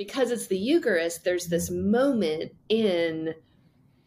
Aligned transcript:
because 0.00 0.30
it's 0.30 0.46
the 0.46 0.56
Eucharist, 0.56 1.24
there's 1.24 1.48
this 1.48 1.70
moment 1.70 2.52
in 2.70 3.34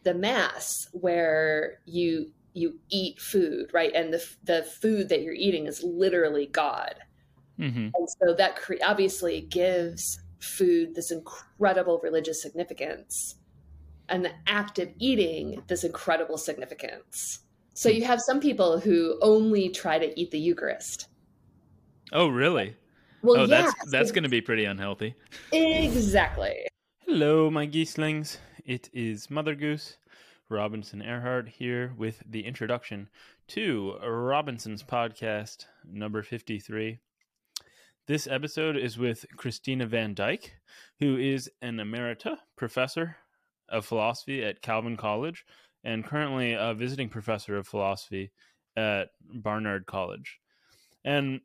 the 0.02 0.12
Mass 0.12 0.88
where 0.90 1.78
you 1.86 2.32
you 2.52 2.80
eat 2.90 3.20
food, 3.20 3.70
right? 3.72 3.92
And 3.94 4.12
the 4.12 4.20
the 4.42 4.64
food 4.64 5.08
that 5.10 5.22
you're 5.22 5.34
eating 5.34 5.66
is 5.66 5.84
literally 5.84 6.46
God. 6.46 6.96
Mm-hmm. 7.60 7.90
And 7.94 8.08
so 8.18 8.34
that 8.34 8.56
cre- 8.56 8.82
obviously 8.84 9.42
gives 9.42 10.18
food 10.40 10.96
this 10.96 11.12
incredible 11.12 12.00
religious 12.02 12.42
significance 12.42 13.36
and 14.08 14.24
the 14.24 14.32
act 14.48 14.80
of 14.80 14.88
eating 14.98 15.62
this 15.68 15.84
incredible 15.84 16.38
significance. 16.38 17.38
So 17.74 17.88
you 17.88 18.04
have 18.04 18.20
some 18.20 18.40
people 18.40 18.80
who 18.80 19.16
only 19.22 19.68
try 19.68 20.00
to 20.00 20.20
eat 20.20 20.32
the 20.32 20.40
Eucharist. 20.40 21.06
Oh, 22.12 22.26
really? 22.26 22.74
Well, 23.24 23.40
oh, 23.40 23.44
yeah, 23.46 23.62
that's 23.62 23.90
that's 23.90 24.12
going 24.12 24.24
to 24.24 24.28
be 24.28 24.42
pretty 24.42 24.66
unhealthy. 24.66 25.14
Exactly. 25.50 26.66
Hello, 27.06 27.50
my 27.50 27.66
geeslings. 27.66 28.36
It 28.66 28.90
is 28.92 29.30
Mother 29.30 29.54
Goose 29.54 29.96
Robinson 30.50 31.00
Erhardt 31.00 31.48
here 31.48 31.94
with 31.96 32.22
the 32.28 32.44
introduction 32.44 33.08
to 33.48 33.96
Robinson's 34.06 34.82
podcast 34.82 35.64
number 35.90 36.22
53. 36.22 36.98
This 38.06 38.26
episode 38.26 38.76
is 38.76 38.98
with 38.98 39.24
Christina 39.38 39.86
Van 39.86 40.12
Dyke, 40.12 40.52
who 41.00 41.16
is 41.16 41.50
an 41.62 41.78
emerita 41.78 42.36
professor 42.56 43.16
of 43.70 43.86
philosophy 43.86 44.44
at 44.44 44.60
Calvin 44.60 44.98
College 44.98 45.46
and 45.82 46.04
currently 46.04 46.52
a 46.52 46.74
visiting 46.74 47.08
professor 47.08 47.56
of 47.56 47.66
philosophy 47.66 48.32
at 48.76 49.08
Barnard 49.22 49.86
College. 49.86 50.40
And 51.06 51.40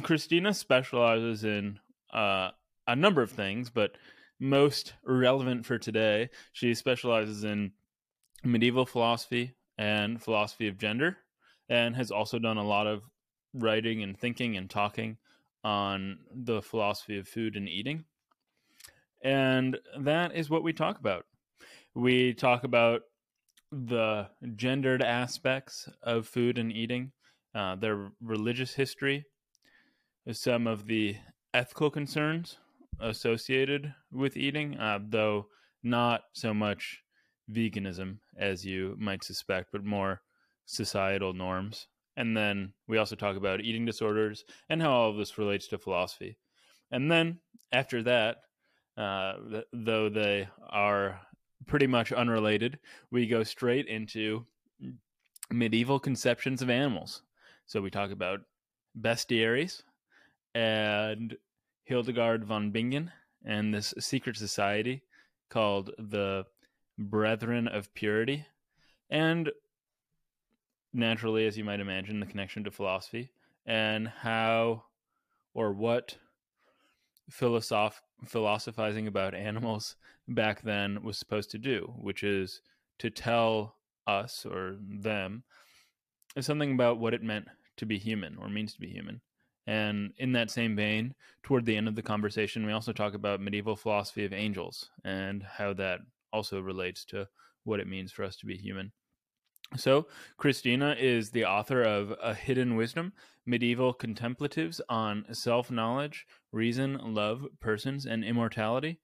Christina 0.00 0.54
specializes 0.54 1.44
in 1.44 1.78
uh, 2.12 2.50
a 2.86 2.96
number 2.96 3.22
of 3.22 3.30
things, 3.30 3.68
but 3.68 3.96
most 4.40 4.94
relevant 5.04 5.66
for 5.66 5.78
today, 5.78 6.30
she 6.52 6.74
specializes 6.74 7.44
in 7.44 7.72
medieval 8.44 8.86
philosophy 8.86 9.54
and 9.78 10.22
philosophy 10.22 10.68
of 10.68 10.78
gender, 10.78 11.18
and 11.68 11.94
has 11.96 12.10
also 12.10 12.38
done 12.38 12.56
a 12.56 12.66
lot 12.66 12.86
of 12.86 13.02
writing 13.54 14.02
and 14.02 14.18
thinking 14.18 14.56
and 14.56 14.70
talking 14.70 15.16
on 15.64 16.18
the 16.34 16.62
philosophy 16.62 17.18
of 17.18 17.28
food 17.28 17.56
and 17.56 17.68
eating. 17.68 18.04
And 19.22 19.78
that 20.00 20.34
is 20.34 20.50
what 20.50 20.64
we 20.64 20.72
talk 20.72 20.98
about. 20.98 21.24
We 21.94 22.34
talk 22.34 22.64
about 22.64 23.02
the 23.70 24.28
gendered 24.56 25.02
aspects 25.02 25.88
of 26.02 26.26
food 26.26 26.58
and 26.58 26.72
eating, 26.72 27.12
uh, 27.54 27.76
their 27.76 28.10
religious 28.20 28.74
history, 28.74 29.24
some 30.30 30.66
of 30.66 30.86
the 30.86 31.16
ethical 31.54 31.90
concerns 31.90 32.58
associated 33.00 33.94
with 34.12 34.36
eating, 34.36 34.78
uh, 34.78 34.98
though 35.08 35.46
not 35.82 36.22
so 36.32 36.54
much 36.54 37.02
veganism 37.50 38.18
as 38.36 38.64
you 38.64 38.96
might 38.98 39.24
suspect, 39.24 39.70
but 39.72 39.84
more 39.84 40.22
societal 40.64 41.32
norms. 41.32 41.88
And 42.16 42.36
then 42.36 42.72
we 42.86 42.98
also 42.98 43.16
talk 43.16 43.36
about 43.36 43.62
eating 43.62 43.84
disorders 43.84 44.44
and 44.68 44.80
how 44.80 44.90
all 44.90 45.10
of 45.10 45.16
this 45.16 45.38
relates 45.38 45.66
to 45.68 45.78
philosophy. 45.78 46.38
And 46.90 47.10
then 47.10 47.40
after 47.72 48.02
that, 48.02 48.36
uh, 48.96 49.34
th- 49.50 49.64
though 49.72 50.08
they 50.08 50.48
are 50.68 51.20
pretty 51.66 51.86
much 51.86 52.12
unrelated, 52.12 52.78
we 53.10 53.26
go 53.26 53.42
straight 53.42 53.86
into 53.86 54.46
medieval 55.50 55.98
conceptions 55.98 56.60
of 56.62 56.70
animals. 56.70 57.22
So 57.66 57.80
we 57.80 57.90
talk 57.90 58.10
about 58.10 58.40
bestiaries 59.00 59.82
and 60.54 61.36
Hildegard 61.84 62.44
von 62.44 62.70
Bingen 62.70 63.10
and 63.44 63.74
this 63.74 63.94
secret 63.98 64.36
society 64.36 65.02
called 65.50 65.90
the 65.98 66.44
Brethren 66.98 67.68
of 67.68 67.92
Purity. 67.94 68.46
And 69.10 69.50
naturally, 70.92 71.46
as 71.46 71.58
you 71.58 71.64
might 71.64 71.80
imagine, 71.80 72.20
the 72.20 72.26
connection 72.26 72.64
to 72.64 72.70
philosophy 72.70 73.30
and 73.66 74.08
how 74.08 74.84
or 75.54 75.72
what 75.72 76.16
philosoph- 77.30 78.02
philosophizing 78.24 79.06
about 79.06 79.34
animals 79.34 79.96
back 80.28 80.62
then 80.62 81.02
was 81.02 81.18
supposed 81.18 81.50
to 81.50 81.58
do, 81.58 81.94
which 81.98 82.22
is 82.22 82.60
to 82.98 83.10
tell 83.10 83.76
us 84.06 84.46
or 84.46 84.76
them 84.80 85.44
something 86.40 86.72
about 86.72 86.98
what 86.98 87.14
it 87.14 87.22
meant 87.22 87.46
to 87.76 87.86
be 87.86 87.98
human 87.98 88.36
or 88.38 88.48
means 88.48 88.72
to 88.74 88.80
be 88.80 88.88
human. 88.88 89.20
And 89.66 90.12
in 90.18 90.32
that 90.32 90.50
same 90.50 90.74
vein, 90.74 91.14
toward 91.42 91.66
the 91.66 91.76
end 91.76 91.88
of 91.88 91.94
the 91.94 92.02
conversation, 92.02 92.66
we 92.66 92.72
also 92.72 92.92
talk 92.92 93.14
about 93.14 93.40
medieval 93.40 93.76
philosophy 93.76 94.24
of 94.24 94.32
angels 94.32 94.90
and 95.04 95.42
how 95.42 95.72
that 95.74 96.00
also 96.32 96.60
relates 96.60 97.04
to 97.06 97.28
what 97.64 97.80
it 97.80 97.86
means 97.86 98.10
for 98.10 98.24
us 98.24 98.36
to 98.36 98.46
be 98.46 98.56
human. 98.56 98.92
So, 99.76 100.06
Christina 100.36 100.94
is 100.98 101.30
the 101.30 101.46
author 101.46 101.82
of 101.82 102.12
A 102.22 102.34
Hidden 102.34 102.76
Wisdom 102.76 103.12
Medieval 103.46 103.94
Contemplatives 103.94 104.82
on 104.88 105.24
Self 105.32 105.70
Knowledge, 105.70 106.26
Reason, 106.52 107.14
Love, 107.14 107.46
Persons, 107.60 108.04
and 108.04 108.22
Immortality. 108.22 109.00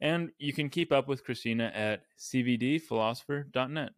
And 0.00 0.30
you 0.38 0.52
can 0.52 0.70
keep 0.70 0.90
up 0.90 1.06
with 1.06 1.24
Christina 1.24 1.70
at 1.74 2.02
cvdphilosopher.net. 2.18 3.90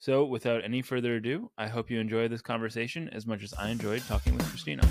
So, 0.00 0.24
without 0.24 0.64
any 0.64 0.82
further 0.82 1.16
ado, 1.16 1.52
I 1.56 1.68
hope 1.68 1.90
you 1.90 2.00
enjoy 2.00 2.26
this 2.26 2.42
conversation 2.42 3.08
as 3.10 3.26
much 3.26 3.44
as 3.44 3.54
I 3.54 3.68
enjoyed 3.68 4.02
talking 4.08 4.34
with 4.34 4.48
Christina. 4.48 4.82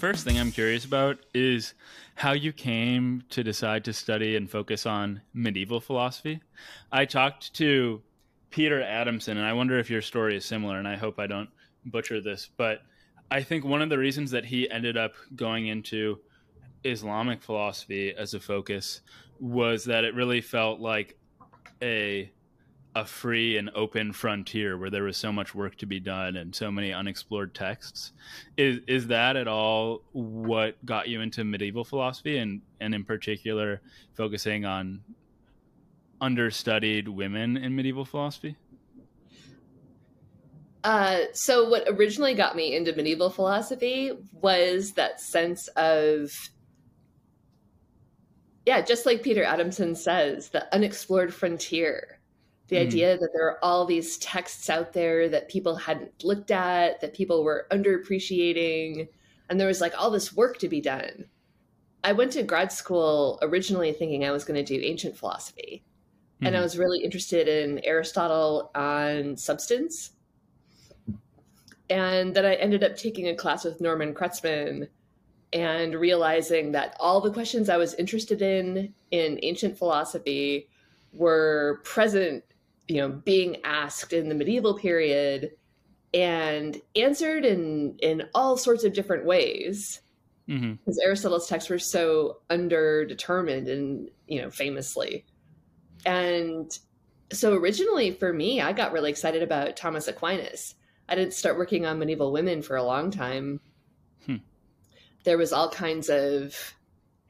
First 0.00 0.24
thing 0.24 0.38
I'm 0.38 0.50
curious 0.50 0.86
about 0.86 1.18
is 1.34 1.74
how 2.14 2.32
you 2.32 2.54
came 2.54 3.22
to 3.28 3.44
decide 3.44 3.84
to 3.84 3.92
study 3.92 4.34
and 4.34 4.50
focus 4.50 4.86
on 4.86 5.20
medieval 5.34 5.78
philosophy. 5.78 6.40
I 6.90 7.04
talked 7.04 7.52
to 7.56 8.00
Peter 8.48 8.82
Adamson, 8.82 9.36
and 9.36 9.46
I 9.46 9.52
wonder 9.52 9.78
if 9.78 9.90
your 9.90 10.00
story 10.00 10.38
is 10.38 10.44
similar, 10.46 10.78
and 10.78 10.88
I 10.88 10.96
hope 10.96 11.18
I 11.18 11.26
don't 11.26 11.50
butcher 11.84 12.22
this, 12.22 12.48
but 12.56 12.80
I 13.30 13.42
think 13.42 13.66
one 13.66 13.82
of 13.82 13.90
the 13.90 13.98
reasons 13.98 14.30
that 14.30 14.46
he 14.46 14.70
ended 14.70 14.96
up 14.96 15.12
going 15.36 15.66
into 15.66 16.18
Islamic 16.82 17.42
philosophy 17.42 18.14
as 18.14 18.32
a 18.32 18.40
focus 18.40 19.02
was 19.38 19.84
that 19.84 20.04
it 20.04 20.14
really 20.14 20.40
felt 20.40 20.80
like 20.80 21.18
a 21.82 22.32
a 22.94 23.04
free 23.04 23.56
and 23.56 23.70
open 23.74 24.12
frontier 24.12 24.76
where 24.76 24.90
there 24.90 25.04
was 25.04 25.16
so 25.16 25.32
much 25.32 25.54
work 25.54 25.76
to 25.76 25.86
be 25.86 26.00
done 26.00 26.36
and 26.36 26.54
so 26.54 26.70
many 26.70 26.92
unexplored 26.92 27.54
texts. 27.54 28.12
Is 28.56 28.80
is 28.86 29.06
that 29.08 29.36
at 29.36 29.46
all 29.46 30.02
what 30.12 30.84
got 30.84 31.08
you 31.08 31.20
into 31.20 31.44
medieval 31.44 31.84
philosophy 31.84 32.38
and 32.38 32.62
and 32.80 32.94
in 32.94 33.04
particular 33.04 33.80
focusing 34.14 34.64
on 34.64 35.02
understudied 36.20 37.08
women 37.08 37.56
in 37.56 37.76
medieval 37.76 38.04
philosophy? 38.04 38.56
Uh, 40.82 41.18
so 41.34 41.68
what 41.68 41.84
originally 41.88 42.34
got 42.34 42.56
me 42.56 42.74
into 42.74 42.94
medieval 42.94 43.30
philosophy 43.30 44.12
was 44.32 44.92
that 44.92 45.20
sense 45.20 45.68
of 45.76 46.30
yeah, 48.66 48.82
just 48.82 49.06
like 49.06 49.22
Peter 49.22 49.42
Adamson 49.42 49.94
says, 49.94 50.50
the 50.50 50.72
unexplored 50.74 51.32
frontier 51.32 52.19
the 52.70 52.76
mm. 52.76 52.86
idea 52.86 53.18
that 53.18 53.30
there 53.34 53.46
are 53.46 53.62
all 53.62 53.84
these 53.84 54.16
texts 54.18 54.70
out 54.70 54.92
there 54.92 55.28
that 55.28 55.50
people 55.50 55.76
hadn't 55.76 56.24
looked 56.24 56.50
at, 56.50 57.00
that 57.00 57.12
people 57.12 57.44
were 57.44 57.66
underappreciating, 57.70 59.08
and 59.48 59.60
there 59.60 59.66
was 59.66 59.80
like 59.80 59.92
all 59.98 60.10
this 60.10 60.32
work 60.32 60.58
to 60.58 60.68
be 60.68 60.80
done. 60.80 61.26
I 62.02 62.12
went 62.12 62.32
to 62.32 62.42
grad 62.42 62.72
school 62.72 63.38
originally 63.42 63.92
thinking 63.92 64.24
I 64.24 64.30
was 64.30 64.44
going 64.44 64.64
to 64.64 64.78
do 64.78 64.82
ancient 64.82 65.16
philosophy. 65.16 65.84
Mm. 66.40 66.46
And 66.46 66.56
I 66.56 66.60
hmm. 66.60 66.62
was 66.62 66.78
really 66.78 67.04
interested 67.04 67.46
in 67.46 67.84
Aristotle 67.84 68.70
on 68.74 69.36
substance. 69.36 70.12
And 71.90 72.34
then 72.34 72.46
I 72.46 72.54
ended 72.54 72.84
up 72.84 72.96
taking 72.96 73.28
a 73.28 73.34
class 73.34 73.64
with 73.64 73.80
Norman 73.80 74.14
Kretzmann 74.14 74.88
and 75.52 75.94
realizing 75.94 76.72
that 76.72 76.96
all 77.00 77.20
the 77.20 77.32
questions 77.32 77.68
I 77.68 77.76
was 77.76 77.94
interested 77.94 78.40
in 78.40 78.94
in 79.10 79.40
ancient 79.42 79.76
philosophy 79.76 80.68
were 81.12 81.80
present 81.84 82.44
you 82.90 82.96
know 82.96 83.08
being 83.08 83.58
asked 83.62 84.12
in 84.12 84.28
the 84.28 84.34
medieval 84.34 84.76
period 84.76 85.52
and 86.12 86.76
answered 86.96 87.44
in 87.44 87.96
in 88.02 88.24
all 88.34 88.56
sorts 88.56 88.82
of 88.82 88.92
different 88.92 89.24
ways. 89.24 90.00
Because 90.48 90.60
mm-hmm. 90.60 91.06
aristotle's 91.06 91.48
texts 91.48 91.70
were 91.70 91.78
so 91.78 92.38
underdetermined 92.50 93.70
and 93.70 94.10
you 94.26 94.42
know 94.42 94.50
famously. 94.50 95.24
And 96.04 96.76
so 97.32 97.54
originally 97.54 98.10
for 98.10 98.32
me 98.32 98.60
i 98.60 98.72
got 98.72 98.90
really 98.90 99.10
excited 99.10 99.44
about 99.44 99.76
thomas 99.76 100.08
aquinas. 100.08 100.74
I 101.08 101.14
didn't 101.14 101.34
start 101.34 101.58
working 101.58 101.86
on 101.86 102.00
medieval 102.00 102.32
women 102.32 102.60
for 102.60 102.74
a 102.74 102.82
long 102.82 103.12
time. 103.12 103.60
Hmm. 104.26 104.36
there 105.22 105.38
was 105.38 105.52
all 105.52 105.70
kinds 105.70 106.10
of 106.10 106.74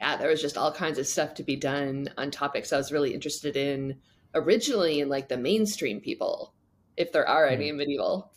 yeah 0.01 0.17
there 0.17 0.31
was 0.31 0.41
just 0.41 0.57
all 0.57 0.73
kinds 0.73 0.99
of 0.99 1.07
stuff 1.07 1.35
to 1.35 1.43
be 1.43 1.55
done 1.55 2.09
on 2.17 2.31
topics 2.31 2.73
i 2.73 2.79
was 2.79 2.91
really 2.91 3.13
interested 3.13 3.57
in 3.57 4.01
originally 4.35 5.01
in 5.01 5.09
like 5.09 5.29
the 5.29 5.37
mainstream 5.37 6.01
people, 6.01 6.55
if 6.97 7.13
there 7.13 7.29
are 7.29 7.47
any 7.47 7.67
Mhm. 7.67 7.71
in 7.71 7.77
medieval. 7.77 8.33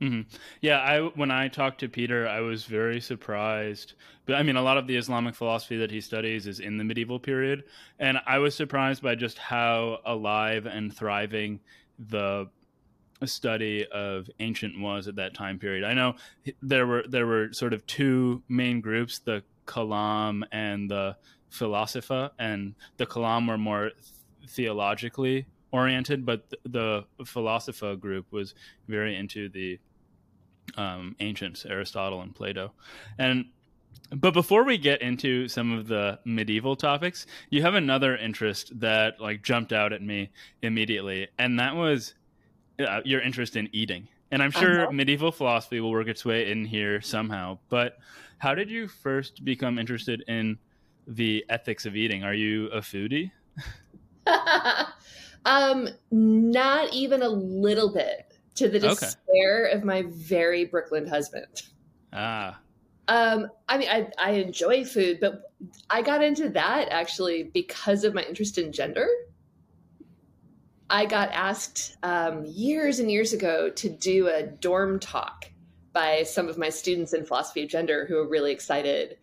hmm 0.00 0.22
Yeah, 0.60 0.80
I 0.80 1.00
when 1.00 1.30
I 1.30 1.48
talked 1.48 1.80
to 1.80 1.88
Peter, 1.88 2.26
I 2.28 2.40
was 2.40 2.64
very 2.64 3.00
surprised. 3.00 3.94
But 4.26 4.36
I 4.36 4.42
mean, 4.42 4.56
a 4.56 4.62
lot 4.62 4.76
of 4.78 4.86
the 4.86 4.96
Islamic 4.96 5.34
philosophy 5.34 5.76
that 5.78 5.90
he 5.90 6.00
studies 6.00 6.46
is 6.46 6.60
in 6.60 6.76
the 6.78 6.84
medieval 6.84 7.18
period, 7.20 7.64
and 7.98 8.18
I 8.26 8.38
was 8.38 8.54
surprised 8.54 9.02
by 9.02 9.14
just 9.14 9.38
how 9.38 10.00
alive 10.04 10.66
and 10.66 10.94
thriving 10.94 11.60
the 11.98 12.50
study 13.24 13.86
of 13.86 14.28
ancient 14.40 14.78
was 14.80 15.08
at 15.08 15.16
that 15.16 15.34
time 15.34 15.58
period. 15.58 15.84
I 15.84 15.94
know 15.94 16.16
there 16.62 16.86
were 16.86 17.04
there 17.08 17.26
were 17.26 17.52
sort 17.52 17.72
of 17.72 17.86
two 17.86 18.42
main 18.48 18.80
groups, 18.80 19.20
the 19.20 19.42
Kalam 19.66 20.42
and 20.52 20.90
the 20.90 21.16
Philosopha, 21.50 22.32
and 22.38 22.74
the 22.96 23.06
Kalam 23.06 23.48
were 23.48 23.58
more 23.58 23.92
theologically 24.48 25.46
oriented, 25.72 26.24
but 26.24 26.48
the, 26.50 27.04
the 27.18 27.24
Philosopha 27.24 27.96
group 27.96 28.26
was 28.30 28.54
very 28.88 29.16
into 29.16 29.48
the 29.48 29.78
um, 30.76 31.14
ancients, 31.20 31.66
Aristotle 31.66 32.22
and 32.22 32.34
Plato. 32.34 32.72
And 33.18 33.46
but 34.10 34.32
before 34.34 34.64
we 34.64 34.76
get 34.78 35.02
into 35.02 35.48
some 35.48 35.72
of 35.72 35.86
the 35.88 36.18
medieval 36.24 36.76
topics, 36.76 37.26
you 37.50 37.62
have 37.62 37.74
another 37.74 38.16
interest 38.16 38.78
that 38.80 39.20
like 39.20 39.42
jumped 39.42 39.72
out 39.72 39.92
at 39.92 40.02
me 40.02 40.30
immediately, 40.62 41.28
and 41.38 41.58
that 41.58 41.74
was 41.74 42.14
uh, 42.78 43.00
your 43.04 43.20
interest 43.20 43.56
in 43.56 43.68
eating. 43.72 44.08
And 44.30 44.42
I'm 44.42 44.50
sure 44.50 44.82
Uh-huh. 44.82 44.92
medieval 44.92 45.30
philosophy 45.32 45.80
will 45.80 45.90
work 45.92 46.08
its 46.08 46.24
way 46.24 46.50
in 46.50 46.64
here 46.64 47.00
somehow. 47.00 47.58
But 47.68 47.98
how 48.38 48.54
did 48.54 48.68
you 48.70 48.88
first 48.88 49.44
become 49.44 49.78
interested 49.78 50.24
in 50.28 50.58
the 51.06 51.44
ethics 51.48 51.86
of 51.86 51.94
eating? 51.94 52.24
Are 52.24 52.34
you 52.34 52.66
a 52.68 52.80
foodie? 52.80 53.30
um, 55.44 55.88
not 56.10 56.92
even 56.92 57.22
a 57.22 57.28
little 57.28 57.92
bit, 57.92 58.32
to 58.56 58.68
the 58.68 58.78
Okay. 58.82 59.14
despair 59.28 59.66
of 59.66 59.84
my 59.84 60.04
very 60.08 60.64
Brooklyn 60.64 61.06
husband. 61.06 61.62
Ah, 62.12 62.62
Um, 63.06 63.48
I 63.68 63.78
mean, 63.78 63.88
I, 63.88 64.10
I 64.18 64.30
enjoy 64.32 64.84
food, 64.84 65.18
but 65.20 65.42
I 65.90 66.00
got 66.02 66.22
into 66.22 66.48
that 66.50 66.88
actually 66.88 67.44
because 67.52 68.02
of 68.04 68.14
my 68.14 68.22
interest 68.22 68.56
in 68.56 68.72
gender. 68.72 69.06
I 70.90 71.06
got 71.06 71.30
asked 71.32 71.96
um, 72.02 72.44
years 72.44 72.98
and 72.98 73.10
years 73.10 73.32
ago 73.32 73.70
to 73.70 73.88
do 73.88 74.28
a 74.28 74.42
dorm 74.46 75.00
talk 75.00 75.46
by 75.92 76.22
some 76.24 76.48
of 76.48 76.58
my 76.58 76.68
students 76.68 77.12
in 77.12 77.24
philosophy 77.24 77.62
of 77.64 77.70
gender 77.70 78.06
who 78.06 78.16
were 78.16 78.28
really 78.28 78.52
excited. 78.52 79.16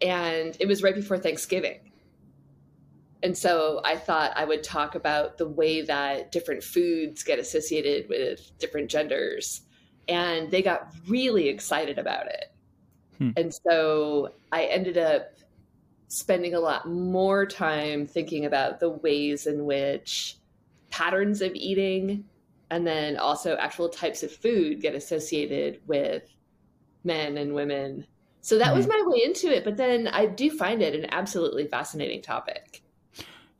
And 0.00 0.56
it 0.60 0.66
was 0.66 0.82
right 0.82 0.94
before 0.94 1.18
Thanksgiving. 1.18 1.78
And 3.24 3.36
so 3.36 3.80
I 3.86 3.96
thought 3.96 4.32
I 4.36 4.44
would 4.44 4.62
talk 4.62 4.94
about 4.94 5.38
the 5.38 5.48
way 5.48 5.80
that 5.80 6.30
different 6.30 6.62
foods 6.62 7.24
get 7.24 7.38
associated 7.38 8.06
with 8.10 8.52
different 8.58 8.90
genders. 8.90 9.62
And 10.06 10.50
they 10.50 10.60
got 10.60 10.94
really 11.08 11.48
excited 11.48 11.98
about 11.98 12.26
it. 12.26 12.52
Hmm. 13.16 13.30
And 13.38 13.54
so 13.54 14.28
I 14.52 14.64
ended 14.64 14.98
up 14.98 15.32
spending 16.08 16.54
a 16.54 16.60
lot 16.60 16.86
more 16.86 17.46
time 17.46 18.04
thinking 18.04 18.44
about 18.44 18.78
the 18.78 18.90
ways 18.90 19.46
in 19.46 19.64
which 19.64 20.36
patterns 20.90 21.40
of 21.40 21.54
eating 21.54 22.26
and 22.70 22.86
then 22.86 23.16
also 23.16 23.56
actual 23.56 23.88
types 23.88 24.22
of 24.22 24.30
food 24.30 24.82
get 24.82 24.94
associated 24.94 25.80
with 25.86 26.24
men 27.04 27.38
and 27.38 27.54
women. 27.54 28.06
So 28.42 28.58
that 28.58 28.74
was 28.74 28.86
my 28.86 29.02
way 29.06 29.22
into 29.24 29.50
it, 29.50 29.64
but 29.64 29.78
then 29.78 30.08
I 30.08 30.26
do 30.26 30.50
find 30.50 30.82
it 30.82 30.94
an 30.94 31.06
absolutely 31.10 31.66
fascinating 31.66 32.20
topic. 32.20 32.83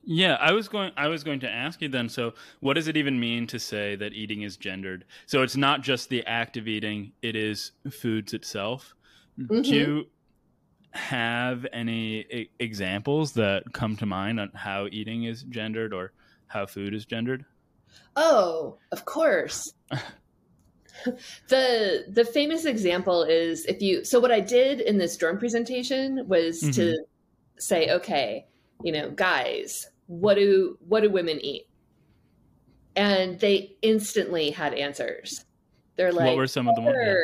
Yeah, 0.06 0.34
I 0.40 0.52
was 0.52 0.68
going 0.68 0.92
I 0.96 1.08
was 1.08 1.24
going 1.24 1.40
to 1.40 1.50
ask 1.50 1.80
you 1.80 1.88
then 1.88 2.08
so 2.08 2.34
what 2.60 2.74
does 2.74 2.88
it 2.88 2.96
even 2.96 3.18
mean 3.18 3.46
to 3.48 3.58
say 3.58 3.96
that 3.96 4.12
eating 4.12 4.42
is 4.42 4.56
gendered? 4.56 5.06
So 5.26 5.42
it's 5.42 5.56
not 5.56 5.82
just 5.82 6.08
the 6.08 6.24
act 6.26 6.56
of 6.56 6.68
eating, 6.68 7.12
it 7.22 7.36
is 7.36 7.72
foods 7.90 8.34
itself. 8.34 8.94
Mhm. 9.38 9.62
Do 9.62 9.74
you 9.74 10.10
have 10.92 11.66
any 11.72 12.20
e- 12.20 12.50
examples 12.60 13.32
that 13.34 13.72
come 13.72 13.96
to 13.96 14.06
mind 14.06 14.40
on 14.40 14.50
how 14.54 14.88
eating 14.92 15.24
is 15.24 15.42
gendered 15.44 15.92
or 15.94 16.12
how 16.48 16.66
food 16.66 16.94
is 16.94 17.06
gendered? 17.06 17.46
Oh, 18.16 18.78
of 18.92 19.04
course. 19.04 19.72
the 21.48 22.04
the 22.08 22.24
famous 22.24 22.64
example 22.64 23.22
is 23.22 23.64
if 23.66 23.80
you 23.82 24.04
so 24.04 24.20
what 24.20 24.32
I 24.32 24.40
did 24.40 24.80
in 24.80 24.98
this 24.98 25.16
dorm 25.16 25.38
presentation 25.38 26.26
was 26.28 26.68
to 26.70 26.94
say, 27.58 27.90
okay, 27.90 28.46
you 28.84 28.92
know, 28.92 29.10
guys, 29.10 29.86
what 30.06 30.34
do 30.34 30.78
what 30.86 31.02
do 31.02 31.10
women 31.10 31.40
eat? 31.44 31.68
And 32.96 33.38
they 33.40 33.76
instantly 33.82 34.50
had 34.50 34.74
answers. 34.74 35.44
They're 35.96 36.12
like 36.12 36.26
what 36.26 36.36
were 36.36 36.46
some 36.46 36.68
of 36.68 36.74
the 36.74 36.82
ones? 36.82 36.96
yeah. 36.98 37.14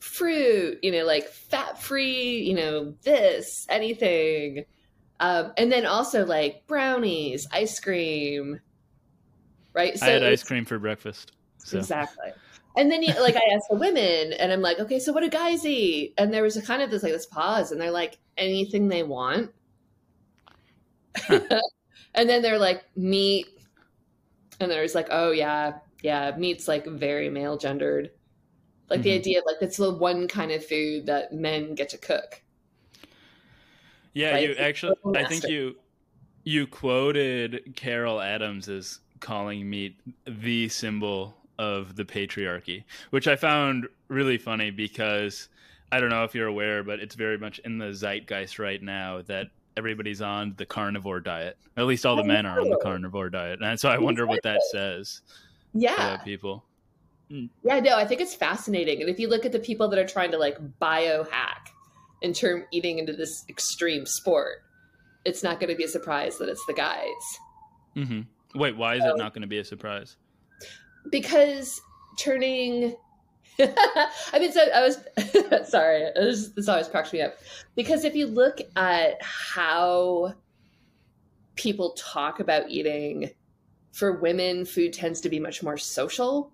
fruit, 0.00 0.78
you 0.82 0.92
know, 0.92 1.04
like 1.04 1.28
fat 1.28 1.80
free, 1.80 2.40
you 2.40 2.54
know, 2.54 2.94
this, 3.02 3.66
anything. 3.68 4.64
Um, 5.20 5.52
and 5.56 5.70
then 5.70 5.84
also 5.84 6.24
like 6.24 6.66
brownies, 6.66 7.46
ice 7.52 7.78
cream, 7.80 8.60
right? 9.74 10.00
I 10.02 10.06
had 10.06 10.22
ice 10.22 10.42
cream 10.42 10.64
for 10.64 10.78
breakfast. 10.78 11.32
So 11.58 11.78
Exactly. 11.78 12.32
And 12.76 12.92
then, 12.92 13.02
you, 13.02 13.12
like, 13.20 13.34
I 13.34 13.42
asked 13.54 13.66
the 13.70 13.76
women, 13.76 14.32
and 14.34 14.52
I'm 14.52 14.60
like, 14.60 14.78
okay, 14.78 15.00
so 15.00 15.12
what 15.12 15.24
do 15.24 15.28
guys 15.28 15.66
eat? 15.66 16.14
And 16.16 16.32
there 16.32 16.44
was 16.44 16.56
a 16.56 16.62
kind 16.62 16.80
of 16.80 16.90
this 16.92 17.02
like 17.02 17.12
this 17.12 17.26
pause, 17.26 17.72
and 17.72 17.80
they're 17.80 17.90
like, 17.90 18.18
anything 18.36 18.86
they 18.86 19.02
want. 19.02 19.50
and 22.14 22.28
then 22.28 22.42
they're 22.42 22.58
like, 22.58 22.84
meat. 22.96 23.46
And 24.60 24.70
there's 24.70 24.94
like, 24.94 25.08
oh 25.10 25.30
yeah, 25.32 25.78
yeah, 26.02 26.36
meat's 26.36 26.68
like 26.68 26.86
very 26.86 27.28
male 27.30 27.56
gendered. 27.58 28.10
Like 28.90 29.02
the 29.02 29.12
Mhm. 29.12 29.14
idea 29.14 29.40
of 29.40 29.46
like 29.46 29.60
that's 29.60 29.78
the 29.78 29.94
one 29.94 30.28
kind 30.28 30.52
of 30.52 30.64
food 30.66 31.06
that 31.06 31.32
men 31.32 31.74
get 31.76 31.90
to 31.90 31.98
cook. 31.98 32.42
Yeah, 34.14 34.30
Right? 34.30 34.50
you 34.50 34.54
actually 34.56 34.96
I 35.14 35.24
think 35.24 35.46
you 35.48 35.76
you 36.44 36.66
quoted 36.66 37.74
Carol 37.76 38.20
Adams 38.20 38.68
as 38.68 39.00
calling 39.20 39.68
meat 39.68 40.00
the 40.26 40.68
symbol 40.70 41.36
of 41.58 41.96
the 41.96 42.04
patriarchy, 42.04 42.84
which 43.10 43.28
I 43.28 43.36
found 43.36 43.88
really 44.08 44.38
funny 44.38 44.70
because 44.70 45.48
I 45.92 46.00
don't 46.00 46.10
know 46.10 46.24
if 46.24 46.34
you're 46.34 46.48
aware, 46.48 46.84
but 46.84 47.00
it's 47.00 47.16
very 47.16 47.38
much 47.38 47.60
in 47.60 47.78
the 47.78 47.94
zeitgeist 47.94 48.58
right 48.58 48.82
now 48.82 49.22
that 49.24 49.48
everybody's 49.78 50.20
on 50.20 50.54
the 50.58 50.66
carnivore 50.66 51.20
diet. 51.20 51.56
At 51.76 51.86
least 51.86 52.04
all 52.04 52.16
the 52.16 52.22
I 52.24 52.26
men 52.26 52.44
are 52.46 52.60
on 52.60 52.68
the 52.68 52.76
carnivore 52.82 53.30
diet. 53.30 53.60
And 53.62 53.78
so 53.80 53.88
I 53.88 53.96
wonder 53.96 54.26
what 54.26 54.42
that 54.42 54.60
says 54.72 55.22
Yeah. 55.72 56.16
people. 56.18 56.64
Yeah, 57.30 57.80
no, 57.80 57.96
I 57.96 58.04
think 58.04 58.20
it's 58.20 58.34
fascinating. 58.34 59.00
And 59.00 59.08
if 59.08 59.18
you 59.20 59.28
look 59.28 59.46
at 59.46 59.52
the 59.52 59.58
people 59.60 59.88
that 59.88 59.98
are 59.98 60.06
trying 60.06 60.30
to 60.32 60.38
like 60.38 60.58
biohack 60.80 61.68
in 62.22 62.32
term 62.32 62.64
eating 62.72 62.98
into 62.98 63.12
this 63.12 63.44
extreme 63.48 64.04
sport, 64.04 64.62
it's 65.24 65.42
not 65.42 65.60
going 65.60 65.70
to 65.70 65.76
be 65.76 65.84
a 65.84 65.88
surprise 65.88 66.38
that 66.38 66.48
it's 66.48 66.64
the 66.66 66.74
guys. 66.74 67.04
Mm-hmm. 67.96 68.58
Wait, 68.58 68.76
why 68.76 68.94
is 68.96 69.02
So- 69.02 69.10
it 69.14 69.18
not 69.18 69.32
going 69.34 69.42
to 69.42 69.48
be 69.48 69.58
a 69.58 69.64
surprise? 69.64 70.16
Because 71.10 71.80
turning 72.18 72.96
I 73.60 74.38
mean 74.38 74.52
so 74.52 74.60
I 74.74 74.82
was 74.82 75.68
sorry, 75.68 76.10
this, 76.14 76.48
this 76.50 76.68
always 76.68 76.88
cracks 76.88 77.12
me 77.12 77.22
up. 77.22 77.38
Because 77.74 78.04
if 78.04 78.14
you 78.14 78.26
look 78.26 78.58
at 78.76 79.20
how 79.22 80.34
people 81.56 81.90
talk 81.92 82.40
about 82.40 82.70
eating 82.70 83.30
for 83.92 84.12
women, 84.12 84.64
food 84.64 84.92
tends 84.92 85.20
to 85.22 85.28
be 85.28 85.40
much 85.40 85.62
more 85.62 85.76
social. 85.76 86.52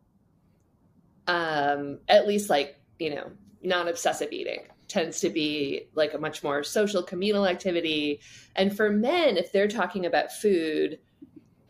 Um, 1.27 2.01
at 2.09 2.27
least 2.27 2.49
like, 2.51 2.81
you 2.99 3.15
know, 3.15 3.31
non-obsessive 3.63 4.33
eating 4.33 4.67
tends 4.89 5.21
to 5.21 5.31
be 5.31 5.89
like 5.95 6.15
a 6.15 6.19
much 6.19 6.43
more 6.43 6.63
social 6.63 7.03
communal 7.03 7.47
activity. 7.47 8.21
And 8.57 8.75
for 8.75 8.91
men, 8.91 9.37
if 9.37 9.53
they're 9.53 9.69
talking 9.69 10.07
about 10.07 10.33
food 10.33 10.99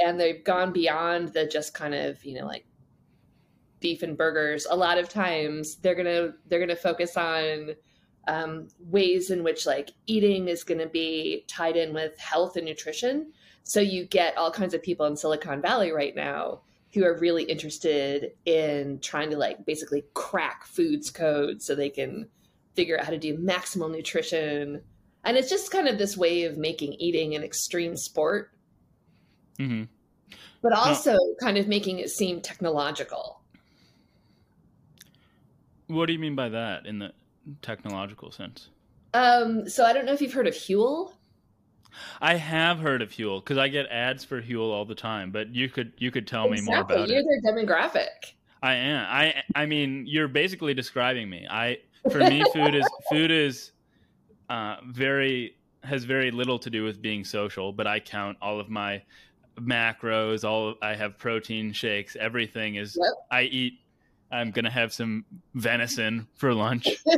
and 0.00 0.18
they've 0.18 0.42
gone 0.44 0.72
beyond 0.72 1.28
the 1.28 1.46
just 1.46 1.74
kind 1.74 1.94
of, 1.94 2.24
you 2.24 2.38
know, 2.38 2.46
like 2.46 2.66
beef 3.84 4.02
and 4.02 4.16
burgers, 4.16 4.66
a 4.70 4.74
lot 4.74 4.96
of 4.96 5.10
times 5.10 5.76
they're 5.76 5.94
gonna 5.94 6.32
they're 6.48 6.58
gonna 6.58 6.74
focus 6.74 7.18
on 7.18 7.74
um, 8.26 8.68
ways 8.80 9.30
in 9.30 9.44
which 9.44 9.66
like 9.66 9.90
eating 10.06 10.48
is 10.48 10.64
going 10.64 10.80
to 10.80 10.86
be 10.86 11.44
tied 11.46 11.76
in 11.76 11.92
with 11.92 12.18
health 12.18 12.56
and 12.56 12.64
nutrition. 12.64 13.30
So 13.64 13.80
you 13.80 14.06
get 14.06 14.38
all 14.38 14.50
kinds 14.50 14.72
of 14.72 14.82
people 14.82 15.04
in 15.04 15.18
Silicon 15.18 15.60
Valley 15.60 15.92
right 15.92 16.16
now 16.16 16.62
who 16.94 17.04
are 17.04 17.18
really 17.18 17.42
interested 17.42 18.32
in 18.46 19.00
trying 19.00 19.28
to 19.28 19.36
like 19.36 19.66
basically 19.66 20.04
crack 20.14 20.64
foods 20.64 21.10
code 21.10 21.60
so 21.60 21.74
they 21.74 21.90
can 21.90 22.26
figure 22.74 22.98
out 22.98 23.04
how 23.04 23.10
to 23.10 23.18
do 23.18 23.36
maximal 23.36 23.90
nutrition. 23.90 24.80
And 25.24 25.36
it's 25.36 25.50
just 25.50 25.70
kind 25.70 25.88
of 25.88 25.98
this 25.98 26.16
way 26.16 26.44
of 26.44 26.56
making 26.56 26.94
eating 26.94 27.34
an 27.34 27.42
extreme 27.42 27.98
sport, 27.98 28.50
hmm 29.58 29.82
but 30.62 30.72
also 30.72 31.18
kind 31.42 31.58
of 31.58 31.68
making 31.68 31.98
it 31.98 32.08
seem 32.08 32.40
technological. 32.40 33.43
What 35.86 36.06
do 36.06 36.12
you 36.12 36.18
mean 36.18 36.34
by 36.34 36.48
that 36.48 36.86
in 36.86 36.98
the 36.98 37.12
technological 37.62 38.30
sense? 38.30 38.68
Um, 39.12 39.68
so 39.68 39.84
I 39.84 39.92
don't 39.92 40.06
know 40.06 40.12
if 40.12 40.20
you've 40.20 40.32
heard 40.32 40.46
of 40.46 40.54
Huel. 40.54 41.12
I 42.20 42.34
have 42.34 42.78
heard 42.78 43.02
of 43.02 43.10
Huel 43.10 43.40
because 43.40 43.58
I 43.58 43.68
get 43.68 43.86
ads 43.86 44.24
for 44.24 44.42
Huel 44.42 44.72
all 44.72 44.84
the 44.84 44.94
time. 44.94 45.30
But 45.30 45.54
you 45.54 45.68
could 45.68 45.92
you 45.98 46.10
could 46.10 46.26
tell 46.26 46.52
exactly. 46.52 46.64
me 46.64 46.74
more 46.74 46.80
about 46.82 47.08
You're 47.08 47.20
it. 47.20 47.26
their 47.42 47.54
demographic. 47.54 48.34
I 48.62 48.74
am. 48.74 49.06
I 49.08 49.42
I 49.54 49.66
mean, 49.66 50.04
you're 50.06 50.28
basically 50.28 50.74
describing 50.74 51.28
me. 51.28 51.46
I 51.48 51.78
for 52.10 52.18
me, 52.18 52.44
food 52.52 52.74
is 52.74 52.86
food 53.10 53.30
is 53.30 53.72
uh, 54.48 54.76
very 54.88 55.56
has 55.82 56.04
very 56.04 56.30
little 56.30 56.58
to 56.58 56.70
do 56.70 56.82
with 56.82 57.00
being 57.00 57.24
social. 57.24 57.72
But 57.72 57.86
I 57.86 58.00
count 58.00 58.38
all 58.40 58.58
of 58.58 58.68
my 58.68 59.02
macros. 59.60 60.44
All 60.44 60.70
of, 60.70 60.76
I 60.82 60.94
have 60.94 61.18
protein 61.18 61.72
shakes. 61.72 62.16
Everything 62.18 62.76
is. 62.76 62.96
Yep. 63.00 63.14
I 63.30 63.42
eat. 63.42 63.80
I'm 64.34 64.50
gonna 64.50 64.70
have 64.70 64.92
some 64.92 65.24
venison 65.54 66.26
for 66.34 66.52
lunch. 66.52 66.88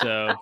So 0.00 0.34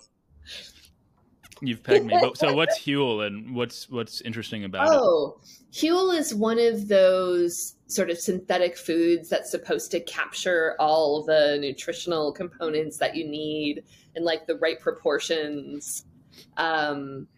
you've 1.60 1.82
pegged 1.82 2.06
me. 2.06 2.16
But, 2.20 2.36
so 2.36 2.54
what's 2.54 2.78
Huel 2.80 3.26
and 3.26 3.54
what's 3.54 3.88
what's 3.88 4.20
interesting 4.22 4.64
about 4.64 4.88
it? 4.88 4.90
Oh, 4.92 5.38
Huel 5.72 6.16
is 6.16 6.34
one 6.34 6.58
of 6.58 6.88
those 6.88 7.76
sort 7.86 8.10
of 8.10 8.18
synthetic 8.18 8.76
foods 8.76 9.28
that's 9.28 9.50
supposed 9.50 9.90
to 9.92 10.00
capture 10.00 10.74
all 10.78 11.22
the 11.24 11.58
nutritional 11.60 12.32
components 12.32 12.98
that 12.98 13.14
you 13.14 13.28
need 13.28 13.84
in 14.16 14.24
like 14.24 14.46
the 14.46 14.56
right 14.56 14.80
proportions. 14.80 16.04
Um, 16.56 17.28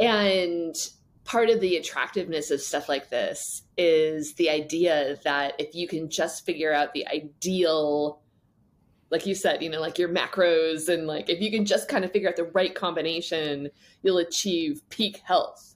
and 0.00 0.74
part 1.24 1.50
of 1.50 1.60
the 1.60 1.76
attractiveness 1.76 2.50
of 2.50 2.60
stuff 2.60 2.88
like 2.88 3.10
this 3.10 3.62
is 3.76 4.34
the 4.34 4.50
idea 4.50 5.16
that 5.24 5.54
if 5.58 5.74
you 5.74 5.86
can 5.86 6.10
just 6.10 6.44
figure 6.44 6.72
out 6.72 6.92
the 6.92 7.06
ideal 7.06 8.22
like 9.12 9.26
you 9.26 9.34
said, 9.34 9.62
you 9.62 9.68
know, 9.68 9.78
like 9.78 9.98
your 9.98 10.08
macros 10.08 10.88
and 10.88 11.06
like 11.06 11.28
if 11.28 11.38
you 11.38 11.50
can 11.50 11.66
just 11.66 11.86
kind 11.86 12.02
of 12.02 12.10
figure 12.10 12.30
out 12.30 12.36
the 12.36 12.44
right 12.44 12.74
combination, 12.74 13.68
you'll 14.02 14.16
achieve 14.16 14.80
peak 14.88 15.18
health. 15.18 15.74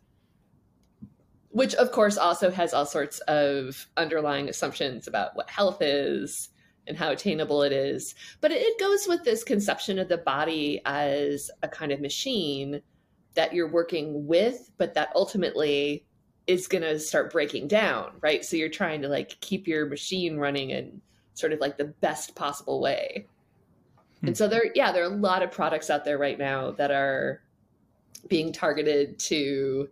Which 1.51 1.75
of 1.75 1.93
course 1.93 2.17
also 2.17 2.51
has 2.51 2.73
all 2.73 2.87
sorts 2.87 3.19
of 3.21 3.89
underlying 3.99 4.49
assumptions 4.49 5.07
about 5.07 5.37
what 5.37 5.51
health 5.51 5.83
is 5.83 6.49
and 6.87 6.97
how 6.97 7.11
attainable 7.11 7.63
it 7.63 7.73
is. 7.73 8.15
But 8.41 8.53
it 8.53 8.81
goes 8.81 9.07
with 9.07 9.25
this 9.25 9.45
conception 9.45 9.99
of 9.99 10.09
the 10.09 10.19
body 10.19 10.81
as 10.87 11.51
a 11.63 11.69
kind 11.69 11.93
of 11.93 12.01
machine 12.01 12.81
that 13.37 13.55
you're 13.55 13.71
working 13.71 14.27
with, 14.27 14.71
but 14.79 14.95
that 14.95 15.11
ultimately 15.15 16.05
is 16.47 16.69
going 16.69 16.83
to 16.83 16.99
start 16.99 17.33
breaking 17.33 17.69
down, 17.69 18.11
right? 18.21 18.45
So 18.45 18.57
you're 18.57 18.69
trying 18.69 19.03
to 19.03 19.09
like 19.09 19.39
keep 19.41 19.67
your 19.67 19.87
machine 19.87 20.37
running 20.37 20.71
in 20.71 21.01
sort 21.35 21.53
of 21.53 21.61
like 21.61 21.77
the 21.77 21.85
best 21.85 22.35
possible 22.35 22.81
way. 22.81 23.27
Hmm. 24.21 24.29
And 24.29 24.37
so 24.37 24.49
there, 24.49 24.71
yeah, 24.75 24.93
there 24.93 25.03
are 25.03 25.13
a 25.13 25.17
lot 25.17 25.43
of 25.43 25.51
products 25.51 25.91
out 25.91 26.05
there 26.05 26.19
right 26.19 26.39
now 26.39 26.73
that 26.73 26.91
are 26.91 27.43
being 28.29 28.53
targeted 28.53 29.19
to 29.19 29.89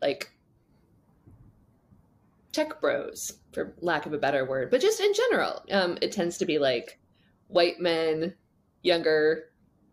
like 0.00 0.30
tech 2.52 2.80
bros, 2.80 3.38
for 3.52 3.74
lack 3.80 4.06
of 4.06 4.12
a 4.12 4.18
better 4.18 4.44
word, 4.44 4.70
but 4.70 4.80
just 4.80 5.00
in 5.00 5.12
general. 5.12 5.64
Um, 5.70 5.98
it 6.00 6.12
tends 6.12 6.38
to 6.38 6.46
be 6.46 6.58
like 6.58 6.98
white 7.48 7.80
men, 7.80 8.34
younger, 8.82 9.50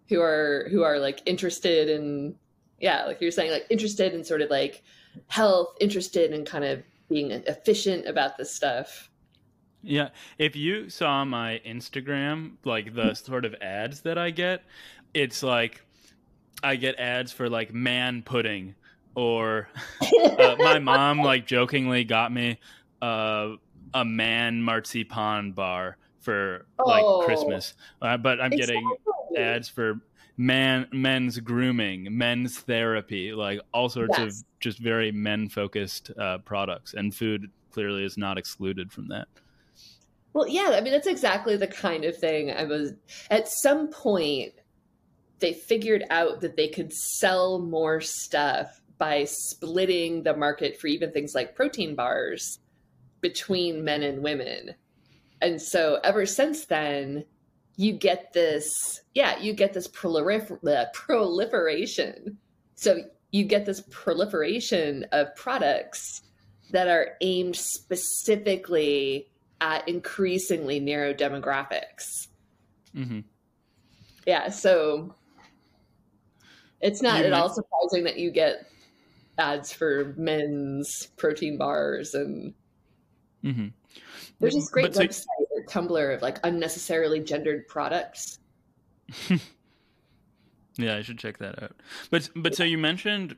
who 0.09 0.21
are 0.21 0.67
who 0.69 0.83
are 0.83 0.99
like 0.99 1.21
interested 1.25 1.89
in 1.89 2.35
yeah, 2.83 3.05
like 3.05 3.21
you're 3.21 3.31
saying, 3.31 3.51
like 3.51 3.65
interested 3.69 4.13
in 4.13 4.25
sort 4.25 4.41
of 4.41 4.49
like 4.49 4.83
health, 5.27 5.75
interested 5.79 6.33
in 6.33 6.43
kind 6.43 6.65
of 6.65 6.83
being 7.07 7.31
efficient 7.31 8.07
about 8.07 8.37
this 8.37 8.53
stuff. 8.53 9.09
Yeah, 9.81 10.09
if 10.37 10.55
you 10.55 10.89
saw 10.89 11.23
my 11.23 11.61
Instagram, 11.65 12.53
like 12.65 12.93
the 12.93 13.13
sort 13.13 13.45
of 13.45 13.55
ads 13.61 14.01
that 14.01 14.17
I 14.17 14.31
get, 14.31 14.63
it's 15.13 15.43
like 15.43 15.81
I 16.61 16.75
get 16.75 16.99
ads 16.99 17.31
for 17.31 17.49
like 17.49 17.73
man 17.73 18.21
pudding, 18.21 18.75
or 19.15 19.69
uh, 20.37 20.55
my 20.59 20.79
mom 20.79 21.19
like 21.19 21.47
jokingly 21.47 22.03
got 22.03 22.33
me 22.33 22.59
uh, 23.01 23.55
a 23.93 24.03
man 24.03 24.61
marzipan 24.61 25.53
bar 25.53 25.97
for 26.23 26.65
like 26.83 27.03
Oh. 27.05 27.21
Christmas, 27.25 27.75
uh, 28.01 28.17
but 28.17 28.41
I'm 28.41 28.51
getting 28.51 28.83
ads 29.37 29.69
for 29.69 29.99
man 30.37 30.87
men's 30.91 31.39
grooming, 31.39 32.07
men's 32.17 32.59
therapy, 32.59 33.33
like 33.33 33.59
all 33.73 33.89
sorts 33.89 34.17
Yes. 34.17 34.39
of 34.39 34.45
just 34.59 34.79
very 34.79 35.11
men 35.11 35.49
focused 35.49 36.11
uh, 36.17 36.39
products, 36.39 36.93
and 36.93 37.13
food 37.13 37.51
clearly 37.71 38.03
is 38.03 38.17
not 38.17 38.37
excluded 38.37 38.91
from 38.91 39.09
that. 39.09 39.27
Well, 40.33 40.47
yeah, 40.47 40.71
I 40.73 40.81
mean 40.81 40.93
that's 40.93 41.07
exactly 41.07 41.57
the 41.57 41.67
kind 41.67 42.05
of 42.05 42.17
thing 42.17 42.51
I 42.51 42.63
was 42.63 42.93
at 43.29 43.47
some 43.47 43.89
point 43.89 44.53
they 45.39 45.53
figured 45.53 46.05
out 46.09 46.39
that 46.39 46.55
they 46.55 46.69
could 46.69 46.93
sell 46.93 47.59
more 47.59 47.99
stuff 47.99 48.81
by 48.97 49.25
splitting 49.25 50.23
the 50.23 50.35
market 50.35 50.79
for 50.79 50.87
even 50.87 51.11
things 51.11 51.35
like 51.35 51.53
protein 51.55 51.95
bars 51.95 52.59
between 53.19 53.83
men 53.83 54.03
and 54.03 54.23
women. 54.23 54.73
And 55.43 55.61
so 55.61 55.99
ever 56.03 56.25
since 56.25 56.65
then 56.65 57.25
you 57.75 57.91
get 57.91 58.33
this 58.33 59.01
yeah, 59.13 59.37
you 59.39 59.53
get 59.53 59.73
this 59.73 59.87
prolifer- 59.89 60.91
proliferation. 60.93 62.37
So 62.75 63.01
you 63.31 63.43
get 63.43 63.65
this 63.65 63.83
proliferation 63.91 65.05
of 65.11 65.35
products 65.35 66.21
that 66.71 66.87
are 66.87 67.17
aimed 67.21 67.55
specifically 67.55 69.27
at 69.59 69.87
increasingly 69.87 70.79
narrow 70.79 71.13
demographics. 71.13 72.27
hmm 72.93 73.19
Yeah, 74.25 74.49
so 74.49 75.13
it's 76.79 77.01
not 77.01 77.19
You 77.19 77.25
at 77.25 77.33
all 77.33 77.49
surprising 77.49 78.05
that 78.05 78.17
you 78.17 78.31
get 78.31 78.65
ads 79.37 79.73
for 79.73 80.13
men's 80.17 81.07
protein 81.17 81.57
bars 81.57 82.13
and 82.13 82.53
hmm 83.41 83.67
there's 84.39 84.55
this 84.55 84.69
great 84.69 84.93
But 84.93 84.95
so- 84.95 85.01
website 85.03 85.25
or 85.51 85.63
Tumblr 85.65 86.15
of 86.15 86.21
like 86.21 86.39
unnecessarily 86.43 87.19
gendered 87.19 87.67
products. 87.67 88.39
Yeah, 90.77 90.95
I 90.95 91.03
should 91.03 91.19
check 91.19 91.37
that 91.37 91.61
out. 91.61 91.75
But 92.09 92.29
but 92.35 92.55
so 92.55 92.63
you 92.63 92.79
mentioned 92.79 93.35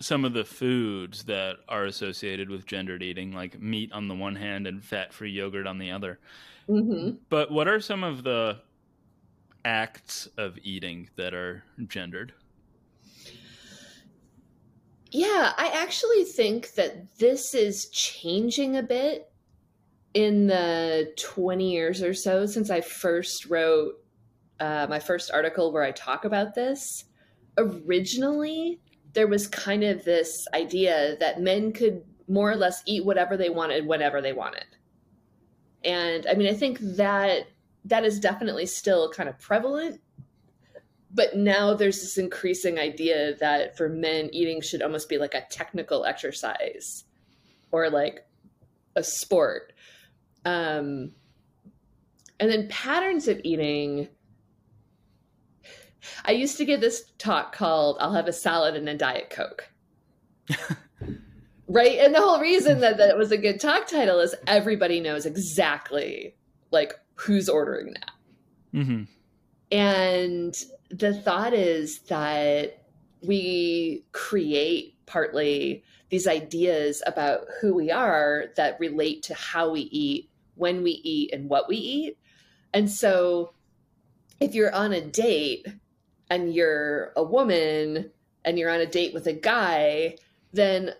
some 0.00 0.24
of 0.26 0.34
the 0.34 0.44
foods 0.44 1.24
that 1.24 1.56
are 1.68 1.84
associated 1.86 2.50
with 2.50 2.66
gendered 2.66 3.02
eating, 3.02 3.32
like 3.32 3.58
meat 3.60 3.90
on 3.92 4.08
the 4.08 4.14
one 4.14 4.34
hand 4.36 4.66
and 4.66 4.84
fat-free 4.84 5.30
yogurt 5.30 5.66
on 5.66 5.78
the 5.78 5.90
other. 5.90 6.18
hmm 6.66 7.12
But 7.30 7.50
what 7.50 7.66
are 7.68 7.80
some 7.80 8.04
of 8.04 8.24
the 8.24 8.60
acts 9.64 10.28
of 10.36 10.58
eating 10.62 11.08
that 11.16 11.32
are 11.32 11.64
gendered? 11.86 12.34
Yeah, 15.10 15.52
I 15.56 15.68
actually 15.68 16.24
think 16.24 16.72
that 16.74 17.16
this 17.18 17.54
is 17.54 17.86
changing 17.90 18.76
a 18.76 18.82
bit 18.82 19.30
in 20.14 20.46
the 20.46 21.12
20 21.18 21.70
years 21.70 22.02
or 22.02 22.14
so 22.14 22.46
since 22.46 22.70
I 22.70 22.80
first 22.80 23.46
wrote 23.46 23.94
uh, 24.60 24.86
my 24.88 25.00
first 25.00 25.30
article 25.32 25.72
where 25.72 25.82
I 25.82 25.90
talk 25.90 26.24
about 26.24 26.54
this. 26.54 27.04
Originally, 27.58 28.80
there 29.12 29.26
was 29.26 29.46
kind 29.48 29.84
of 29.84 30.04
this 30.04 30.46
idea 30.54 31.16
that 31.20 31.40
men 31.40 31.72
could 31.72 32.02
more 32.28 32.50
or 32.50 32.56
less 32.56 32.82
eat 32.86 33.04
whatever 33.04 33.36
they 33.36 33.50
wanted 33.50 33.86
whenever 33.86 34.20
they 34.20 34.32
wanted. 34.32 34.66
And 35.84 36.26
I 36.26 36.34
mean, 36.34 36.48
I 36.48 36.54
think 36.54 36.78
that 36.80 37.48
that 37.84 38.04
is 38.04 38.18
definitely 38.18 38.66
still 38.66 39.10
kind 39.10 39.28
of 39.28 39.38
prevalent 39.38 40.00
but 41.14 41.36
now 41.36 41.74
there's 41.74 42.00
this 42.00 42.18
increasing 42.18 42.78
idea 42.78 43.36
that 43.36 43.76
for 43.76 43.88
men 43.88 44.28
eating 44.32 44.60
should 44.60 44.82
almost 44.82 45.08
be 45.08 45.16
like 45.16 45.34
a 45.34 45.46
technical 45.48 46.04
exercise 46.04 47.04
or 47.70 47.88
like 47.88 48.26
a 48.96 49.04
sport 49.04 49.72
um, 50.44 51.12
and 52.40 52.50
then 52.50 52.68
patterns 52.68 53.28
of 53.28 53.40
eating. 53.44 54.08
I 56.24 56.32
used 56.32 56.58
to 56.58 56.66
give 56.66 56.82
this 56.82 57.04
talk 57.16 57.54
called 57.54 57.96
i'll 57.98 58.12
have 58.12 58.28
a 58.28 58.32
salad 58.32 58.74
and 58.74 58.88
a 58.88 58.96
diet 58.96 59.30
coke. 59.30 59.68
Right? 61.66 61.98
And 61.98 62.14
the 62.14 62.20
whole 62.20 62.40
reason 62.40 62.80
that, 62.80 62.98
that 62.98 63.16
was 63.16 63.32
a 63.32 63.38
good 63.38 63.58
talk 63.58 63.86
title 63.86 64.20
is 64.20 64.34
everybody 64.46 65.00
knows 65.00 65.24
exactly 65.24 66.36
like 66.70 66.92
who's 67.14 67.48
ordering 67.48 67.94
that. 67.94 68.10
Hmm 68.72 69.04
and 69.74 70.54
the 70.90 71.12
thought 71.12 71.52
is 71.52 71.98
that 72.02 72.84
we 73.22 74.04
create 74.12 74.94
partly 75.04 75.82
these 76.10 76.28
ideas 76.28 77.02
about 77.06 77.40
who 77.60 77.74
we 77.74 77.90
are 77.90 78.46
that 78.56 78.78
relate 78.78 79.24
to 79.24 79.34
how 79.34 79.70
we 79.70 79.80
eat, 79.80 80.30
when 80.56 80.82
we 80.82 80.92
eat, 81.04 81.32
and 81.32 81.48
what 81.48 81.68
we 81.68 81.76
eat. 81.76 82.18
And 82.72 82.90
so 82.90 83.52
if 84.40 84.54
you're 84.54 84.74
on 84.74 84.92
a 84.92 85.00
date 85.00 85.66
and 86.30 86.54
you're 86.54 87.12
a 87.16 87.22
woman 87.22 88.10
and 88.44 88.58
you're 88.58 88.70
on 88.70 88.80
a 88.80 88.86
date 88.86 89.14
with 89.14 89.26
a 89.26 89.32
guy, 89.32 90.16
then 90.52 90.92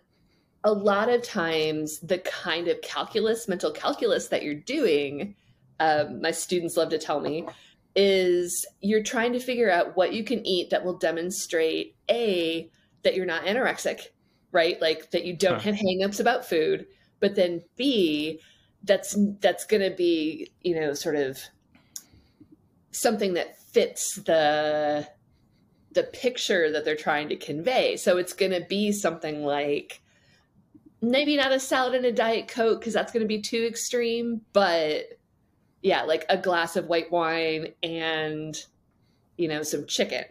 a 0.62 0.72
lot 0.72 1.08
of 1.08 1.22
times 1.22 1.98
the 2.00 2.18
kind 2.18 2.68
of 2.68 2.80
calculus, 2.80 3.48
mental 3.48 3.70
calculus 3.70 4.28
that 4.28 4.42
you're 4.42 4.54
doing, 4.54 5.34
um, 5.80 6.20
my 6.22 6.30
students 6.30 6.76
love 6.76 6.88
to 6.90 6.98
tell 6.98 7.20
me, 7.20 7.46
is 7.96 8.64
you're 8.80 9.02
trying 9.02 9.32
to 9.32 9.40
figure 9.40 9.70
out 9.70 9.96
what 9.96 10.12
you 10.12 10.24
can 10.24 10.44
eat 10.46 10.70
that 10.70 10.84
will 10.84 10.96
demonstrate 10.98 11.96
a 12.10 12.70
that 13.02 13.14
you're 13.14 13.26
not 13.26 13.44
anorexic, 13.44 14.00
right? 14.52 14.80
Like 14.80 15.10
that 15.10 15.24
you 15.24 15.36
don't 15.36 15.60
Huh. 15.60 15.72
have 15.72 15.74
hangups 15.74 16.20
about 16.20 16.46
food, 16.46 16.86
but 17.20 17.34
then 17.34 17.62
b 17.76 18.40
that's 18.84 19.16
that's 19.40 19.64
going 19.64 19.82
to 19.82 19.94
be, 19.94 20.52
you 20.62 20.78
know, 20.78 20.94
sort 20.94 21.16
of 21.16 21.38
something 22.90 23.34
that 23.34 23.58
fits 23.58 24.16
the 24.16 25.08
the 25.92 26.04
picture 26.04 26.70
that 26.72 26.84
they're 26.84 26.96
trying 26.96 27.28
to 27.28 27.36
convey. 27.36 27.96
So 27.96 28.18
it's 28.18 28.32
going 28.32 28.52
to 28.52 28.60
be 28.68 28.92
something 28.92 29.44
like 29.44 30.00
maybe 31.00 31.36
not 31.36 31.52
a 31.52 31.60
salad 31.60 31.94
and 31.94 32.04
a 32.04 32.12
diet 32.12 32.48
coke 32.48 32.80
because 32.80 32.94
that's 32.94 33.12
going 33.12 33.22
to 33.22 33.28
be 33.28 33.40
too 33.40 33.64
extreme, 33.64 34.40
but 34.52 35.04
yeah, 35.82 36.02
like 36.02 36.24
a 36.28 36.36
glass 36.36 36.76
of 36.76 36.86
white 36.86 37.12
wine 37.12 37.68
and 37.82 38.56
you 39.36 39.48
know 39.48 39.62
some 39.62 39.86
chicken. 39.86 40.24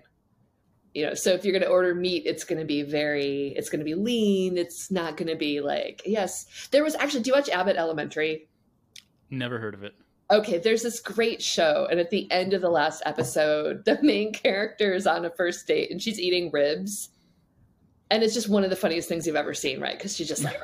You 0.93 1.07
know, 1.07 1.13
so 1.15 1.31
if 1.31 1.43
you're 1.43 1.53
going 1.53 1.63
to 1.63 1.69
order 1.69 1.95
meat, 1.95 2.23
it's 2.27 2.43
going 2.43 2.59
to 2.59 2.65
be 2.65 2.83
very, 2.83 3.47
it's 3.55 3.69
going 3.69 3.79
to 3.79 3.85
be 3.85 3.95
lean. 3.95 4.57
It's 4.59 4.91
not 4.91 5.17
going 5.17 5.27
to 5.29 5.35
be 5.35 5.59
like, 5.59 6.03
yes. 6.05 6.45
There 6.71 6.83
was 6.83 6.93
actually, 6.95 7.23
do 7.23 7.29
you 7.29 7.33
watch 7.33 7.49
Abbott 7.49 7.77
Elementary? 7.77 8.47
Never 9.31 9.57
heard 9.57 9.73
of 9.73 9.83
it. 9.83 9.95
Okay, 10.29 10.59
there's 10.59 10.83
this 10.83 10.99
great 10.99 11.41
show, 11.41 11.87
and 11.91 11.99
at 11.99 12.09
the 12.09 12.31
end 12.31 12.53
of 12.53 12.61
the 12.61 12.69
last 12.69 13.01
episode, 13.05 13.85
the 13.85 13.99
main 14.03 14.31
character 14.33 14.93
is 14.93 15.05
on 15.07 15.25
a 15.25 15.29
first 15.31 15.67
date 15.67 15.91
and 15.91 16.01
she's 16.01 16.19
eating 16.19 16.49
ribs. 16.51 17.09
And 18.11 18.21
it's 18.23 18.33
just 18.35 18.47
one 18.49 18.63
of 18.63 18.69
the 18.69 18.75
funniest 18.75 19.09
things 19.09 19.25
you've 19.25 19.35
ever 19.35 19.53
seen, 19.55 19.79
right? 19.81 19.97
Because 19.97 20.15
she's 20.15 20.27
just 20.27 20.43
like, 20.43 20.59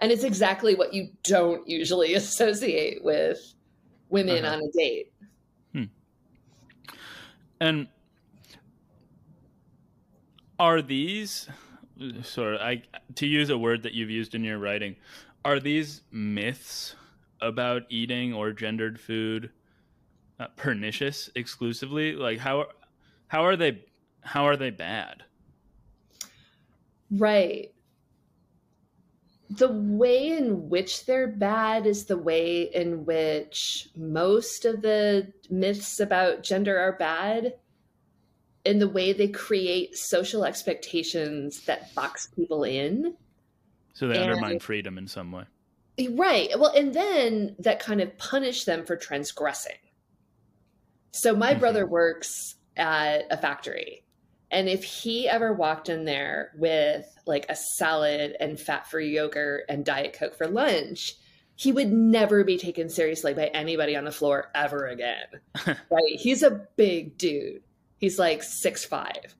and 0.00 0.10
it's 0.10 0.24
exactly 0.24 0.74
what 0.74 0.92
you 0.92 1.10
don't 1.22 1.66
usually 1.68 2.14
associate 2.22 3.02
with 3.04 3.38
women 4.08 4.44
Uh-huh. 4.44 4.56
on 4.56 4.62
a 4.62 4.70
date. 4.76 5.12
And 7.60 7.88
are 10.58 10.82
these 10.82 11.48
sort 12.22 12.54
of 12.54 12.60
I 12.60 12.82
to 13.16 13.26
use 13.26 13.50
a 13.50 13.58
word 13.58 13.82
that 13.82 13.94
you've 13.94 14.10
used 14.10 14.34
in 14.34 14.44
your 14.44 14.58
writing, 14.58 14.96
are 15.44 15.60
these 15.60 16.02
myths 16.10 16.94
about 17.40 17.82
eating 17.88 18.34
or 18.34 18.52
gendered 18.52 19.00
food 19.00 19.50
uh, 20.40 20.48
pernicious 20.56 21.30
exclusively? 21.34 22.12
Like 22.12 22.38
how 22.38 22.66
how 23.28 23.44
are 23.44 23.56
they 23.56 23.84
how 24.22 24.44
are 24.44 24.56
they 24.56 24.70
bad? 24.70 25.24
Right. 27.10 27.72
The 29.50 29.72
way 29.72 30.36
in 30.36 30.68
which 30.68 31.06
they're 31.06 31.26
bad 31.26 31.86
is 31.86 32.04
the 32.04 32.18
way 32.18 32.64
in 32.74 33.06
which 33.06 33.88
most 33.96 34.66
of 34.66 34.82
the 34.82 35.32
myths 35.48 36.00
about 36.00 36.42
gender 36.42 36.78
are 36.78 36.92
bad. 36.92 37.54
In 38.64 38.78
the 38.78 38.88
way 38.88 39.12
they 39.12 39.28
create 39.28 39.96
social 39.96 40.44
expectations 40.44 41.62
that 41.66 41.94
box 41.94 42.28
people 42.36 42.64
in. 42.64 43.16
So 43.94 44.08
they 44.08 44.16
And- 44.16 44.30
undermine 44.30 44.58
freedom 44.60 44.98
in 44.98 45.06
some 45.08 45.32
way. 45.32 45.44
Right. 46.10 46.50
Well, 46.58 46.70
and 46.76 46.94
then 46.94 47.56
that 47.58 47.80
kind 47.80 48.00
of 48.00 48.16
punish 48.18 48.64
them 48.64 48.84
for 48.86 48.96
transgressing. 48.96 49.78
So 51.12 51.34
my 51.34 51.54
Mhm. 51.54 51.60
brother 51.60 51.86
works 51.86 52.56
at 52.76 53.24
a 53.30 53.36
factory. 53.36 54.04
And 54.50 54.68
if 54.68 54.84
he 54.84 55.28
ever 55.28 55.52
walked 55.52 55.88
in 55.88 56.04
there 56.04 56.52
with 56.56 57.06
like 57.26 57.46
a 57.48 57.56
salad 57.56 58.36
and 58.38 58.58
fat 58.60 58.86
free 58.86 59.14
yogurt 59.14 59.64
and 59.68 59.84
Diet 59.84 60.12
Coke 60.12 60.36
for 60.36 60.46
lunch, 60.46 61.14
he 61.56 61.72
would 61.72 61.90
never 61.92 62.44
be 62.44 62.56
taken 62.56 62.88
seriously 62.88 63.34
by 63.34 63.46
anybody 63.48 63.96
on 63.96 64.04
the 64.04 64.12
floor 64.12 64.50
ever 64.54 64.86
again. 64.86 65.26
right? 65.90 66.14
He's 66.20 66.42
a 66.44 66.66
big 66.76 67.18
dude. 67.18 67.62
He's 67.98 68.18
like 68.18 68.42
six 68.42 68.84
five. 68.84 69.36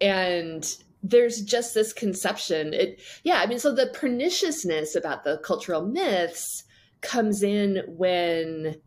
And 0.00 0.66
there's 1.02 1.42
just 1.42 1.74
this 1.74 1.92
conception. 1.92 2.72
It 2.72 3.00
yeah, 3.22 3.40
I 3.40 3.46
mean, 3.46 3.58
so 3.58 3.74
the 3.74 3.86
perniciousness 3.88 4.96
about 4.96 5.24
the 5.24 5.38
cultural 5.44 5.82
myths 5.82 6.64
comes 7.02 7.42
in 7.42 7.82
when 7.86 8.80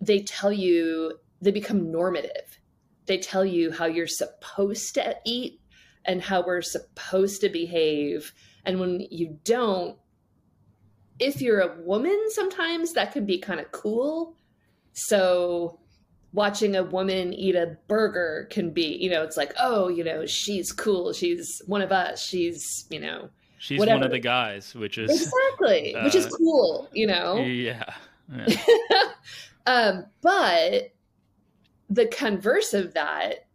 they 0.00 0.20
tell 0.22 0.52
you 0.52 1.18
they 1.40 1.50
become 1.50 1.90
normative. 1.90 2.58
They 3.06 3.18
tell 3.18 3.44
you 3.44 3.72
how 3.72 3.86
you're 3.86 4.06
supposed 4.06 4.94
to 4.94 5.16
eat 5.24 5.60
and 6.04 6.22
how 6.22 6.44
we're 6.44 6.62
supposed 6.62 7.40
to 7.40 7.48
behave. 7.48 8.32
And 8.64 8.80
when 8.80 9.00
you 9.10 9.38
don't, 9.44 9.98
if 11.18 11.40
you're 11.40 11.60
a 11.60 11.80
woman, 11.82 12.18
sometimes 12.30 12.92
that 12.92 13.12
can 13.12 13.24
be 13.24 13.38
kind 13.38 13.60
of 13.60 13.72
cool. 13.72 14.36
So 14.92 15.80
watching 16.34 16.74
a 16.74 16.82
woman 16.82 17.32
eat 17.32 17.54
a 17.54 17.78
burger 17.88 18.48
can 18.50 18.70
be, 18.70 18.98
you 19.00 19.08
know, 19.08 19.22
it's 19.22 19.36
like, 19.36 19.54
oh, 19.58 19.88
you 19.88 20.04
know, 20.04 20.26
she's 20.26 20.72
cool. 20.72 21.12
She's 21.12 21.62
one 21.66 21.80
of 21.80 21.92
us. 21.92 22.22
She's, 22.22 22.84
you 22.90 23.00
know, 23.00 23.30
She's 23.58 23.78
one 23.78 24.02
of 24.02 24.10
the 24.10 24.18
guys, 24.18 24.74
which 24.74 24.98
is 24.98 25.10
exactly, 25.10 25.96
which 26.02 26.14
is 26.14 26.26
Uh, 26.26 26.30
cool, 26.36 26.88
you 26.92 27.06
know. 27.06 27.38
yeah. 27.38 27.94
yeah. 28.30 28.56
um, 29.66 30.04
but 30.20 30.92
the 31.88 32.06
converse 32.08 32.74
of 32.74 32.92
that, 32.92 33.46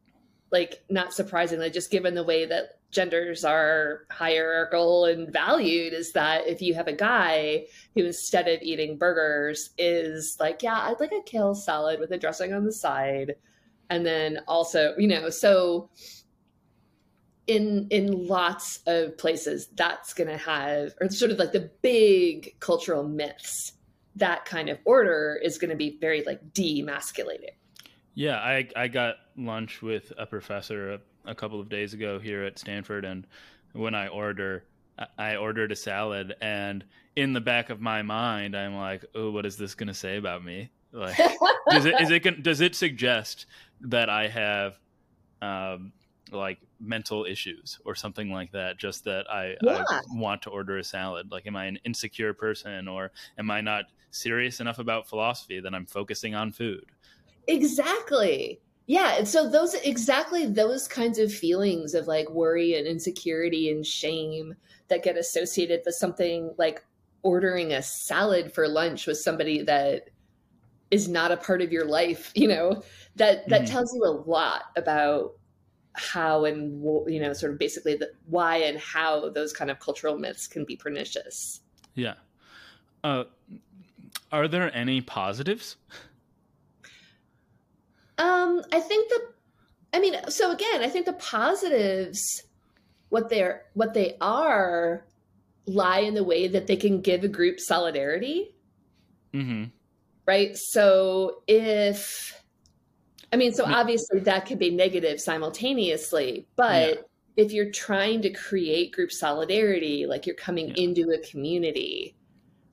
like 0.52 0.84
not 0.90 1.14
surprisingly, 1.14 1.70
just 1.70 1.92
given 1.92 2.16
the 2.16 2.24
way 2.24 2.48
that 2.48 2.79
genders 2.92 3.46
are 3.46 4.06
hierarchical 4.12 5.06
and 5.06 5.32
valued, 5.32 5.94
is 5.94 6.12
that 6.14 6.48
if 6.48 6.62
you 6.62 6.74
have 6.74 6.88
a 6.88 6.94
guy 6.94 7.66
who 7.96 8.06
instead 8.06 8.48
of 8.48 8.62
eating 8.62 8.98
burgers 8.98 9.70
is 9.78 10.38
like, 10.40 10.64
yeah, 10.64 10.80
I'd 10.80 11.00
like 11.00 11.12
a 11.12 11.22
kale 11.24 11.56
salad 11.56 12.00
with 12.00 12.12
a 12.12 12.18
dressing 12.18 12.54
on 12.54 12.66
the 12.66 12.74
side, 12.74 13.36
and 13.90 14.06
then 14.06 14.40
also, 14.48 14.96
you 14.98 15.08
know, 15.08 15.30
so 15.30 15.90
in 17.50 17.88
in 17.90 18.28
lots 18.28 18.80
of 18.86 19.18
places 19.18 19.68
that's 19.76 20.14
going 20.14 20.30
to 20.30 20.38
have 20.38 20.94
or 21.02 21.10
sort 21.10 21.32
of 21.32 21.40
like 21.40 21.52
the 21.52 21.72
big 21.82 22.56
cultural 22.60 23.04
myths 23.04 23.74
that 24.16 24.46
kind 24.46 24.70
of 24.70 24.78
order 24.86 25.40
is 25.44 25.58
going 25.58 25.72
to 25.72 25.76
be 25.76 25.98
very 26.00 26.24
like 26.26 26.40
demasculated 26.54 27.56
Yeah, 28.14 28.38
I 28.38 28.70
I 28.76 28.88
got 28.88 29.16
lunch 29.36 29.82
with 29.82 30.14
a 30.18 30.28
professor 30.28 31.00
a, 31.30 31.36
couple 31.36 31.60
of 31.60 31.70
days 31.70 31.94
ago 31.94 32.20
here 32.20 32.44
at 32.44 32.60
Stanford, 32.60 33.06
and 33.06 33.26
when 33.74 33.96
I 33.96 34.08
order, 34.08 34.64
I- 34.98 35.08
I 35.18 35.36
ordered 35.36 35.72
a 35.72 35.76
salad, 35.76 36.36
and 36.42 36.84
in 37.16 37.34
the 37.34 37.42
back 37.42 37.70
of 37.70 37.80
my 37.82 38.02
mind, 38.02 38.56
I'm 38.56 38.76
like, 38.76 39.06
"Oh, 39.16 39.32
what 39.32 39.46
is 39.46 39.58
this 39.58 39.76
going 39.76 39.88
to 39.88 39.94
say 39.94 40.18
about 40.18 40.44
me?" 40.44 40.70
Like, 40.92 41.18
does 41.70 41.86
it 41.86 42.00
is 42.02 42.10
it 42.12 42.44
does 42.44 42.62
it 42.62 42.76
suggest 42.76 43.46
that 43.82 44.10
I 44.10 44.28
have, 44.28 44.80
um, 45.42 45.94
like 46.32 46.60
mental 46.80 47.26
issues 47.26 47.80
or 47.86 47.96
something 47.96 48.32
like 48.32 48.52
that? 48.52 48.78
Just 48.78 49.04
that 49.06 49.30
I, 49.32 49.56
Yeah. 49.62 49.84
I 49.90 50.02
want 50.14 50.42
to 50.44 50.50
order 50.50 50.78
a 50.78 50.84
salad. 50.84 51.32
Like, 51.32 51.48
am 51.48 51.56
I 51.56 51.66
an 51.66 51.80
insecure 51.86 52.34
person, 52.34 52.88
or 52.88 53.12
am 53.38 53.50
I 53.52 53.62
not 53.62 53.86
serious 54.12 54.60
enough 54.60 54.80
about 54.80 55.08
philosophy 55.08 55.60
that 55.60 55.74
I'm 55.74 55.86
focusing 55.86 56.36
on 56.36 56.52
food? 56.52 56.86
exactly 57.48 58.60
yeah 58.90 59.16
and 59.18 59.28
so 59.28 59.48
those 59.48 59.76
exactly 59.76 60.48
those 60.48 60.88
kinds 60.88 61.20
of 61.20 61.32
feelings 61.32 61.94
of 61.94 62.08
like 62.08 62.28
worry 62.32 62.76
and 62.76 62.88
insecurity 62.88 63.70
and 63.70 63.86
shame 63.86 64.56
that 64.88 65.04
get 65.04 65.16
associated 65.16 65.82
with 65.86 65.94
something 65.94 66.54
like 66.58 66.84
ordering 67.22 67.72
a 67.74 67.84
salad 67.84 68.52
for 68.52 68.68
lunch 68.68 69.06
with 69.06 69.18
somebody 69.20 69.62
that 69.62 70.10
is 70.92 71.08
not 71.08 71.32
a 71.32 71.38
part 71.38 71.62
of 71.62 71.72
your 71.72 71.86
life 71.86 72.32
you 72.36 72.48
know 72.48 72.82
that 73.16 73.48
that 73.50 73.62
Mhm. 73.62 73.68
tells 73.68 73.94
you 73.94 74.04
a 74.06 74.18
lot 74.30 74.64
about 74.76 75.34
how 75.94 76.46
and 76.46 76.82
you 77.12 77.20
know 77.20 77.34
sort 77.34 77.52
of 77.52 77.60
basically 77.60 77.96
the 77.96 78.10
why 78.26 78.58
and 78.58 78.80
how 78.80 79.30
those 79.30 79.54
kind 79.54 79.70
of 79.70 79.80
cultural 79.80 80.18
myths 80.18 80.48
can 80.48 80.66
be 80.66 80.76
pernicious 80.76 81.62
Yeah. 81.96 82.16
Uh, 83.04 83.26
are 84.32 84.48
there 84.48 84.76
any 84.76 85.02
positives? 85.02 85.78
Um, 88.20 88.62
I 88.72 88.80
think 88.82 89.10
the, 89.10 89.22
I 89.94 90.00
mean, 90.00 90.16
so 90.30 90.52
again, 90.52 90.84
I 90.84 90.90
think 90.90 91.06
the 91.08 91.14
positives, 91.14 92.44
what 93.10 93.30
they're 93.30 93.64
what 93.74 93.94
they 93.96 94.18
are, 94.22 95.08
lie 95.66 96.00
in 96.00 96.14
the 96.14 96.24
way 96.24 96.48
that 96.48 96.68
they 96.68 96.76
can 96.76 97.02
give 97.02 97.24
a 97.24 97.28
group 97.28 97.60
solidarity, 97.60 98.52
Mm-hmm. 99.34 99.66
right? 100.28 100.56
So 100.58 101.44
if, 101.48 102.44
I 103.32 103.36
mean, 103.38 103.54
so 103.54 103.64
obviously 103.66 104.20
that 104.22 104.46
could 104.48 104.58
be 104.60 104.72
negative 104.72 105.20
simultaneously, 105.22 106.48
but 106.56 106.90
Yeah. 106.96 107.02
if 107.38 107.52
you're 107.52 107.72
trying 107.72 108.22
to 108.24 108.32
create 108.32 108.92
group 108.92 109.12
solidarity, 109.12 110.06
like 110.08 110.26
you're 110.26 110.36
coming 110.36 110.70
Yeah. 110.70 110.84
into 110.84 111.12
a 111.12 111.20
community, 111.30 112.16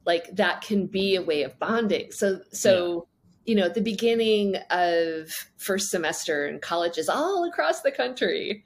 like 0.06 0.34
that 0.36 0.62
can 0.62 0.86
be 0.86 1.16
a 1.16 1.22
way 1.22 1.42
of 1.42 1.58
bonding. 1.58 2.10
So, 2.12 2.40
so 2.52 3.06
you 3.46 3.54
know, 3.54 3.64
at 3.64 3.74
the 3.74 3.80
beginning 3.80 4.56
of 4.70 5.30
first 5.56 5.88
semester 5.88 6.46
in 6.46 6.58
colleges 6.58 7.08
all 7.08 7.44
across 7.48 7.82
the 7.82 7.92
country, 7.92 8.64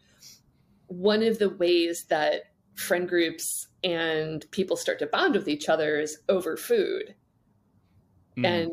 one 0.87 1.23
of 1.23 1.39
the 1.39 1.51
ways 1.51 2.07
that 2.09 2.45
friend 2.75 3.09
groups 3.09 3.69
and 3.85 4.51
people 4.51 4.77
start 4.77 4.99
to 4.99 5.07
bond 5.07 5.35
with 5.35 5.49
each 5.49 5.69
other 5.69 6.01
is 6.01 6.19
over 6.29 6.57
food 6.57 7.15
Mhm. 8.37 8.47
and 8.47 8.71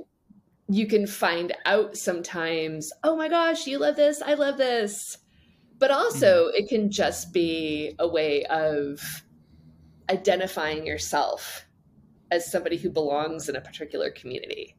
you 0.70 0.88
can 0.88 1.08
find 1.08 1.54
out 1.66 1.98
sometimes, 1.98 2.92
oh 3.04 3.16
my 3.16 3.30
gosh, 3.30 3.68
you 3.68 3.78
love 3.80 3.96
this, 3.96 4.22
I 4.22 4.34
love 4.34 4.58
this. 4.58 5.18
But 5.80 5.92
also, 5.92 6.48
mm-hmm. 6.48 6.64
it 6.64 6.70
can 6.70 6.92
just 6.92 7.32
be 7.32 7.96
a 8.00 8.08
way 8.08 8.44
of 8.46 9.24
identifying 10.10 10.86
yourself 10.86 11.66
as 12.32 12.52
somebody 12.52 12.78
who 12.78 12.90
belongs 12.90 13.48
in 13.48 13.56
a 13.56 13.62
particular 13.62 14.10
community. 14.10 14.77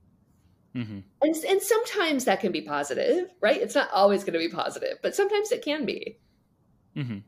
Mm-hmm. 0.79 0.99
And, 1.23 1.37
and 1.45 1.61
sometimes 1.61 2.25
that 2.27 2.41
can 2.41 2.53
be 2.53 2.61
positive, 2.61 3.31
right? 3.41 3.61
It's 3.61 3.75
not 3.75 3.91
always 3.93 4.23
going 4.23 4.35
to 4.35 4.39
be 4.39 4.49
positive, 4.49 4.99
but 5.03 5.15
sometimes 5.15 5.51
it 5.51 5.65
can 5.65 5.85
be. 5.85 6.19
Mm-hmm. 6.97 7.19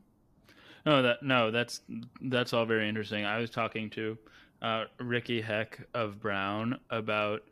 No, 0.85 1.01
that 1.01 1.21
no, 1.21 1.51
that's 1.51 1.81
that's 2.21 2.53
all 2.53 2.65
very 2.65 2.87
interesting. 2.87 3.25
I 3.25 3.37
was 3.39 3.49
talking 3.49 3.89
to 3.91 4.17
uh, 4.61 4.85
Riki 4.99 5.41
Heck 5.41 5.85
of 5.93 6.19
Brown 6.19 6.79
about 6.89 7.43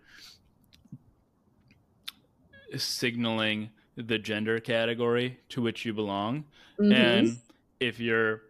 signaling 2.75 3.69
the 3.97 4.17
gender 4.17 4.59
category 4.59 5.37
to 5.49 5.61
which 5.61 5.85
you 5.85 5.93
belong, 5.93 6.45
mm-hmm. 6.79 6.91
and 6.91 7.37
if 7.79 7.99
you're 7.99 8.41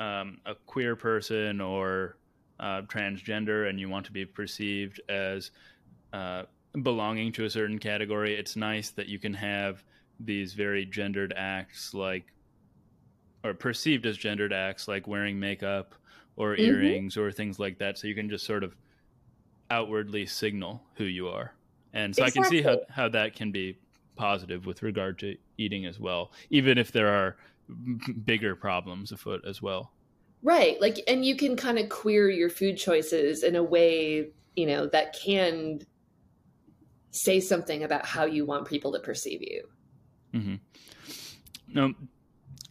um, 0.00 0.38
a 0.46 0.54
queer 0.54 0.96
person 0.96 1.60
or 1.60 2.16
uh, 2.60 2.82
transgender 2.82 3.68
and 3.68 3.78
you 3.78 3.88
want 3.88 4.06
to 4.06 4.12
be 4.12 4.24
perceived 4.24 5.00
as 5.08 5.50
uh, 6.12 6.44
belonging 6.82 7.32
to 7.32 7.44
a 7.44 7.50
certain 7.50 7.78
category, 7.78 8.34
it's 8.34 8.56
nice 8.56 8.90
that 8.90 9.08
you 9.08 9.18
can 9.18 9.34
have 9.34 9.84
these 10.20 10.54
very 10.54 10.84
gendered 10.84 11.32
acts 11.36 11.94
like 11.94 12.24
or 13.42 13.52
perceived 13.52 14.06
as 14.06 14.16
gendered 14.16 14.52
acts 14.52 14.88
like 14.88 15.06
wearing 15.06 15.38
makeup 15.38 15.94
or 16.36 16.52
mm-hmm. 16.52 16.62
earrings 16.62 17.16
or 17.16 17.30
things 17.30 17.58
like 17.58 17.78
that 17.78 17.98
so 17.98 18.06
you 18.06 18.14
can 18.14 18.28
just 18.28 18.46
sort 18.46 18.62
of 18.62 18.74
outwardly 19.70 20.24
signal 20.24 20.82
who 20.94 21.04
you 21.04 21.28
are 21.28 21.52
and 21.92 22.14
so 22.14 22.24
exactly. 22.24 22.40
i 22.40 22.42
can 22.42 22.50
see 22.50 22.62
how, 22.62 22.78
how 22.88 23.08
that 23.08 23.34
can 23.34 23.50
be 23.50 23.76
positive 24.16 24.66
with 24.66 24.82
regard 24.82 25.18
to 25.18 25.36
eating 25.58 25.84
as 25.84 25.98
well 25.98 26.30
even 26.50 26.78
if 26.78 26.92
there 26.92 27.08
are 27.08 27.36
bigger 28.24 28.54
problems 28.54 29.10
afoot 29.10 29.44
as 29.46 29.60
well 29.60 29.90
right 30.42 30.80
like 30.80 31.00
and 31.08 31.24
you 31.24 31.36
can 31.36 31.56
kind 31.56 31.78
of 31.78 31.88
queer 31.88 32.30
your 32.30 32.50
food 32.50 32.76
choices 32.76 33.42
in 33.42 33.56
a 33.56 33.62
way 33.62 34.28
you 34.54 34.66
know 34.66 34.86
that 34.86 35.12
can 35.12 35.80
say 37.14 37.40
something 37.40 37.84
about 37.84 38.04
how 38.04 38.24
you 38.24 38.44
want 38.44 38.66
people 38.66 38.92
to 38.92 38.98
perceive 39.00 39.40
you 39.42 39.68
mm-hmm. 40.34 40.54
now 41.72 41.92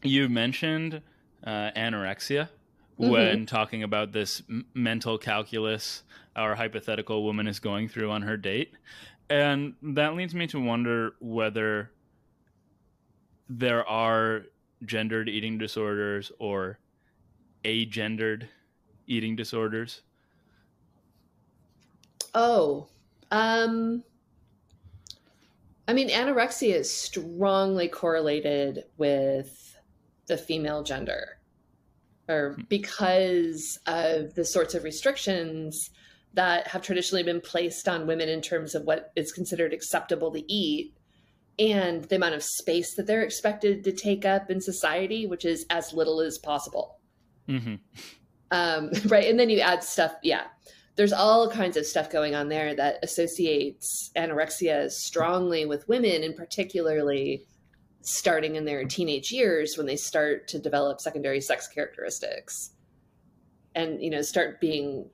you 0.02 0.28
mentioned 0.30 1.02
uh, 1.46 1.72
anorexia 1.76 2.50
mm-hmm. 3.00 3.10
when 3.10 3.46
talking 3.46 3.84
about 3.84 4.12
this 4.12 4.42
m- 4.50 4.66
mental 4.74 5.18
calculus 5.18 6.04
our 6.36 6.56
hypothetical 6.56 7.24
woman 7.24 7.48
is 7.48 7.60
going 7.60 7.88
through 7.88 8.12
on 8.12 8.22
her 8.24 8.38
date. 8.38 8.74
And 9.30 9.76
that 9.82 10.16
leads 10.16 10.36
me 10.36 10.48
to 10.48 10.60
wonder 10.60 11.16
whether 11.20 11.92
there 13.50 13.88
are 13.88 14.46
gendered 14.86 15.30
eating 15.30 15.58
disorders 15.58 16.32
or 16.40 16.80
agendered 17.64 18.48
eating 19.08 19.36
disorders. 19.36 20.02
Oh, 22.36 22.88
um, 23.32 24.04
I 25.88 25.94
mean, 25.94 26.10
anorexia 26.10 26.76
is 26.76 26.92
strongly 26.92 27.88
correlated 27.88 28.84
with 28.98 29.78
the 30.28 30.38
female 30.38 30.84
gender 30.84 31.40
or 32.30 32.54
hmm. 32.54 32.62
because 32.70 33.80
of 33.86 34.34
the 34.36 34.46
sorts 34.46 34.76
of 34.76 34.84
restrictions 34.84 35.90
that 36.34 36.68
have 36.68 36.82
traditionally 36.82 37.24
been 37.24 37.42
placed 37.42 37.88
on 37.88 38.08
women 38.08 38.30
in 38.30 38.42
terms 38.42 38.76
of 38.76 38.84
what 38.84 39.12
is 39.16 39.32
considered 39.32 39.74
acceptable 39.74 40.32
to 40.32 40.52
eat 40.52 40.94
and 41.60 42.06
the 42.06 42.16
amount 42.16 42.34
of 42.34 42.44
space 42.44 42.96
that 42.96 43.06
they're 43.06 43.22
expected 43.22 43.84
to 43.84 43.92
take 43.92 44.26
up 44.26 44.50
in 44.50 44.60
society, 44.60 45.28
which 45.28 45.46
is 45.46 45.66
as 45.70 45.94
little 45.94 46.20
as 46.20 46.40
possible. 46.40 46.98
Mm-hmm. 47.48 47.76
Um, 48.50 48.92
right. 49.08 49.30
And 49.30 49.40
then 49.40 49.50
you 49.50 49.60
add 49.60 49.84
stuff. 49.84 50.14
Yeah. 50.24 50.46
There's 50.96 51.14
all 51.14 51.50
kinds 51.50 51.76
of 51.76 51.86
stuff 51.86 52.12
going 52.12 52.36
on 52.36 52.50
there 52.50 52.76
that 52.76 53.00
associates 53.04 54.12
anorexia 54.16 54.92
strongly 54.92 55.66
with 55.66 55.88
women, 55.88 56.24
and 56.24 56.36
particularly 56.36 57.48
starting 58.06 58.58
in 58.58 58.66
their 58.66 58.84
teenage 58.84 59.32
years 59.32 59.78
when 59.78 59.88
they 59.88 59.96
start 59.96 60.48
to 60.50 60.60
develop 60.60 61.00
secondary 61.00 61.40
sex 61.40 61.68
characteristics 61.68 62.72
and 63.76 64.02
you 64.02 64.10
know 64.10 64.22
start 64.22 64.60
being 64.60 65.10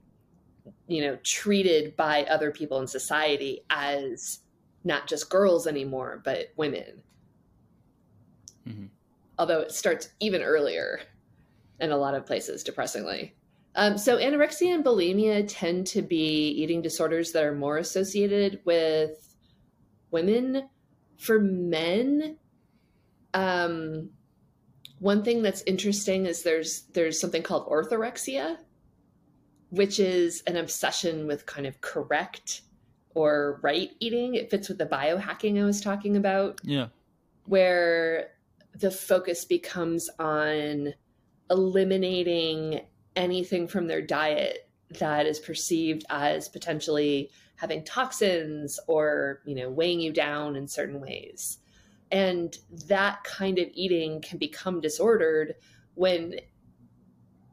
you 0.87 1.01
know 1.01 1.17
treated 1.23 1.95
by 1.95 2.23
other 2.23 2.51
people 2.51 2.79
in 2.79 2.87
society 2.87 3.61
as 3.69 4.39
not 4.83 5.07
just 5.07 5.29
girls 5.29 5.67
anymore 5.67 6.21
but 6.25 6.47
women 6.57 7.03
mm-hmm. 8.67 8.85
although 9.37 9.59
it 9.59 9.71
starts 9.71 10.09
even 10.19 10.41
earlier 10.41 10.99
in 11.79 11.91
a 11.91 11.97
lot 11.97 12.15
of 12.15 12.25
places 12.25 12.63
depressingly 12.63 13.35
um, 13.79 13.97
so 13.97 14.17
anorexia 14.17 14.75
and 14.75 14.83
bulimia 14.83 15.45
tend 15.47 15.87
to 15.87 16.01
be 16.01 16.49
eating 16.49 16.81
disorders 16.81 17.31
that 17.31 17.43
are 17.43 17.55
more 17.55 17.77
associated 17.77 18.59
with 18.65 19.35
women 20.11 20.69
for 21.17 21.39
men 21.39 22.37
um, 23.33 24.09
one 24.99 25.23
thing 25.23 25.41
that's 25.41 25.63
interesting 25.63 26.25
is 26.25 26.43
there's 26.43 26.81
there's 26.93 27.19
something 27.19 27.41
called 27.41 27.67
orthorexia, 27.67 28.57
which 29.69 29.99
is 29.99 30.43
an 30.45 30.57
obsession 30.57 31.25
with 31.25 31.45
kind 31.45 31.65
of 31.65 31.79
correct 31.81 32.61
or 33.15 33.59
right 33.63 33.91
eating. 33.99 34.35
It 34.35 34.51
fits 34.51 34.67
with 34.67 34.77
the 34.77 34.85
biohacking 34.85 35.59
I 35.59 35.65
was 35.65 35.81
talking 35.81 36.17
about. 36.17 36.59
Yeah. 36.63 36.87
Where 37.45 38.31
the 38.75 38.91
focus 38.91 39.45
becomes 39.45 40.09
on 40.19 40.93
eliminating 41.49 42.81
anything 43.19 43.67
from 43.67 43.87
their 43.87 44.01
diet 44.01 44.67
that 44.99 45.27
is 45.27 45.37
perceived 45.37 46.05
as 46.09 46.49
potentially 46.49 47.29
having 47.55 47.83
toxins 47.83 48.79
or, 48.87 49.41
you 49.45 49.53
know, 49.53 49.69
weighing 49.69 49.99
you 49.99 50.11
down 50.11 50.55
in 50.55 50.67
certain 50.67 50.99
ways. 50.99 51.57
And 52.11 52.57
that 52.87 53.23
kind 53.23 53.59
of 53.59 53.67
eating 53.73 54.21
can 54.21 54.39
become 54.39 54.81
disordered 54.81 55.55
when 55.93 56.39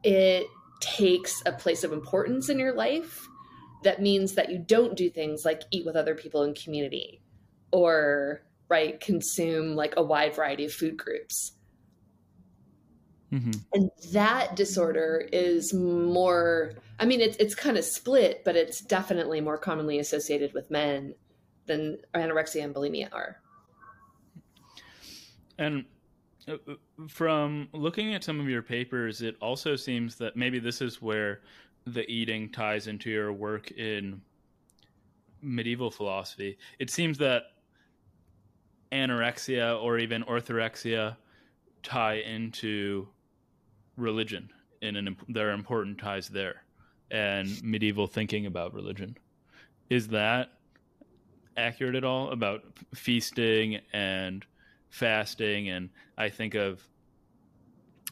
it 0.03 0.47
takes 0.79 1.43
a 1.45 1.51
place 1.51 1.83
of 1.83 1.91
importance 1.91 2.49
in 2.49 2.57
your 2.57 2.73
life 2.73 3.27
that 3.83 4.01
means 4.01 4.33
that 4.33 4.49
you 4.49 4.57
don't 4.57 4.95
do 4.95 5.09
things 5.09 5.45
like 5.45 5.63
eat 5.71 5.85
with 5.85 5.95
other 5.95 6.15
people 6.15 6.43
in 6.43 6.53
community 6.53 7.21
or 7.71 8.41
right 8.69 8.99
consume 8.99 9.75
like 9.75 9.93
a 9.97 10.03
wide 10.03 10.35
variety 10.35 10.65
of 10.65 10.73
food 10.73 10.97
groups 10.97 11.53
mm-hmm. 13.31 13.51
and 13.73 13.89
that 14.11 14.55
disorder 14.55 15.27
is 15.31 15.73
more 15.73 16.73
i 16.99 17.05
mean 17.05 17.21
it's, 17.21 17.37
it's 17.37 17.55
kind 17.55 17.77
of 17.77 17.83
split 17.83 18.43
but 18.45 18.55
it's 18.55 18.81
definitely 18.81 19.41
more 19.41 19.57
commonly 19.57 19.99
associated 19.99 20.53
with 20.53 20.69
men 20.71 21.13
than 21.65 21.97
anorexia 22.15 22.63
and 22.63 22.73
bulimia 22.73 23.11
are 23.13 23.37
and 25.57 25.85
uh, 26.47 26.53
uh, 26.53 26.73
from 27.07 27.67
looking 27.73 28.13
at 28.13 28.23
some 28.23 28.39
of 28.39 28.47
your 28.47 28.61
papers, 28.61 29.21
it 29.21 29.35
also 29.41 29.75
seems 29.75 30.15
that 30.15 30.35
maybe 30.35 30.59
this 30.59 30.81
is 30.81 31.01
where 31.01 31.41
the 31.85 32.09
eating 32.09 32.51
ties 32.51 32.87
into 32.87 33.09
your 33.09 33.33
work 33.33 33.71
in 33.71 34.21
medieval 35.41 35.91
philosophy. 35.91 36.57
It 36.79 36.89
seems 36.89 37.17
that 37.19 37.43
anorexia 38.91 39.81
or 39.81 39.99
even 39.99 40.23
orthorexia 40.23 41.17
tie 41.83 42.15
into 42.15 43.07
religion, 43.97 44.49
and 44.81 44.95
an, 44.95 45.17
there 45.27 45.49
are 45.49 45.53
important 45.53 45.97
ties 45.97 46.29
there, 46.29 46.63
and 47.11 47.61
medieval 47.63 48.07
thinking 48.07 48.45
about 48.45 48.73
religion. 48.73 49.17
Is 49.89 50.09
that 50.09 50.51
accurate 51.57 51.95
at 51.95 52.03
all 52.03 52.31
about 52.31 52.61
feasting 52.93 53.79
and 53.91 54.45
fasting, 54.89 55.69
and 55.69 55.89
I 56.17 56.29
think 56.29 56.55
of 56.55 56.81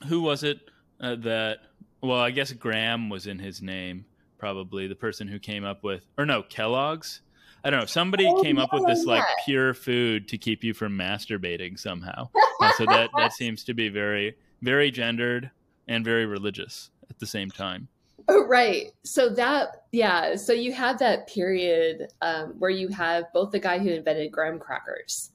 who 0.08 0.22
was 0.22 0.44
it 0.44 0.60
uh, 1.00 1.16
that? 1.18 1.60
Well, 2.02 2.20
I 2.20 2.32
guess 2.32 2.52
Graham 2.52 3.10
was 3.10 3.26
in 3.28 3.40
his 3.40 3.62
name, 3.62 4.06
probably 4.38 4.88
the 4.88 4.96
person 4.96 5.28
who 5.28 5.40
came 5.40 5.64
up 5.64 5.84
with, 5.84 6.06
or 6.18 6.26
no, 6.26 6.44
Kellogg's. 6.44 7.22
I 7.64 7.72
don't 7.72 7.80
know. 7.80 7.86
Somebody 7.88 8.28
oh, 8.28 8.44
came 8.44 8.60
up 8.60 8.72
with 8.72 8.86
this 8.86 9.06
like 9.06 9.24
pure 9.44 9.74
food 9.74 10.28
to 10.28 10.38
keep 10.38 10.64
you 10.64 10.76
from 10.76 10.96
masturbating 10.96 11.80
somehow. 11.80 12.30
so 12.78 12.86
that 12.86 13.10
that 13.18 13.34
seems 13.34 13.64
to 13.64 13.74
be 13.74 13.90
very 13.90 14.36
very 14.62 14.92
gendered 14.92 15.50
and 15.88 16.04
very 16.04 16.26
religious 16.26 16.92
at 17.10 17.20
the 17.20 17.26
same 17.26 17.50
time. 17.50 17.88
Oh, 18.28 18.46
right. 18.48 18.92
So 19.04 19.30
that 19.30 19.84
yeah. 19.92 20.36
So 20.36 20.52
you 20.52 20.74
have 20.74 20.98
that 21.00 21.28
period 21.28 22.08
um, 22.22 22.56
where 22.58 22.72
you 22.72 22.88
have 22.90 23.26
both 23.34 23.52
the 23.52 23.60
guy 23.60 23.78
who 23.78 23.90
invented 23.90 24.32
graham 24.32 24.58
crackers 24.58 25.32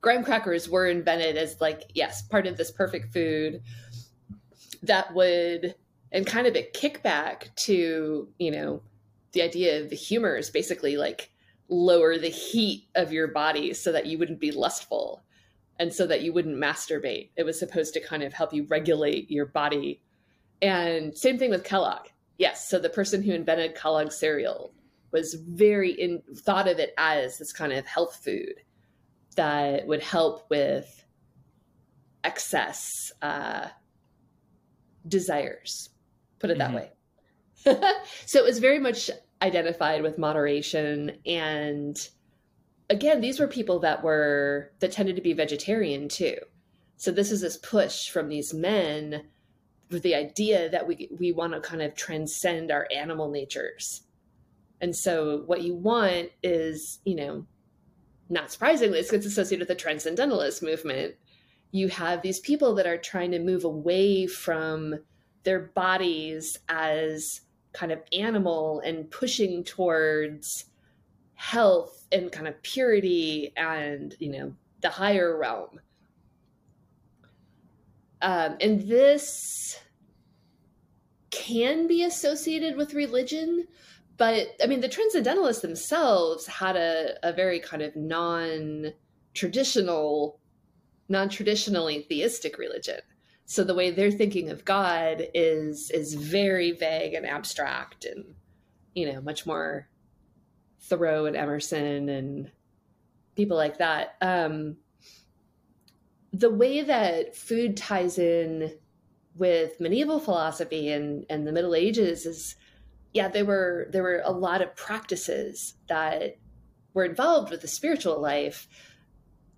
graham 0.00 0.24
crackers 0.24 0.68
were 0.68 0.86
invented 0.86 1.36
as 1.36 1.60
like 1.60 1.90
yes 1.94 2.22
part 2.22 2.46
of 2.46 2.56
this 2.56 2.70
perfect 2.70 3.12
food 3.12 3.62
that 4.82 5.12
would 5.14 5.74
and 6.12 6.26
kind 6.26 6.46
of 6.46 6.56
a 6.56 6.68
kickback 6.74 7.54
to 7.54 8.28
you 8.38 8.50
know 8.50 8.82
the 9.32 9.42
idea 9.42 9.80
of 9.80 9.90
the 9.90 9.96
humor 9.96 10.36
is 10.36 10.50
basically 10.50 10.96
like 10.96 11.30
lower 11.68 12.18
the 12.18 12.28
heat 12.28 12.88
of 12.96 13.12
your 13.12 13.28
body 13.28 13.72
so 13.72 13.92
that 13.92 14.06
you 14.06 14.18
wouldn't 14.18 14.40
be 14.40 14.50
lustful 14.50 15.22
and 15.80 15.94
so 15.94 16.06
that 16.06 16.20
you 16.20 16.30
wouldn't 16.34 16.58
masturbate. 16.58 17.30
It 17.36 17.44
was 17.44 17.58
supposed 17.58 17.94
to 17.94 18.00
kind 18.00 18.22
of 18.22 18.34
help 18.34 18.52
you 18.52 18.66
regulate 18.68 19.30
your 19.30 19.46
body. 19.46 20.02
And 20.60 21.16
same 21.16 21.38
thing 21.38 21.48
with 21.48 21.64
Kellogg. 21.64 22.08
Yes, 22.36 22.68
so 22.68 22.78
the 22.78 22.90
person 22.90 23.22
who 23.22 23.32
invented 23.32 23.74
Kellogg 23.74 24.12
cereal 24.12 24.74
was 25.10 25.34
very 25.34 25.92
in 25.92 26.22
thought 26.36 26.68
of 26.68 26.78
it 26.78 26.92
as 26.98 27.38
this 27.38 27.50
kind 27.50 27.72
of 27.72 27.86
health 27.86 28.20
food 28.22 28.56
that 29.36 29.86
would 29.86 30.02
help 30.02 30.50
with 30.50 31.02
excess 32.24 33.10
uh, 33.22 33.68
desires. 35.08 35.88
Put 36.40 36.50
it 36.50 36.58
that 36.58 36.72
mm-hmm. 36.72 37.74
way. 37.74 37.94
so 38.26 38.38
it 38.38 38.44
was 38.44 38.58
very 38.58 38.78
much 38.78 39.10
identified 39.40 40.02
with 40.02 40.18
moderation 40.18 41.12
and 41.24 42.06
again, 42.90 43.20
these 43.20 43.40
were 43.40 43.46
people 43.46 43.78
that 43.78 44.02
were 44.02 44.72
that 44.80 44.92
tended 44.92 45.16
to 45.16 45.22
be 45.22 45.32
vegetarian 45.32 46.08
too. 46.08 46.36
So 46.96 47.10
this 47.10 47.30
is 47.30 47.40
this 47.40 47.56
push 47.56 48.10
from 48.10 48.28
these 48.28 48.52
men 48.52 49.24
with 49.90 50.02
the 50.02 50.14
idea 50.14 50.68
that 50.68 50.86
we 50.86 51.08
we 51.18 51.32
want 51.32 51.54
to 51.54 51.60
kind 51.60 51.80
of 51.80 51.94
transcend 51.94 52.70
our 52.70 52.86
animal 52.94 53.30
natures. 53.30 54.02
And 54.82 54.94
so 54.94 55.44
what 55.46 55.62
you 55.62 55.74
want 55.74 56.30
is, 56.42 56.98
you 57.04 57.14
know, 57.14 57.46
not 58.28 58.50
surprisingly, 58.52 58.98
it's 58.98 59.12
associated 59.12 59.60
with 59.60 59.76
the 59.76 59.82
transcendentalist 59.82 60.62
movement. 60.62 61.14
You 61.70 61.88
have 61.88 62.22
these 62.22 62.40
people 62.40 62.74
that 62.76 62.86
are 62.86 62.98
trying 62.98 63.30
to 63.32 63.38
move 63.38 63.64
away 63.64 64.26
from 64.26 64.96
their 65.44 65.60
bodies 65.60 66.58
as 66.68 67.42
kind 67.72 67.92
of 67.92 68.00
animal 68.12 68.80
and 68.84 69.10
pushing 69.10 69.62
towards 69.64 70.64
health 71.40 72.06
and 72.12 72.30
kind 72.30 72.46
of 72.46 72.62
purity 72.62 73.50
and 73.56 74.14
you 74.18 74.30
know 74.30 74.54
the 74.82 74.90
higher 74.90 75.38
realm. 75.38 75.80
Um, 78.20 78.58
and 78.60 78.86
this 78.86 79.80
can 81.30 81.86
be 81.86 82.04
associated 82.04 82.76
with 82.76 82.92
religion 82.92 83.66
but 84.18 84.48
i 84.62 84.66
mean 84.66 84.80
the 84.80 84.88
transcendentalists 84.88 85.62
themselves 85.62 86.46
had 86.46 86.76
a, 86.76 87.14
a 87.22 87.32
very 87.32 87.58
kind 87.58 87.82
of 87.82 87.96
non-traditional 87.96 90.38
non-traditionally 91.08 92.04
theistic 92.08 92.58
religion. 92.58 93.00
So 93.46 93.64
the 93.64 93.74
way 93.74 93.90
they're 93.90 94.10
thinking 94.10 94.50
of 94.50 94.66
god 94.66 95.28
is 95.32 95.90
is 95.90 96.12
very 96.12 96.72
vague 96.72 97.14
and 97.14 97.24
abstract 97.24 98.04
and 98.04 98.34
you 98.94 99.10
know 99.10 99.22
much 99.22 99.46
more 99.46 99.88
Thoreau 100.82 101.26
and 101.26 101.36
Emerson 101.36 102.08
and 102.08 102.50
people 103.36 103.56
like 103.56 103.78
that. 103.78 104.16
Um, 104.20 104.76
the 106.32 106.50
way 106.50 106.82
that 106.82 107.36
food 107.36 107.76
ties 107.76 108.18
in 108.18 108.72
with 109.36 109.80
medieval 109.80 110.20
philosophy 110.20 110.90
and, 110.90 111.24
and 111.28 111.46
the 111.46 111.52
Middle 111.52 111.74
Ages 111.74 112.26
is, 112.26 112.56
yeah, 113.12 113.28
there 113.28 113.44
were 113.44 113.88
there 113.90 114.02
were 114.02 114.22
a 114.24 114.32
lot 114.32 114.62
of 114.62 114.76
practices 114.76 115.74
that 115.88 116.36
were 116.94 117.04
involved 117.04 117.50
with 117.50 117.60
the 117.60 117.68
spiritual 117.68 118.20
life. 118.20 118.68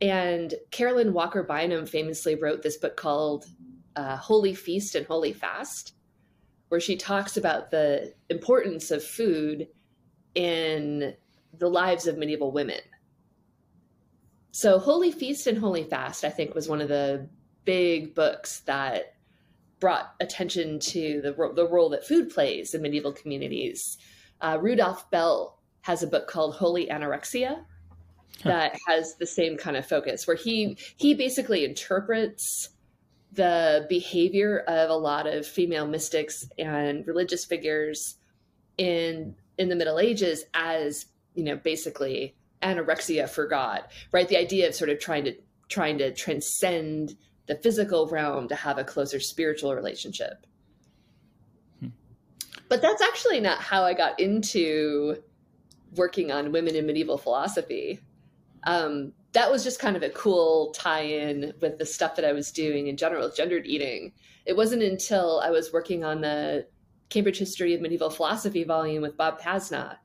And 0.00 0.54
Caroline 0.70 1.12
Walker 1.12 1.42
Bynum 1.42 1.86
famously 1.86 2.34
wrote 2.34 2.62
this 2.62 2.76
book 2.76 2.96
called 2.96 3.46
uh, 3.94 4.16
Holy 4.16 4.54
Feast 4.54 4.94
and 4.94 5.06
Holy 5.06 5.32
Fast, 5.32 5.94
where 6.68 6.80
she 6.80 6.96
talks 6.96 7.36
about 7.36 7.70
the 7.70 8.14
importance 8.30 8.90
of 8.90 9.04
food 9.04 9.68
in 10.34 11.14
the 11.58 11.68
lives 11.68 12.06
of 12.06 12.18
medieval 12.18 12.52
women. 12.52 12.80
So, 14.50 14.78
Holy 14.78 15.10
Feast 15.10 15.46
and 15.46 15.58
Holy 15.58 15.84
Fast, 15.84 16.24
I 16.24 16.30
think, 16.30 16.54
was 16.54 16.68
one 16.68 16.80
of 16.80 16.88
the 16.88 17.28
big 17.64 18.14
books 18.14 18.60
that 18.60 19.14
brought 19.80 20.14
attention 20.20 20.78
to 20.78 21.20
the, 21.22 21.32
the 21.54 21.66
role 21.66 21.88
that 21.90 22.06
food 22.06 22.30
plays 22.30 22.74
in 22.74 22.82
medieval 22.82 23.12
communities. 23.12 23.98
Uh, 24.40 24.58
Rudolph 24.60 25.10
Bell 25.10 25.58
has 25.82 26.02
a 26.02 26.06
book 26.06 26.28
called 26.28 26.54
Holy 26.54 26.86
Anorexia 26.86 27.64
that 28.44 28.78
has 28.86 29.16
the 29.16 29.26
same 29.26 29.56
kind 29.56 29.76
of 29.76 29.86
focus, 29.86 30.26
where 30.26 30.36
he 30.36 30.76
he 30.96 31.14
basically 31.14 31.64
interprets 31.64 32.70
the 33.32 33.86
behavior 33.88 34.58
of 34.60 34.90
a 34.90 34.94
lot 34.94 35.26
of 35.26 35.46
female 35.46 35.86
mystics 35.86 36.46
and 36.58 37.06
religious 37.06 37.44
figures 37.44 38.16
in 38.78 39.34
in 39.58 39.68
the 39.68 39.76
Middle 39.76 39.98
Ages 39.98 40.44
as 40.54 41.06
you 41.34 41.44
know 41.44 41.56
basically 41.56 42.34
anorexia 42.62 43.28
for 43.28 43.46
God, 43.46 43.82
right? 44.12 44.28
The 44.28 44.38
idea 44.38 44.68
of 44.68 44.74
sort 44.74 44.90
of 44.90 45.00
trying 45.00 45.24
to 45.24 45.34
trying 45.68 45.98
to 45.98 46.12
transcend 46.12 47.16
the 47.46 47.56
physical 47.56 48.06
realm 48.08 48.48
to 48.48 48.54
have 48.54 48.78
a 48.78 48.84
closer 48.84 49.18
spiritual 49.20 49.74
relationship. 49.74 50.46
Hmm. 51.80 51.88
But 52.68 52.82
that's 52.82 53.02
actually 53.02 53.40
not 53.40 53.58
how 53.58 53.82
I 53.82 53.94
got 53.94 54.20
into 54.20 55.16
working 55.96 56.30
on 56.30 56.52
women 56.52 56.74
in 56.74 56.86
medieval 56.86 57.18
philosophy. 57.18 58.00
Um, 58.64 59.12
that 59.32 59.50
was 59.50 59.64
just 59.64 59.80
kind 59.80 59.96
of 59.96 60.02
a 60.02 60.10
cool 60.10 60.72
tie-in 60.72 61.54
with 61.60 61.78
the 61.78 61.86
stuff 61.86 62.16
that 62.16 62.24
I 62.24 62.32
was 62.32 62.52
doing 62.52 62.86
in 62.86 62.96
general, 62.96 63.30
gendered 63.30 63.66
eating. 63.66 64.12
It 64.44 64.56
wasn't 64.56 64.82
until 64.82 65.40
I 65.40 65.50
was 65.50 65.72
working 65.72 66.04
on 66.04 66.20
the 66.20 66.66
Cambridge 67.12 67.38
History 67.38 67.74
of 67.74 67.82
Medieval 67.82 68.08
Philosophy 68.08 68.64
volume 68.64 69.02
with 69.02 69.18
Bob 69.18 69.38
Pasnau 69.38 69.96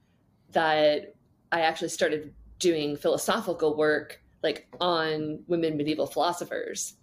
that 0.52 1.16
I 1.54 1.62
actually 1.62 1.90
started 1.90 2.34
doing 2.60 2.98
philosophical 2.98 3.78
work 3.78 4.22
like 4.44 4.68
on 4.82 5.40
women 5.48 5.78
medieval 5.78 6.06
philosophers. 6.06 6.96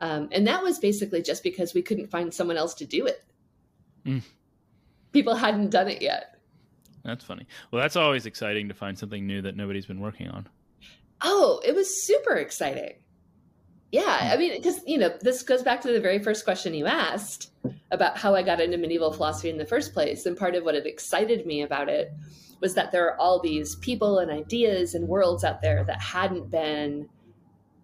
Um, 0.00 0.28
and 0.30 0.46
that 0.46 0.62
was 0.62 0.78
basically 0.78 1.22
just 1.22 1.42
because 1.42 1.74
we 1.74 1.82
couldn't 1.82 2.06
find 2.06 2.32
someone 2.32 2.56
else 2.56 2.74
to 2.74 2.86
do 2.86 3.06
it. 3.06 3.24
Mm. 4.04 4.22
People 5.12 5.34
hadn't 5.34 5.70
done 5.70 5.88
it 5.88 6.02
yet. 6.02 6.38
That's 7.04 7.24
funny. 7.24 7.46
Well, 7.70 7.82
that's 7.82 7.96
always 7.96 8.26
exciting 8.26 8.68
to 8.68 8.74
find 8.74 8.96
something 8.96 9.26
new 9.26 9.42
that 9.42 9.56
nobody's 9.56 9.86
been 9.86 10.00
working 10.00 10.28
on. 10.28 10.48
Oh, 11.20 11.60
it 11.64 11.74
was 11.74 12.06
super 12.06 12.34
exciting. 12.34 12.94
Yeah, 13.92 14.30
I 14.32 14.36
mean, 14.36 14.56
because, 14.56 14.80
you 14.86 14.98
know, 14.98 15.16
this 15.20 15.42
goes 15.42 15.62
back 15.62 15.80
to 15.82 15.92
the 15.92 16.00
very 16.00 16.18
first 16.18 16.44
question 16.44 16.74
you 16.74 16.86
asked 16.86 17.52
about 17.90 18.18
how 18.18 18.34
I 18.34 18.42
got 18.42 18.60
into 18.60 18.78
medieval 18.78 19.12
philosophy 19.12 19.48
in 19.48 19.58
the 19.58 19.64
first 19.64 19.92
place. 19.94 20.26
And 20.26 20.36
part 20.36 20.54
of 20.54 20.64
what 20.64 20.74
had 20.74 20.86
excited 20.86 21.46
me 21.46 21.62
about 21.62 21.88
it 21.88 22.12
was 22.60 22.74
that 22.74 22.90
there 22.90 23.06
are 23.06 23.20
all 23.20 23.40
these 23.40 23.76
people 23.76 24.18
and 24.18 24.30
ideas 24.30 24.94
and 24.94 25.06
worlds 25.06 25.44
out 25.44 25.62
there 25.62 25.84
that 25.84 26.00
hadn't 26.00 26.50
been 26.50 27.08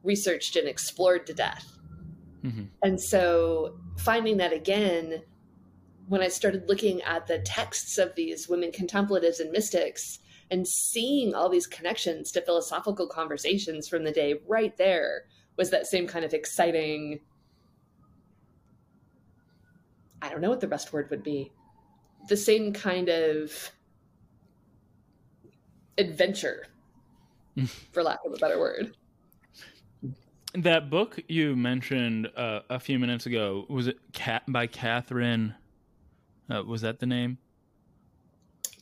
researched 0.03 0.57
and 0.57 0.67
explored 0.67 1.27
to 1.27 1.35
death. 1.35 1.79
Mm-hmm. 2.43 2.65
And 2.83 3.01
so 3.01 3.79
finding 3.99 4.39
that 4.39 4.53
again, 4.53 5.23
when 6.09 6.21
I 6.21 6.29
started 6.29 6.69
looking 6.69 7.01
at 7.03 7.27
the 7.27 7.39
texts 7.39 7.99
of 7.99 8.15
these 8.17 8.49
women 8.49 8.73
contemplatives 8.73 9.39
and 9.41 9.53
mystics 9.53 10.19
and 10.51 10.67
seeing 10.67 11.35
all 11.35 11.49
these 11.49 11.67
connections 11.67 12.33
to 12.33 12.43
philosophical 12.43 13.07
conversations 13.07 13.89
from 13.89 14.05
the 14.05 14.11
day 14.11 14.35
right 14.47 14.77
there 14.77 15.27
was 15.57 15.71
that 15.71 15.87
same 15.87 16.07
kind 16.07 16.25
of 16.25 16.33
exciting 16.35 17.21
I 20.23 20.29
don't 20.29 20.41
know 20.41 20.51
what 20.51 20.61
the 20.61 20.69
best 20.69 20.93
word 20.93 21.11
would 21.11 21.25
be. 21.25 21.51
The 22.29 22.37
same 22.37 22.73
kind 22.73 23.09
of 23.09 23.73
adventure, 25.99 26.69
for 27.93 28.05
lack 28.05 28.21
of 28.25 28.33
a 28.33 28.37
better 28.37 28.59
word. 28.59 28.97
That 30.55 30.91
book 30.91 31.19
you 31.29 31.57
mentioned 31.57 32.29
uh, 32.37 32.61
a 32.71 32.79
few 32.79 32.99
minutes 32.99 33.27
ago 33.27 33.67
was 33.69 33.89
it 33.89 33.99
Cat 34.13 34.45
by 34.47 34.69
Catherine? 34.69 35.55
Uh, 36.49 36.63
was 36.63 36.83
that 36.83 37.01
the 37.01 37.07
name? 37.07 37.39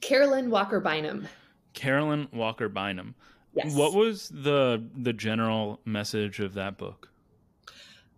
Caroline 0.01 0.51
Walker 0.51 0.81
Bynum. 0.81 1.27
Caroline 1.73 2.29
Walker 2.33 2.69
Bynum. 2.69 3.15
Yes. 3.55 3.75
What 3.75 3.95
was 3.95 4.29
the 4.29 4.85
the 4.97 5.13
general 5.13 5.81
message 5.85 6.41
of 6.41 6.55
that 6.55 6.79
book? 6.79 7.11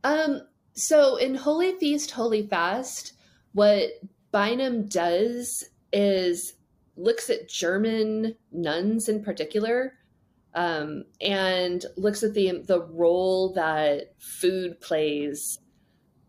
Um. 0.04 0.42
So 0.74 1.16
in 1.16 1.34
Holy 1.34 1.72
Feast, 1.78 2.10
Holy 2.10 2.46
Fast, 2.46 3.12
what 3.52 3.90
Bynum 4.30 4.88
does 4.88 5.64
is 5.92 6.54
looks 6.96 7.30
at 7.30 7.48
German 7.48 8.34
nuns 8.50 9.08
in 9.08 9.22
particular, 9.22 9.94
um, 10.54 11.04
and 11.20 11.84
looks 11.96 12.22
at 12.22 12.34
the 12.34 12.62
the 12.66 12.82
role 12.82 13.52
that 13.54 14.14
food 14.18 14.80
plays 14.80 15.58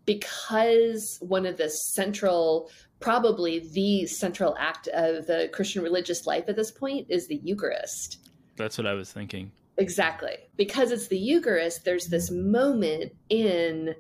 because 0.06 1.18
one 1.22 1.46
of 1.46 1.58
the 1.58 1.70
central 1.70 2.70
probably 3.00 3.60
the 3.74 4.06
central 4.06 4.56
act 4.58 4.88
of 4.94 5.28
the 5.28 5.50
Christian 5.52 5.84
religious 5.84 6.26
life 6.26 6.46
at 6.48 6.56
this 6.56 6.72
point 6.72 7.08
is 7.10 7.28
the 7.28 7.42
Eucharist. 7.44 8.23
That's 8.56 8.78
what 8.78 8.88
I 8.88 8.94
was 8.94 9.12
thinking. 9.12 9.52
Exactly. 9.78 10.38
Because 10.56 10.92
it's 10.92 11.08
the 11.08 11.18
Eucharist, 11.18 11.86
there's 11.86 12.08
this 12.08 12.30
moment 12.30 13.14
in 13.30 13.96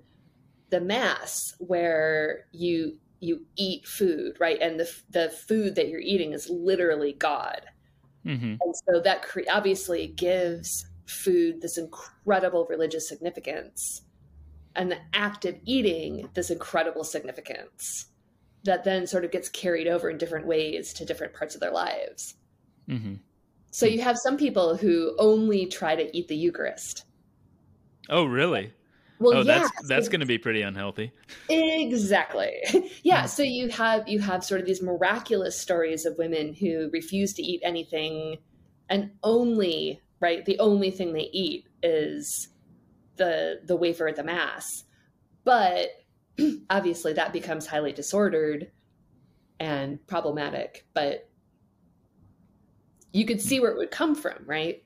the 0.69 0.81
Mass 0.81 1.53
where 1.59 2.45
you 2.51 2.97
you 3.19 3.45
eat 3.55 3.87
food, 3.87 4.35
right? 4.39 4.59
And 4.61 4.79
the 4.79 4.91
the 5.09 5.29
food 5.29 5.75
that 5.75 5.87
you're 5.87 5.99
eating 5.99 6.33
is 6.33 6.49
literally 6.49 7.13
God. 7.13 7.61
Mm-hmm. 8.25 8.55
And 8.61 8.75
so 8.87 9.01
that 9.01 9.23
cre- 9.23 9.41
obviously 9.51 10.07
gives 10.07 10.85
food 11.05 11.61
this 11.61 11.77
incredible 11.77 12.65
religious 12.69 13.07
significance 13.07 14.03
and 14.75 14.91
the 14.91 14.99
act 15.13 15.45
of 15.45 15.55
eating 15.65 16.29
this 16.33 16.49
incredible 16.49 17.03
significance 17.03 18.07
that 18.63 18.83
then 18.83 19.05
sort 19.05 19.25
of 19.25 19.31
gets 19.31 19.49
carried 19.49 19.87
over 19.87 20.09
in 20.09 20.17
different 20.17 20.47
ways 20.47 20.93
to 20.93 21.05
different 21.05 21.33
parts 21.33 21.53
of 21.53 21.61
their 21.61 21.71
lives. 21.71 22.35
Mm-hmm. 22.89 23.15
So 23.73 23.87
you 23.87 24.01
have 24.01 24.19
some 24.19 24.37
people 24.37 24.77
who 24.77 25.15
only 25.17 25.65
try 25.65 25.95
to 25.95 26.15
eat 26.15 26.27
the 26.27 26.35
Eucharist. 26.35 27.05
Oh, 28.07 28.25
really? 28.25 28.71
Well, 29.17 29.37
oh, 29.37 29.41
yeah, 29.41 29.59
that's 29.59 29.87
that's 29.87 30.09
going 30.09 30.19
to 30.19 30.27
be 30.27 30.37
pretty 30.37 30.61
unhealthy. 30.61 31.11
Exactly. 31.49 32.51
yeah. 33.03 33.21
Hmm. 33.21 33.27
So 33.27 33.41
you 33.41 33.69
have 33.69 34.07
you 34.07 34.19
have 34.19 34.43
sort 34.43 34.61
of 34.61 34.67
these 34.67 34.83
miraculous 34.83 35.59
stories 35.59 36.05
of 36.05 36.15
women 36.19 36.53
who 36.53 36.91
refuse 36.93 37.33
to 37.33 37.41
eat 37.41 37.61
anything, 37.63 38.37
and 38.89 39.09
only 39.23 40.01
right 40.19 40.45
the 40.45 40.59
only 40.59 40.91
thing 40.91 41.13
they 41.13 41.29
eat 41.33 41.67
is 41.81 42.49
the 43.15 43.59
the 43.65 43.75
wafer 43.75 44.07
at 44.07 44.17
the 44.17 44.23
mass, 44.23 44.83
but 45.45 45.87
obviously 46.69 47.13
that 47.13 47.33
becomes 47.33 47.65
highly 47.65 47.91
disordered 47.91 48.71
and 49.59 50.05
problematic. 50.05 50.85
But 50.93 51.27
you 53.13 53.25
could 53.25 53.41
see 53.41 53.61
where 53.61 53.71
it 53.71 53.77
would 53.77 53.91
come 53.91 54.15
from, 54.15 54.43
right? 54.45 54.83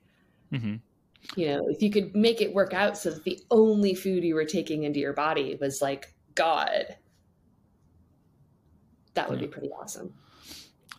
Mm-hmm 0.54 0.76
you 1.36 1.48
know, 1.48 1.68
if 1.68 1.82
you 1.82 1.90
could 1.90 2.16
make 2.16 2.42
it 2.42 2.54
work 2.54 2.74
out 2.74 2.98
so 2.98 3.10
that 3.10 3.24
the 3.24 3.40
only 3.52 3.94
food 3.94 4.24
you 4.24 4.36
were 4.36 4.46
taking 4.46 4.84
into 4.84 5.00
your 5.00 5.14
body 5.14 5.58
was 5.60 5.82
like 5.82 6.14
God, 6.36 6.96
that 9.14 9.30
would 9.30 9.40
yeah. 9.40 9.48
be 9.48 9.52
pretty 9.52 9.72
awesome. 9.72 10.14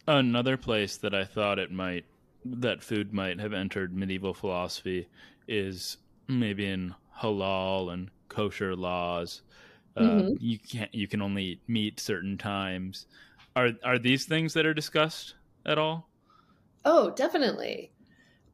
Another 0.06 0.56
place 0.56 0.96
that 0.98 1.14
I 1.14 1.24
thought 1.24 1.58
it 1.58 1.70
might, 1.70 2.04
that 2.44 2.82
food 2.82 3.12
might 3.12 3.38
have 3.40 3.52
entered 3.52 3.96
medieval 3.96 4.34
philosophy 4.34 5.08
is 5.46 5.98
maybe 6.28 6.66
in 6.66 6.94
halal 7.18 7.92
and 7.92 8.10
kosher 8.28 8.74
laws. 8.74 9.42
Uh, 9.96 10.02
mm-hmm. 10.02 10.34
You 10.40 10.58
can't, 10.58 10.94
you 10.94 11.08
can 11.08 11.22
only 11.22 11.44
eat 11.44 11.60
meat 11.68 12.00
certain 12.00 12.38
times. 12.38 13.06
Are, 13.56 13.70
are 13.84 13.98
these 13.98 14.24
things 14.24 14.54
that 14.54 14.66
are 14.66 14.74
discussed 14.74 15.34
at 15.66 15.78
all? 15.78 16.07
Oh, 16.84 17.10
definitely 17.10 17.92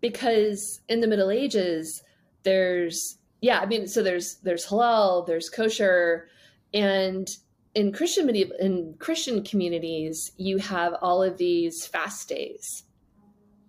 because 0.04 0.82
in 0.86 1.00
the 1.00 1.06
Middle 1.06 1.30
Ages, 1.30 2.02
there's 2.42 3.16
yeah, 3.40 3.58
I 3.60 3.64
mean, 3.64 3.86
so 3.86 4.02
there's 4.02 4.34
there's 4.42 4.66
halal, 4.66 5.26
there's 5.26 5.48
kosher, 5.48 6.28
and 6.74 7.26
in 7.74 7.90
Christian 7.90 8.26
medieval 8.26 8.54
in 8.60 8.96
Christian 8.98 9.42
communities, 9.42 10.32
you 10.36 10.58
have 10.58 10.94
all 11.00 11.22
of 11.22 11.38
these 11.38 11.86
fast 11.86 12.28
days. 12.28 12.82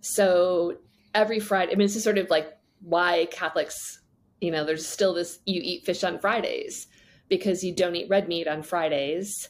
So 0.01 0.75
every 1.13 1.39
Friday, 1.39 1.71
I 1.71 1.75
mean, 1.75 1.87
this 1.87 1.95
is 1.95 2.03
sort 2.03 2.17
of 2.17 2.29
like 2.29 2.51
why 2.81 3.27
Catholics, 3.31 4.01
you 4.41 4.51
know, 4.51 4.65
there's 4.65 4.85
still 4.85 5.13
this 5.13 5.39
you 5.45 5.61
eat 5.63 5.85
fish 5.85 6.03
on 6.03 6.19
Fridays 6.19 6.87
because 7.29 7.63
you 7.63 7.73
don't 7.73 7.95
eat 7.95 8.09
red 8.09 8.27
meat 8.27 8.49
on 8.49 8.61
Fridays. 8.61 9.47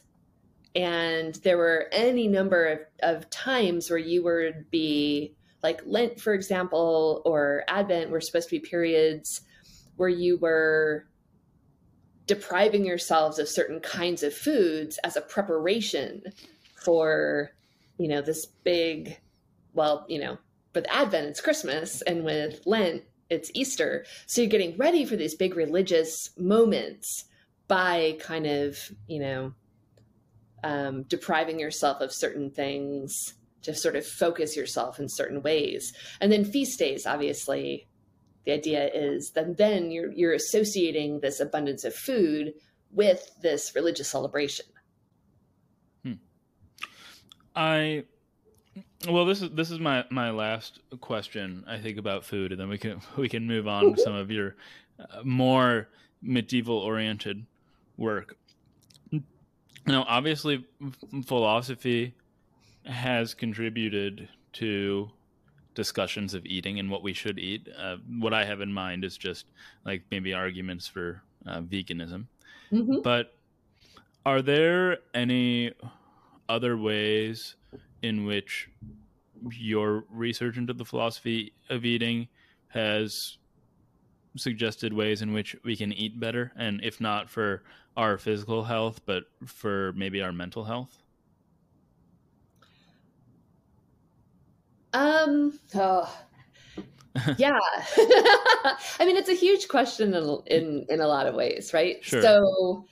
And 0.76 1.34
there 1.36 1.56
were 1.56 1.86
any 1.90 2.28
number 2.28 2.66
of, 2.66 2.80
of 3.02 3.30
times 3.30 3.88
where 3.88 3.98
you 3.98 4.22
would 4.24 4.70
be 4.70 5.34
like 5.62 5.80
Lent, 5.86 6.20
for 6.20 6.34
example, 6.34 7.22
or 7.24 7.64
Advent 7.66 8.10
were 8.10 8.20
supposed 8.20 8.50
to 8.50 8.60
be 8.60 8.60
periods 8.60 9.40
where 9.96 10.10
you 10.10 10.36
were 10.36 11.06
depriving 12.26 12.84
yourselves 12.84 13.38
of 13.38 13.48
certain 13.48 13.80
kinds 13.80 14.22
of 14.22 14.34
foods 14.34 14.98
as 14.98 15.16
a 15.16 15.22
preparation 15.22 16.22
for, 16.74 17.52
you 17.98 18.08
know, 18.08 18.20
this 18.20 18.44
big, 18.44 19.18
well, 19.72 20.04
you 20.08 20.20
know, 20.20 20.36
with 20.74 20.86
Advent, 20.90 21.28
it's 21.28 21.40
Christmas, 21.40 22.02
and 22.02 22.22
with 22.22 22.60
Lent, 22.66 23.02
it's 23.30 23.50
Easter. 23.54 24.04
So 24.26 24.42
you're 24.42 24.50
getting 24.50 24.76
ready 24.76 25.06
for 25.06 25.16
these 25.16 25.34
big 25.34 25.56
religious 25.56 26.30
moments 26.36 27.24
by 27.66 28.18
kind 28.20 28.46
of, 28.46 28.78
you 29.06 29.20
know, 29.20 29.54
um, 30.64 31.02
depriving 31.04 31.58
yourself 31.58 32.00
of 32.00 32.12
certain 32.12 32.50
things 32.50 33.34
to 33.62 33.74
sort 33.74 33.96
of 33.96 34.06
focus 34.06 34.56
yourself 34.56 34.98
in 34.98 35.08
certain 35.08 35.42
ways. 35.42 35.92
And 36.20 36.30
then 36.30 36.44
feast 36.44 36.78
days, 36.78 37.06
obviously, 37.06 37.88
the 38.44 38.52
idea 38.52 38.88
is 38.94 39.32
that 39.32 39.56
then 39.58 39.90
you're 39.90 40.12
you're 40.12 40.32
associating 40.32 41.20
this 41.20 41.40
abundance 41.40 41.84
of 41.84 41.94
food 41.94 42.54
with 42.92 43.30
this 43.42 43.72
religious 43.74 44.08
celebration. 44.08 44.66
Hmm. 46.04 46.12
I 47.54 48.04
well 49.08 49.26
this 49.26 49.42
is 49.42 49.50
this 49.50 49.72
is 49.72 49.80
my 49.80 50.04
my 50.10 50.30
last 50.30 50.78
question 51.00 51.64
I 51.66 51.78
think 51.78 51.98
about 51.98 52.24
food 52.24 52.52
and 52.52 52.60
then 52.60 52.68
we 52.68 52.78
can 52.78 53.00
we 53.16 53.28
can 53.28 53.46
move 53.46 53.66
on 53.66 53.94
to 53.94 54.00
some 54.00 54.14
of 54.14 54.30
your 54.30 54.54
uh, 54.98 55.22
more 55.24 55.88
medieval 56.22 56.78
oriented 56.78 57.44
work. 57.96 58.36
Now 59.86 60.04
obviously 60.08 60.64
philosophy 61.24 62.14
has 62.84 63.34
contributed 63.34 64.28
to 64.54 65.10
discussions 65.74 66.34
of 66.34 66.44
eating 66.46 66.78
and 66.78 66.90
what 66.90 67.02
we 67.02 67.12
should 67.12 67.38
eat. 67.38 67.68
Uh, 67.78 67.96
what 68.18 68.32
I 68.32 68.44
have 68.44 68.60
in 68.60 68.72
mind 68.72 69.04
is 69.04 69.16
just 69.16 69.46
like 69.84 70.02
maybe 70.10 70.32
arguments 70.32 70.88
for 70.88 71.22
uh, 71.46 71.60
veganism. 71.60 72.26
Mm-hmm. 72.72 73.02
But 73.02 73.34
are 74.24 74.42
there 74.42 74.98
any 75.14 75.72
other 76.48 76.76
ways 76.76 77.54
in 78.02 78.24
which 78.24 78.68
your 79.52 80.04
research 80.10 80.56
into 80.56 80.72
the 80.72 80.84
philosophy 80.84 81.52
of 81.70 81.84
eating 81.84 82.28
has 82.68 83.38
suggested 84.38 84.92
ways 84.92 85.22
in 85.22 85.32
which 85.32 85.56
we 85.64 85.76
can 85.76 85.92
eat 85.92 86.18
better? 86.18 86.52
And 86.56 86.80
if 86.82 87.00
not 87.00 87.30
for 87.30 87.62
our 87.96 88.18
physical 88.18 88.64
health, 88.64 89.00
but 89.06 89.24
for 89.44 89.92
maybe 89.94 90.22
our 90.22 90.32
mental 90.32 90.64
health? 90.64 91.02
Um, 94.92 95.58
oh, 95.74 96.18
yeah. 97.36 97.58
I 97.96 98.76
mean, 99.00 99.16
it's 99.16 99.28
a 99.28 99.34
huge 99.34 99.68
question 99.68 100.14
in, 100.14 100.38
in, 100.46 100.86
in 100.88 101.00
a 101.00 101.06
lot 101.06 101.26
of 101.26 101.34
ways, 101.34 101.72
right? 101.74 102.02
Sure. 102.02 102.22
So, 102.22 102.86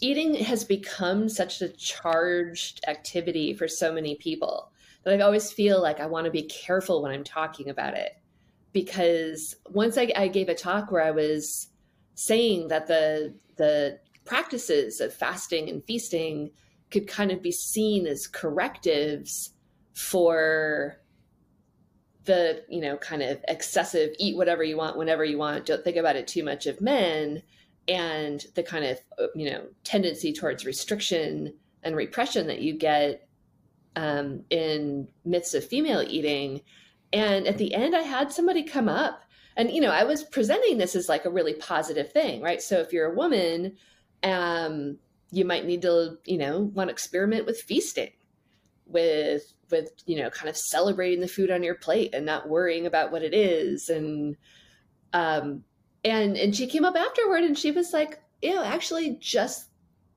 eating 0.00 0.34
has 0.34 0.64
become 0.64 1.28
such 1.28 1.62
a 1.62 1.68
charged 1.68 2.84
activity 2.86 3.54
for 3.54 3.68
so 3.68 3.92
many 3.92 4.14
people 4.16 4.70
that 5.04 5.20
I 5.20 5.24
always 5.24 5.52
feel 5.52 5.80
like 5.80 6.00
I 6.00 6.06
want 6.06 6.26
to 6.26 6.30
be 6.30 6.42
careful 6.42 7.02
when 7.02 7.12
I'm 7.12 7.24
talking 7.24 7.68
about 7.70 7.94
it. 7.94 8.12
Because 8.76 9.56
once 9.70 9.96
I, 9.96 10.12
I 10.14 10.28
gave 10.28 10.50
a 10.50 10.54
talk 10.54 10.92
where 10.92 11.02
I 11.02 11.10
was 11.10 11.68
saying 12.14 12.68
that 12.68 12.88
the 12.88 13.34
the 13.56 13.98
practices 14.26 15.00
of 15.00 15.14
fasting 15.14 15.70
and 15.70 15.82
feasting 15.86 16.50
could 16.90 17.08
kind 17.08 17.32
of 17.32 17.40
be 17.40 17.52
seen 17.52 18.06
as 18.06 18.26
correctives 18.26 19.54
for 19.94 21.00
the 22.24 22.64
you 22.68 22.82
know 22.82 22.98
kind 22.98 23.22
of 23.22 23.42
excessive 23.48 24.10
eat 24.18 24.36
whatever 24.36 24.62
you 24.62 24.76
want 24.76 24.98
whenever 24.98 25.24
you 25.24 25.38
want 25.38 25.64
don't 25.64 25.82
think 25.82 25.96
about 25.96 26.16
it 26.16 26.28
too 26.28 26.44
much 26.44 26.66
of 26.66 26.78
men 26.82 27.42
and 27.88 28.44
the 28.56 28.62
kind 28.62 28.84
of 28.84 29.00
you 29.34 29.50
know 29.50 29.64
tendency 29.84 30.34
towards 30.34 30.66
restriction 30.66 31.54
and 31.82 31.96
repression 31.96 32.46
that 32.48 32.60
you 32.60 32.74
get 32.74 33.26
um, 33.94 34.44
in 34.50 35.08
myths 35.24 35.54
of 35.54 35.64
female 35.64 36.04
eating 36.06 36.60
and 37.16 37.46
at 37.46 37.58
the 37.58 37.74
end 37.74 37.94
i 37.96 38.02
had 38.02 38.30
somebody 38.30 38.62
come 38.62 38.88
up 38.88 39.22
and 39.56 39.70
you 39.70 39.80
know 39.80 39.90
i 39.90 40.04
was 40.04 40.22
presenting 40.22 40.78
this 40.78 40.94
as 40.94 41.08
like 41.08 41.24
a 41.24 41.30
really 41.30 41.54
positive 41.54 42.12
thing 42.12 42.40
right? 42.40 42.62
So 42.62 42.78
if 42.78 42.92
you're 42.92 43.12
a 43.12 43.14
woman 43.14 43.76
um, 44.22 44.98
you 45.30 45.44
might 45.44 45.66
need 45.66 45.82
to 45.82 46.18
you 46.24 46.38
know 46.38 46.60
want 46.60 46.88
to 46.88 46.92
experiment 46.92 47.46
with 47.46 47.60
feasting 47.60 48.10
with 48.86 49.52
with 49.70 49.90
you 50.06 50.16
know 50.16 50.30
kind 50.30 50.48
of 50.48 50.56
celebrating 50.56 51.20
the 51.20 51.28
food 51.28 51.50
on 51.50 51.62
your 51.62 51.74
plate 51.74 52.14
and 52.14 52.24
not 52.24 52.48
worrying 52.48 52.86
about 52.86 53.12
what 53.12 53.22
it 53.22 53.34
is. 53.34 53.88
And 53.88 54.36
um 55.12 55.64
and 56.04 56.36
and 56.36 56.54
she 56.54 56.66
came 56.66 56.84
up 56.84 56.96
afterward 56.96 57.42
and 57.42 57.58
she 57.58 57.70
was 57.70 57.92
like 57.92 58.20
you 58.42 58.54
know 58.54 58.64
actually 58.64 59.16
just 59.20 59.68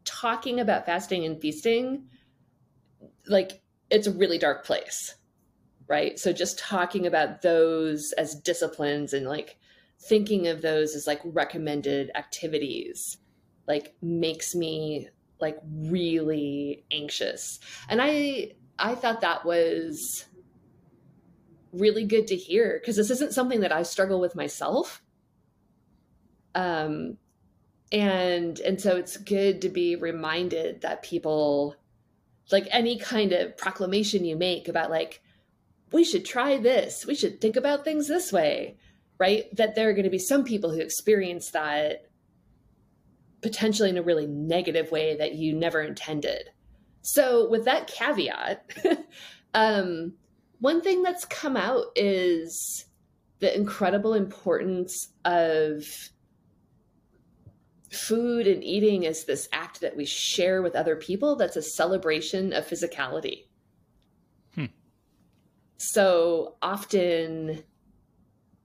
talking 0.05 0.59
about 0.59 0.86
fasting 0.86 1.26
and 1.26 1.41
feasting 1.41 2.05
like 3.28 3.61
it's 3.89 4.07
a 4.07 4.11
really 4.11 4.38
dark 4.38 4.65
place 4.65 5.15
right 5.89 6.17
so 6.19 6.31
just 6.31 6.57
talking 6.57 7.05
about 7.05 7.41
those 7.41 8.13
as 8.13 8.35
disciplines 8.35 9.11
and 9.11 9.27
like 9.27 9.57
thinking 9.99 10.47
of 10.47 10.61
those 10.61 10.95
as 10.95 11.07
like 11.07 11.19
recommended 11.25 12.09
activities 12.15 13.17
like 13.67 13.95
makes 14.01 14.55
me 14.55 15.09
like 15.41 15.57
really 15.65 16.85
anxious 16.91 17.59
and 17.89 18.01
i 18.01 18.51
I 18.79 18.95
thought 18.95 19.21
that 19.21 19.45
was 19.45 20.25
really 21.71 22.05
good 22.05 22.27
to 22.27 22.35
hear 22.35 22.79
because 22.79 22.95
this 22.95 23.11
isn't 23.11 23.33
something 23.33 23.59
that 23.59 23.71
I 23.71 23.83
struggle 23.83 24.19
with 24.19 24.35
myself. 24.35 25.03
Um, 26.55 27.17
and 27.91 28.59
and 28.59 28.79
so 28.79 28.95
it's 28.95 29.17
good 29.17 29.61
to 29.63 29.69
be 29.69 29.95
reminded 29.95 30.81
that 30.81 31.03
people 31.03 31.75
like 32.51 32.67
any 32.71 32.97
kind 32.97 33.33
of 33.33 33.57
proclamation 33.57 34.25
you 34.25 34.35
make 34.35 34.67
about 34.67 34.89
like 34.89 35.21
we 35.91 36.03
should 36.03 36.25
try 36.25 36.57
this. 36.57 37.05
We 37.05 37.15
should 37.15 37.41
think 37.41 37.55
about 37.55 37.83
things 37.83 38.07
this 38.07 38.31
way, 38.31 38.77
right? 39.17 39.45
That 39.55 39.75
there 39.75 39.89
are 39.89 39.93
going 39.93 40.03
to 40.03 40.09
be 40.09 40.19
some 40.19 40.43
people 40.43 40.71
who 40.71 40.79
experience 40.79 41.51
that 41.51 42.05
potentially 43.41 43.89
in 43.89 43.97
a 43.97 44.03
really 44.03 44.27
negative 44.27 44.91
way 44.91 45.15
that 45.17 45.35
you 45.35 45.53
never 45.53 45.81
intended. 45.81 46.49
So, 47.01 47.49
with 47.49 47.65
that 47.65 47.87
caveat, 47.87 48.71
um, 49.53 50.13
one 50.59 50.81
thing 50.81 51.01
that's 51.01 51.25
come 51.25 51.55
out 51.55 51.85
is 51.95 52.85
the 53.39 53.55
incredible 53.55 54.13
importance 54.13 55.09
of 55.23 55.85
food 57.89 58.45
and 58.45 58.63
eating 58.63 59.05
as 59.05 59.23
this 59.23 59.47
act 59.51 59.81
that 59.81 59.95
we 59.95 60.05
share 60.05 60.61
with 60.61 60.75
other 60.75 60.95
people 60.95 61.35
that's 61.35 61.55
a 61.55 61.61
celebration 61.61 62.53
of 62.53 62.67
physicality. 62.67 63.45
So 65.80 66.57
often 66.61 67.63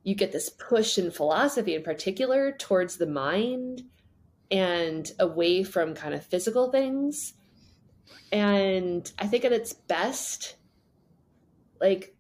you 0.03 0.17
get 0.17 0.33
this 0.33 0.51
push 0.51 0.99
in 0.99 1.13
philosophy 1.13 1.77
in 1.77 1.83
particular 1.85 2.53
towards 2.53 2.97
the 2.97 3.07
mind 3.07 3.83
and 4.51 5.11
away 5.21 5.63
from 5.63 5.95
kind 5.95 6.13
of 6.13 6.27
physical 6.27 6.73
things. 6.73 7.35
And 8.33 9.11
I 9.17 9.29
think 9.29 9.45
at 9.45 9.53
its 9.53 9.73
best, 9.73 10.57
like 11.81 12.17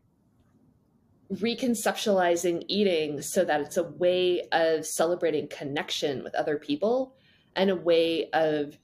reconceptualizing 1.32 2.64
eating 2.68 3.20
so 3.20 3.44
that 3.44 3.60
it's 3.62 3.76
a 3.76 3.82
way 3.82 4.46
of 4.52 4.86
celebrating 4.86 5.48
connection 5.48 6.22
with 6.22 6.36
other 6.36 6.56
people 6.56 7.16
and 7.56 7.68
a 7.68 7.76
way 7.76 8.30
of 8.32 8.78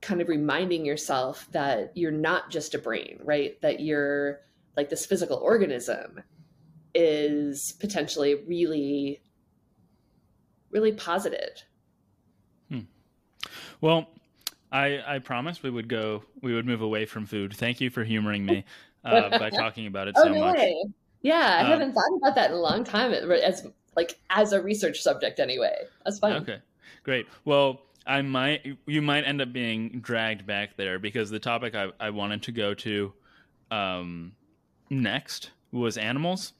kind 0.00 0.20
of 0.20 0.28
reminding 0.28 0.86
yourself 0.86 1.48
that 1.50 1.90
you're 1.96 2.12
not 2.12 2.50
just 2.50 2.76
a 2.76 2.78
brain, 2.78 3.18
right? 3.24 3.60
That 3.62 3.80
you're 3.80 4.42
like 4.76 4.88
this 4.88 5.06
physical 5.06 5.36
organism 5.36 6.22
is 6.94 7.72
potentially 7.72 8.34
really, 8.46 9.22
really 10.70 10.92
positive. 10.92 11.62
Hmm. 12.68 12.80
Well, 13.80 14.08
I 14.70 15.00
I 15.06 15.18
promised 15.18 15.62
we 15.62 15.70
would 15.70 15.88
go 15.88 16.24
we 16.40 16.54
would 16.54 16.66
move 16.66 16.82
away 16.82 17.06
from 17.06 17.26
food. 17.26 17.54
Thank 17.54 17.80
you 17.80 17.90
for 17.90 18.04
humoring 18.04 18.44
me 18.44 18.64
uh, 19.04 19.38
by 19.38 19.50
talking 19.50 19.86
about 19.86 20.08
it 20.08 20.14
oh, 20.16 20.24
so 20.24 20.32
no 20.32 20.40
much. 20.40 20.58
Way. 20.58 20.84
Yeah, 21.22 21.56
I 21.58 21.60
um, 21.60 21.66
haven't 21.66 21.92
thought 21.92 22.10
about 22.16 22.34
that 22.34 22.50
in 22.50 22.56
a 22.56 22.60
long 22.60 22.84
time 22.84 23.12
as 23.12 23.66
like 23.96 24.18
as 24.30 24.52
a 24.52 24.62
research 24.62 25.00
subject 25.00 25.38
anyway. 25.38 25.76
That's 26.04 26.18
fine. 26.18 26.34
Okay. 26.42 26.58
Great. 27.04 27.26
Well, 27.44 27.82
I 28.06 28.22
might 28.22 28.66
you 28.86 29.02
might 29.02 29.24
end 29.24 29.40
up 29.40 29.52
being 29.52 30.00
dragged 30.00 30.46
back 30.46 30.76
there 30.76 30.98
because 30.98 31.30
the 31.30 31.38
topic 31.38 31.74
I, 31.74 31.90
I 32.00 32.10
wanted 32.10 32.42
to 32.44 32.52
go 32.52 32.74
to 32.74 33.12
um, 33.70 34.32
next 34.92 35.50
was 35.72 35.96
animals. 35.96 36.52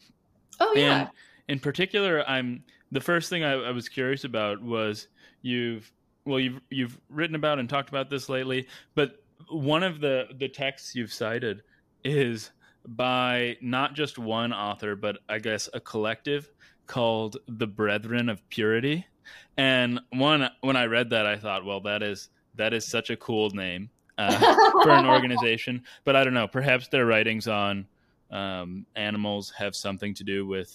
Oh 0.58 0.72
yeah. 0.74 1.00
And 1.00 1.08
in 1.48 1.60
particular, 1.60 2.28
I'm 2.28 2.64
the 2.90 3.00
first 3.00 3.28
thing 3.28 3.44
I, 3.44 3.52
I 3.52 3.70
was 3.70 3.88
curious 3.88 4.24
about 4.24 4.62
was 4.62 5.08
you've 5.42 5.90
well 6.24 6.40
you've 6.40 6.60
you've 6.70 6.98
written 7.08 7.36
about 7.36 7.58
and 7.58 7.68
talked 7.68 7.88
about 7.88 8.10
this 8.10 8.28
lately, 8.28 8.66
but 8.94 9.22
one 9.48 9.82
of 9.82 10.00
the 10.00 10.28
the 10.38 10.48
texts 10.48 10.94
you've 10.94 11.12
cited 11.12 11.62
is 12.04 12.50
by 12.86 13.56
not 13.60 13.94
just 13.94 14.18
one 14.18 14.52
author, 14.52 14.96
but 14.96 15.18
I 15.28 15.38
guess 15.38 15.68
a 15.72 15.80
collective 15.80 16.50
called 16.86 17.36
the 17.46 17.66
Brethren 17.66 18.28
of 18.28 18.46
Purity. 18.48 19.06
And 19.56 20.00
one 20.10 20.48
when 20.62 20.76
I 20.76 20.86
read 20.86 21.10
that, 21.10 21.26
I 21.26 21.36
thought, 21.36 21.64
well, 21.64 21.80
that 21.82 22.02
is 22.02 22.28
that 22.54 22.72
is 22.72 22.86
such 22.86 23.10
a 23.10 23.16
cool 23.16 23.50
name 23.50 23.90
uh, 24.18 24.38
for 24.82 24.90
an 24.90 25.06
organization. 25.08 25.82
But 26.04 26.16
I 26.16 26.24
don't 26.24 26.34
know. 26.34 26.48
Perhaps 26.48 26.88
their 26.88 27.06
writings 27.06 27.48
on 27.48 27.86
um, 28.32 28.86
animals 28.96 29.52
have 29.56 29.76
something 29.76 30.14
to 30.14 30.24
do 30.24 30.46
with 30.46 30.72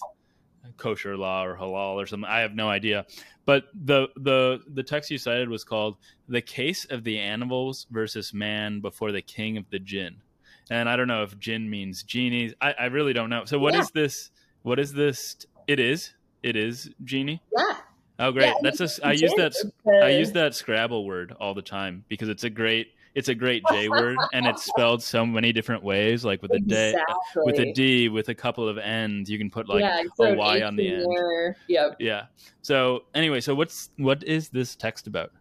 kosher 0.76 1.16
law 1.16 1.44
or 1.44 1.56
halal 1.56 1.94
or 1.94 2.06
something. 2.06 2.28
I 2.28 2.40
have 2.40 2.54
no 2.54 2.68
idea. 2.68 3.06
But 3.44 3.64
the 3.74 4.08
the 4.16 4.60
the 4.74 4.82
text 4.82 5.10
you 5.10 5.18
cited 5.18 5.48
was 5.48 5.64
called 5.64 5.96
"The 6.28 6.42
Case 6.42 6.84
of 6.86 7.04
the 7.04 7.18
Animals 7.18 7.86
versus 7.90 8.32
Man 8.32 8.80
Before 8.80 9.12
the 9.12 9.22
King 9.22 9.56
of 9.56 9.64
the 9.70 9.78
Jinn." 9.78 10.22
and 10.70 10.88
I 10.88 10.96
don't 10.96 11.08
know 11.08 11.22
if 11.22 11.38
jinn 11.38 11.68
means 11.68 12.02
genies. 12.02 12.54
I, 12.60 12.72
I 12.72 12.84
really 12.86 13.12
don't 13.12 13.30
know. 13.30 13.44
So 13.44 13.58
what 13.58 13.74
yeah. 13.74 13.80
is 13.80 13.90
this? 13.90 14.30
What 14.62 14.78
is 14.78 14.92
this? 14.92 15.36
It 15.66 15.80
is. 15.80 16.14
It 16.42 16.56
is 16.56 16.90
genie. 17.04 17.42
Yeah. 17.56 17.76
Oh, 18.20 18.32
great! 18.32 18.46
Yeah, 18.46 18.54
That's 18.62 18.80
a. 18.80 19.06
I 19.06 19.12
use 19.12 19.32
that. 19.36 19.54
I 19.86 20.10
use 20.10 20.32
that 20.32 20.54
Scrabble 20.54 21.06
word 21.06 21.34
all 21.40 21.54
the 21.54 21.62
time 21.62 22.04
because 22.08 22.28
it's 22.28 22.44
a 22.44 22.50
great. 22.50 22.88
It's 23.18 23.28
a 23.28 23.34
great 23.34 23.64
J 23.68 23.88
word, 23.88 24.16
and 24.32 24.46
it's 24.46 24.64
spelled 24.64 25.02
so 25.02 25.26
many 25.26 25.52
different 25.52 25.82
ways, 25.82 26.24
like 26.24 26.40
with 26.40 26.52
a 26.52 26.58
exactly. 26.58 27.02
D, 27.34 27.40
with 27.44 27.58
a 27.58 27.72
D, 27.72 28.08
with 28.08 28.28
a 28.28 28.34
couple 28.34 28.68
of 28.68 28.78
N's. 28.78 29.28
You 29.28 29.38
can 29.38 29.50
put 29.50 29.68
like 29.68 29.80
yeah, 29.80 30.04
a 30.20 30.34
Y 30.34 30.62
on 30.62 30.76
the 30.76 30.88
end. 30.88 31.56
Yep. 31.66 31.96
Yeah. 31.98 32.26
So 32.62 33.06
anyway, 33.16 33.40
so 33.40 33.56
what's 33.56 33.90
what 33.96 34.22
is 34.22 34.50
this 34.50 34.76
text 34.76 35.08
about? 35.08 35.32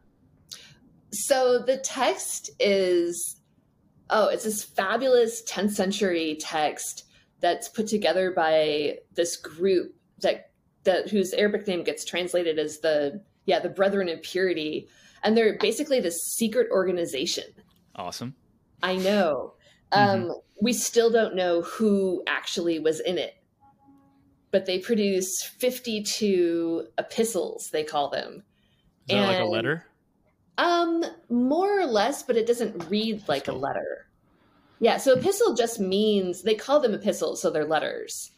So 1.11 1.59
the 1.59 1.78
text 1.78 2.49
is 2.59 3.41
oh, 4.09 4.30
it's 4.30 4.45
this 4.45 4.63
fabulous 4.63 5.43
10th 5.43 5.73
century 5.73 6.36
text 6.39 7.03
that's 7.41 7.69
put 7.69 7.86
together 7.86 8.32
by 8.32 8.97
this 9.13 9.36
group 9.36 9.93
that 10.21 10.49
that 10.84 11.09
whose 11.11 11.32
Arabic 11.34 11.67
name 11.67 11.84
gets 11.84 12.05
translated 12.05 12.57
as 12.57 12.80
the 12.80 13.21
yeah 13.45 13.59
the 13.59 13.69
Brethren 13.69 14.09
of 14.09 14.23
Purity, 14.23 14.88
and 15.21 15.38
they're 15.38 15.59
basically 15.59 15.99
this 15.99 16.17
secret 16.23 16.69
organization. 16.71 17.43
Awesome. 17.97 18.35
I 18.83 18.95
know. 18.97 19.53
Mm-hmm. 19.91 20.29
Um, 20.29 20.41
we 20.61 20.73
still 20.73 21.09
don't 21.09 21.35
know 21.35 21.61
who 21.61 22.23
actually 22.27 22.79
was 22.79 22.99
in 22.99 23.17
it, 23.17 23.35
but 24.51 24.65
they 24.65 24.79
produce 24.79 25.43
52 25.43 26.87
epistles, 26.97 27.69
they 27.71 27.83
call 27.83 28.09
them. 28.09 28.43
Is 29.07 29.15
that 29.15 29.17
and, 29.17 29.27
like 29.27 29.41
a 29.41 29.45
letter? 29.45 29.85
Um, 30.57 31.03
more 31.29 31.79
or 31.79 31.85
less, 31.85 32.23
but 32.23 32.35
it 32.35 32.47
doesn't 32.47 32.89
read 32.89 33.27
like 33.27 33.47
a 33.47 33.53
letter. 33.53 34.07
Yeah, 34.79 34.97
so 34.97 35.13
epistle 35.13 35.55
just 35.55 35.79
means 35.79 36.43
they 36.43 36.55
call 36.55 36.79
them 36.79 36.93
epistles, 36.93 37.41
so 37.41 37.49
they're 37.49 37.65
letters. 37.65 38.31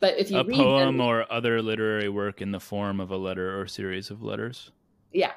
But 0.00 0.18
if 0.18 0.30
you 0.30 0.38
a 0.38 0.44
read 0.44 0.56
poem 0.56 0.98
them, 0.98 1.06
or 1.06 1.30
other 1.32 1.62
literary 1.62 2.08
work 2.08 2.42
in 2.42 2.50
the 2.50 2.60
form 2.60 3.00
of 3.00 3.10
a 3.10 3.16
letter 3.16 3.60
or 3.60 3.66
series 3.66 4.10
of 4.10 4.22
letters. 4.22 4.70
Yeah. 5.12 5.32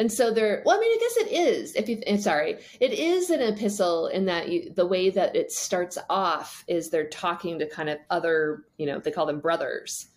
And 0.00 0.10
so 0.10 0.32
they're 0.32 0.62
well, 0.64 0.78
I 0.78 0.80
mean, 0.80 0.92
I 0.92 0.98
guess 0.98 1.16
it 1.18 1.30
is. 1.30 1.76
If 1.76 1.86
you, 1.90 2.18
sorry, 2.18 2.56
it 2.80 2.94
is 2.94 3.28
an 3.28 3.42
epistle 3.42 4.06
in 4.06 4.24
that 4.24 4.48
you, 4.48 4.72
the 4.74 4.86
way 4.86 5.10
that 5.10 5.36
it 5.36 5.52
starts 5.52 5.98
off 6.08 6.64
is 6.66 6.88
they're 6.88 7.10
talking 7.10 7.58
to 7.58 7.68
kind 7.68 7.90
of 7.90 7.98
other, 8.08 8.64
you 8.78 8.86
know, 8.86 8.98
they 8.98 9.10
call 9.10 9.26
them 9.26 9.40
brothers, 9.40 10.08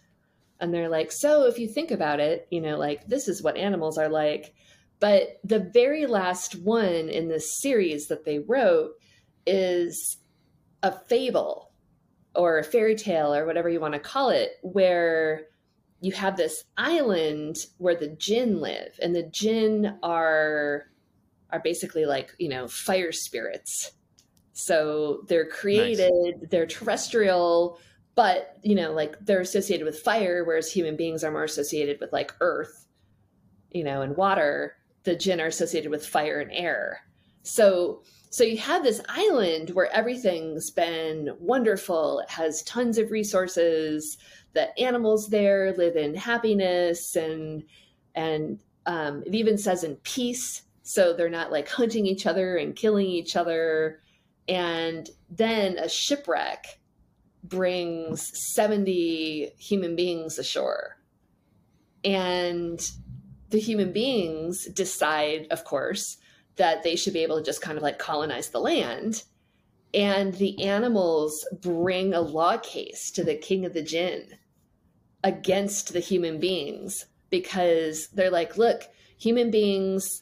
and 0.61 0.73
they're 0.73 0.87
like, 0.87 1.11
so 1.11 1.47
if 1.47 1.59
you 1.59 1.67
think 1.67 1.91
about 1.91 2.21
it, 2.21 2.47
you 2.49 2.61
know, 2.61 2.77
like 2.77 3.05
this 3.07 3.27
is 3.27 3.43
what 3.43 3.57
animals 3.57 3.97
are 3.97 4.07
like, 4.07 4.53
but 5.01 5.41
the 5.43 5.59
very 5.59 6.05
last 6.05 6.55
one 6.55 7.09
in 7.09 7.27
this 7.27 7.59
series 7.59 8.07
that 8.07 8.23
they 8.23 8.39
wrote 8.39 8.91
is 9.45 10.15
a 10.81 10.93
fable 10.93 11.73
or 12.35 12.57
a 12.57 12.63
fairy 12.63 12.95
tale 12.95 13.35
or 13.35 13.45
whatever 13.45 13.67
you 13.67 13.81
want 13.81 13.95
to 13.95 13.99
call 13.99 14.29
it, 14.29 14.51
where 14.61 15.47
you 16.03 16.11
have 16.11 16.35
this 16.35 16.65
island 16.77 17.55
where 17.77 17.95
the 17.95 18.09
jinn 18.09 18.59
live, 18.59 18.99
and 19.01 19.15
the 19.15 19.23
jinn 19.23 19.97
are 20.03 20.87
are 21.49 21.61
basically 21.63 22.05
like 22.05 22.35
you 22.37 22.49
know 22.49 22.67
fire 22.67 23.13
spirits. 23.13 23.93
So 24.51 25.23
they're 25.29 25.47
created, 25.47 26.11
nice. 26.11 26.49
they're 26.51 26.67
terrestrial, 26.67 27.79
but 28.15 28.57
you 28.63 28.75
know 28.75 28.91
like 28.91 29.15
they're 29.21 29.39
associated 29.39 29.85
with 29.85 29.97
fire, 29.97 30.43
whereas 30.43 30.69
human 30.69 30.97
beings 30.97 31.23
are 31.23 31.31
more 31.31 31.45
associated 31.45 32.01
with 32.01 32.11
like 32.11 32.33
earth, 32.41 32.85
you 33.71 33.85
know, 33.85 34.01
and 34.01 34.17
water. 34.17 34.75
The 35.03 35.15
jinn 35.15 35.39
are 35.39 35.47
associated 35.47 35.89
with 35.89 36.05
fire 36.05 36.41
and 36.41 36.51
air. 36.51 36.99
So 37.43 38.03
so 38.29 38.43
you 38.43 38.57
have 38.57 38.83
this 38.83 38.99
island 39.07 39.69
where 39.69 39.93
everything's 39.93 40.69
been 40.69 41.29
wonderful. 41.39 42.19
It 42.19 42.31
has 42.31 42.63
tons 42.63 42.97
of 42.97 43.11
resources. 43.11 44.17
The 44.53 44.77
animals 44.79 45.29
there 45.29 45.73
live 45.77 45.95
in 45.95 46.15
happiness 46.15 47.15
and 47.15 47.63
and 48.15 48.59
um, 48.85 49.23
it 49.25 49.33
even 49.33 49.57
says 49.57 49.83
in 49.83 49.95
peace. 49.97 50.63
So 50.83 51.13
they're 51.13 51.29
not 51.29 51.51
like 51.51 51.69
hunting 51.69 52.05
each 52.05 52.25
other 52.25 52.57
and 52.57 52.75
killing 52.75 53.07
each 53.07 53.35
other. 53.35 54.01
And 54.47 55.09
then 55.29 55.77
a 55.77 55.87
shipwreck 55.87 56.79
brings 57.43 58.31
70 58.53 59.51
human 59.57 59.95
beings 59.95 60.37
ashore. 60.37 60.97
And 62.03 62.85
the 63.49 63.59
human 63.59 63.93
beings 63.93 64.65
decide, 64.65 65.47
of 65.51 65.63
course, 65.63 66.17
that 66.57 66.83
they 66.83 66.95
should 66.95 67.13
be 67.13 67.23
able 67.23 67.37
to 67.37 67.43
just 67.43 67.61
kind 67.61 67.77
of 67.77 67.83
like 67.83 67.99
colonize 67.99 68.49
the 68.49 68.59
land. 68.59 69.23
And 69.93 70.33
the 70.33 70.61
animals 70.63 71.47
bring 71.61 72.13
a 72.13 72.21
law 72.21 72.57
case 72.57 73.11
to 73.11 73.23
the 73.23 73.35
king 73.35 73.65
of 73.65 73.73
the 73.73 73.83
jinn 73.83 74.37
against 75.23 75.93
the 75.93 75.99
human 75.99 76.39
beings 76.39 77.05
because 77.29 78.07
they're 78.09 78.29
like, 78.29 78.57
look, 78.57 78.83
human 79.17 79.51
beings 79.51 80.21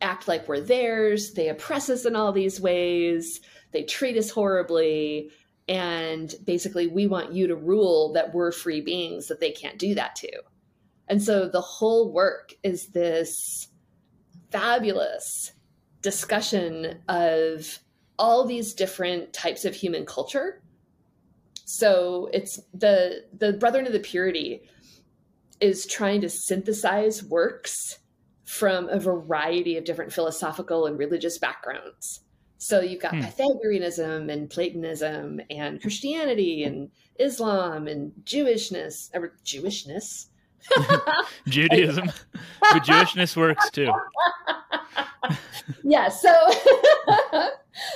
act 0.00 0.26
like 0.26 0.48
we're 0.48 0.60
theirs. 0.60 1.32
They 1.32 1.48
oppress 1.48 1.88
us 1.88 2.04
in 2.04 2.16
all 2.16 2.32
these 2.32 2.60
ways. 2.60 3.40
They 3.72 3.84
treat 3.84 4.16
us 4.16 4.30
horribly. 4.30 5.30
and 5.68 6.34
basically 6.44 6.88
we 6.88 7.06
want 7.06 7.32
you 7.32 7.46
to 7.46 7.54
rule 7.54 8.12
that 8.12 8.34
we're 8.34 8.50
free 8.50 8.80
beings 8.80 9.28
that 9.28 9.38
they 9.38 9.52
can't 9.52 9.78
do 9.78 9.94
that 9.94 10.16
to 10.16 10.28
and 11.08 11.22
so 11.22 11.48
the 11.48 11.60
whole 11.60 12.12
work 12.12 12.54
is 12.62 12.88
this 12.88 13.68
fabulous 14.50 15.52
discussion 16.00 17.00
of 17.08 17.78
all 18.18 18.44
these 18.46 18.74
different 18.74 19.32
types 19.32 19.64
of 19.64 19.74
human 19.74 20.06
culture 20.06 20.61
so 21.72 22.28
it's 22.32 22.60
the 22.74 23.24
the 23.38 23.54
brethren 23.54 23.86
of 23.86 23.92
the 23.92 24.00
purity 24.00 24.62
is 25.60 25.86
trying 25.86 26.20
to 26.20 26.28
synthesize 26.28 27.22
works 27.22 27.98
from 28.44 28.88
a 28.88 28.98
variety 28.98 29.78
of 29.78 29.84
different 29.84 30.12
philosophical 30.12 30.84
and 30.86 30.98
religious 30.98 31.38
backgrounds 31.38 32.20
so 32.62 32.80
you've 32.80 33.02
got 33.02 33.14
hmm. 33.16 33.22
Pythagoreanism 33.22 34.30
and 34.30 34.48
Platonism 34.48 35.40
and 35.50 35.80
Christianity 35.80 36.62
and 36.62 36.90
Islam 37.18 37.88
and 37.88 38.12
Jewishness 38.22 39.10
or 39.14 39.34
Jewishness. 39.44 40.26
Judaism. 41.48 42.10
but 42.60 42.82
Jewishness 42.84 43.36
works 43.36 43.70
too. 43.70 43.92
yeah, 45.82 46.08
so 46.08 46.30
I 47.08 47.50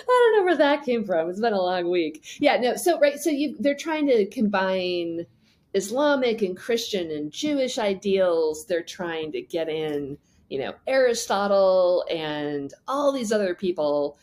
don't 0.07 0.37
know 0.37 0.45
where 0.45 0.57
that 0.57 0.85
came 0.85 1.05
from. 1.05 1.29
It's 1.31 1.41
been 1.41 1.53
a 1.53 1.61
long 1.61 1.91
week. 1.91 2.25
Yeah, 2.41 2.57
no, 2.59 2.77
so 2.77 2.99
right, 2.99 3.19
so 3.19 3.31
you 3.31 3.57
they're 3.59 3.75
trying 3.75 4.07
to 4.09 4.27
combine 4.27 5.27
Islamic 5.75 6.43
and 6.43 6.57
Christian 6.57 7.11
and 7.11 7.31
Jewish 7.31 7.79
ideals. 7.79 8.67
They're 8.67 8.83
trying 8.83 9.33
to 9.33 9.43
get 9.43 9.69
in, 9.69 10.19
you 10.49 10.59
know, 10.59 10.75
Aristotle 10.87 12.05
and 12.11 12.73
all 12.89 13.13
these 13.13 13.33
other 13.33 13.55
people 13.55 14.19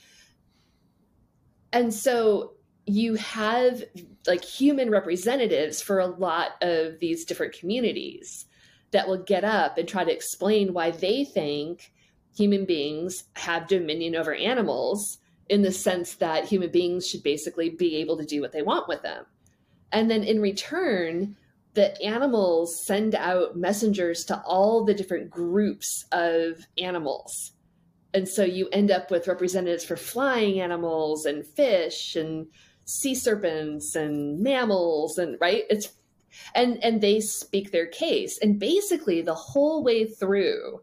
and 1.73 1.93
so 1.93 2.53
you 2.85 3.15
have 3.15 3.83
like 4.27 4.43
human 4.43 4.89
representatives 4.89 5.81
for 5.81 5.99
a 5.99 6.07
lot 6.07 6.51
of 6.61 6.99
these 6.99 7.25
different 7.25 7.57
communities 7.57 8.45
that 8.91 9.07
will 9.07 9.23
get 9.23 9.43
up 9.43 9.77
and 9.77 9.87
try 9.87 10.03
to 10.03 10.11
explain 10.13 10.73
why 10.73 10.91
they 10.91 11.23
think 11.23 11.91
human 12.35 12.65
beings 12.65 13.25
have 13.35 13.67
dominion 13.67 14.15
over 14.15 14.33
animals 14.33 15.19
in 15.49 15.61
the 15.61 15.71
sense 15.71 16.15
that 16.15 16.45
human 16.45 16.71
beings 16.71 17.07
should 17.07 17.23
basically 17.23 17.69
be 17.69 17.95
able 17.97 18.17
to 18.17 18.25
do 18.25 18.41
what 18.41 18.51
they 18.51 18.61
want 18.61 18.87
with 18.87 19.01
them. 19.01 19.25
And 19.91 20.09
then 20.09 20.23
in 20.23 20.41
return, 20.41 21.35
the 21.73 21.99
animals 22.01 22.85
send 22.85 23.15
out 23.15 23.57
messengers 23.57 24.25
to 24.25 24.41
all 24.41 24.83
the 24.83 24.93
different 24.93 25.29
groups 25.29 26.05
of 26.11 26.65
animals 26.77 27.53
and 28.13 28.29
so 28.29 28.43
you 28.43 28.69
end 28.71 28.91
up 28.91 29.09
with 29.09 29.27
representatives 29.27 29.83
for 29.83 29.97
flying 29.97 30.59
animals 30.59 31.25
and 31.25 31.45
fish 31.45 32.15
and 32.15 32.47
sea 32.85 33.15
serpents 33.15 33.95
and 33.95 34.39
mammals 34.39 35.17
and 35.17 35.37
right 35.39 35.63
it's 35.69 35.93
and 36.55 36.83
and 36.83 37.01
they 37.01 37.19
speak 37.19 37.71
their 37.71 37.87
case 37.87 38.37
and 38.41 38.59
basically 38.59 39.21
the 39.21 39.33
whole 39.33 39.83
way 39.83 40.05
through 40.05 40.81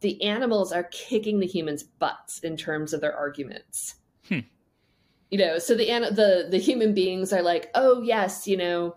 the 0.00 0.22
animals 0.22 0.72
are 0.72 0.84
kicking 0.84 1.40
the 1.40 1.46
humans 1.46 1.82
butts 1.82 2.38
in 2.40 2.56
terms 2.56 2.92
of 2.92 3.00
their 3.00 3.14
arguments 3.14 3.96
hmm. 4.28 4.40
you 5.30 5.38
know 5.38 5.58
so 5.58 5.74
the 5.74 5.86
the 5.86 6.46
the 6.50 6.58
human 6.58 6.94
beings 6.94 7.32
are 7.32 7.42
like 7.42 7.70
oh 7.74 8.02
yes 8.02 8.46
you 8.46 8.56
know 8.56 8.94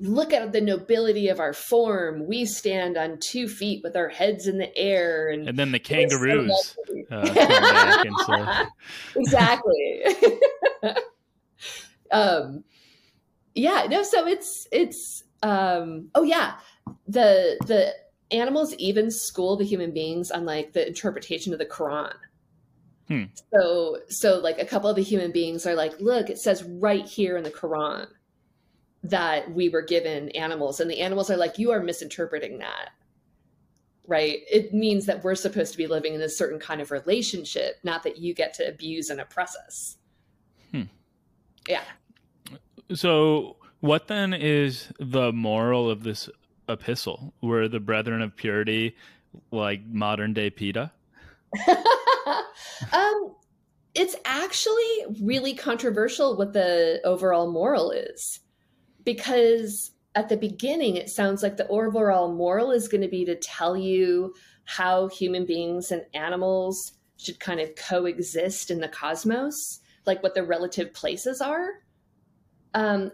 look 0.00 0.32
at 0.32 0.52
the 0.52 0.60
nobility 0.60 1.28
of 1.28 1.40
our 1.40 1.52
form. 1.52 2.26
We 2.26 2.44
stand 2.46 2.96
on 2.96 3.18
two 3.18 3.48
feet 3.48 3.82
with 3.82 3.96
our 3.96 4.08
heads 4.08 4.46
in 4.46 4.58
the 4.58 4.76
air, 4.76 5.28
and, 5.28 5.48
and 5.48 5.58
then 5.58 5.72
the 5.72 5.78
kangaroos 5.78 6.76
uh, 7.10 7.26
so. 8.26 8.66
exactly. 9.20 10.04
um, 12.14 12.64
yeah, 13.54 13.86
no. 13.88 14.02
So 14.02 14.26
it's 14.26 14.66
it's 14.72 15.24
um, 15.42 16.10
oh 16.14 16.22
yeah, 16.22 16.54
the 17.06 17.58
the 17.66 17.94
animals 18.30 18.74
even 18.74 19.10
school 19.10 19.56
the 19.56 19.64
human 19.64 19.92
beings 19.92 20.30
on 20.30 20.44
like 20.44 20.72
the 20.72 20.86
interpretation 20.86 21.52
of 21.52 21.58
the 21.58 21.66
Quran. 21.66 22.14
Hmm. 23.08 23.24
So 23.52 23.98
so 24.08 24.38
like 24.38 24.58
a 24.58 24.64
couple 24.64 24.88
of 24.88 24.96
the 24.96 25.02
human 25.02 25.30
beings 25.30 25.66
are 25.66 25.74
like, 25.74 26.00
look, 26.00 26.30
it 26.30 26.38
says 26.38 26.62
right 26.64 27.06
here 27.06 27.36
in 27.36 27.44
the 27.44 27.50
Quran 27.50 28.08
that 29.04 29.52
we 29.52 29.68
were 29.68 29.82
given 29.82 30.30
animals 30.30 30.80
and 30.80 30.90
the 30.90 31.00
animals 31.00 31.30
are 31.30 31.36
like 31.36 31.58
you 31.58 31.70
are 31.70 31.82
misinterpreting 31.82 32.58
that 32.58 32.88
right 34.06 34.38
it 34.50 34.72
means 34.72 35.04
that 35.04 35.22
we're 35.22 35.34
supposed 35.34 35.72
to 35.72 35.78
be 35.78 35.86
living 35.86 36.14
in 36.14 36.22
a 36.22 36.28
certain 36.28 36.58
kind 36.58 36.80
of 36.80 36.90
relationship 36.90 37.76
not 37.84 38.02
that 38.02 38.16
you 38.16 38.34
get 38.34 38.54
to 38.54 38.66
abuse 38.66 39.10
and 39.10 39.20
oppress 39.20 39.54
us 39.66 39.98
hmm. 40.72 40.82
yeah 41.68 41.84
so 42.92 43.56
what 43.80 44.08
then 44.08 44.32
is 44.32 44.92
the 44.98 45.32
moral 45.32 45.90
of 45.90 46.02
this 46.02 46.28
epistle? 46.68 47.34
Were 47.42 47.68
the 47.68 47.80
brethren 47.80 48.22
of 48.22 48.36
purity 48.36 48.96
like 49.50 49.84
modern 49.86 50.32
day 50.32 50.50
PETA? 50.50 50.92
Um 52.92 53.34
it's 53.94 54.16
actually 54.24 55.22
really 55.22 55.54
controversial 55.54 56.36
what 56.36 56.52
the 56.52 57.00
overall 57.04 57.50
moral 57.50 57.90
is 57.90 58.40
because 59.04 59.92
at 60.14 60.28
the 60.28 60.36
beginning 60.36 60.96
it 60.96 61.08
sounds 61.08 61.42
like 61.42 61.56
the 61.56 61.68
overall 61.68 62.32
moral 62.32 62.70
is 62.70 62.88
going 62.88 63.00
to 63.00 63.08
be 63.08 63.24
to 63.24 63.36
tell 63.36 63.76
you 63.76 64.34
how 64.64 65.08
human 65.08 65.46
beings 65.46 65.92
and 65.92 66.04
animals 66.14 66.92
should 67.16 67.38
kind 67.38 67.60
of 67.60 67.74
coexist 67.76 68.70
in 68.70 68.80
the 68.80 68.88
cosmos 68.88 69.80
like 70.06 70.22
what 70.22 70.34
the 70.34 70.42
relative 70.42 70.92
places 70.92 71.40
are 71.40 71.83
um, 72.74 73.10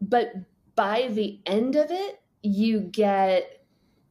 but 0.00 0.34
by 0.76 1.08
the 1.08 1.38
end 1.46 1.76
of 1.76 1.90
it 1.90 2.20
you 2.42 2.80
get 2.80 3.64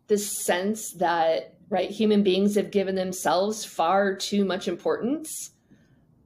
the 0.08 0.18
sense 0.18 0.94
that 0.94 1.54
right 1.70 1.90
human 1.90 2.24
beings 2.24 2.56
have 2.56 2.72
given 2.72 2.96
themselves 2.96 3.66
far 3.66 4.16
too 4.16 4.46
much 4.46 4.68
importance. 4.68 5.52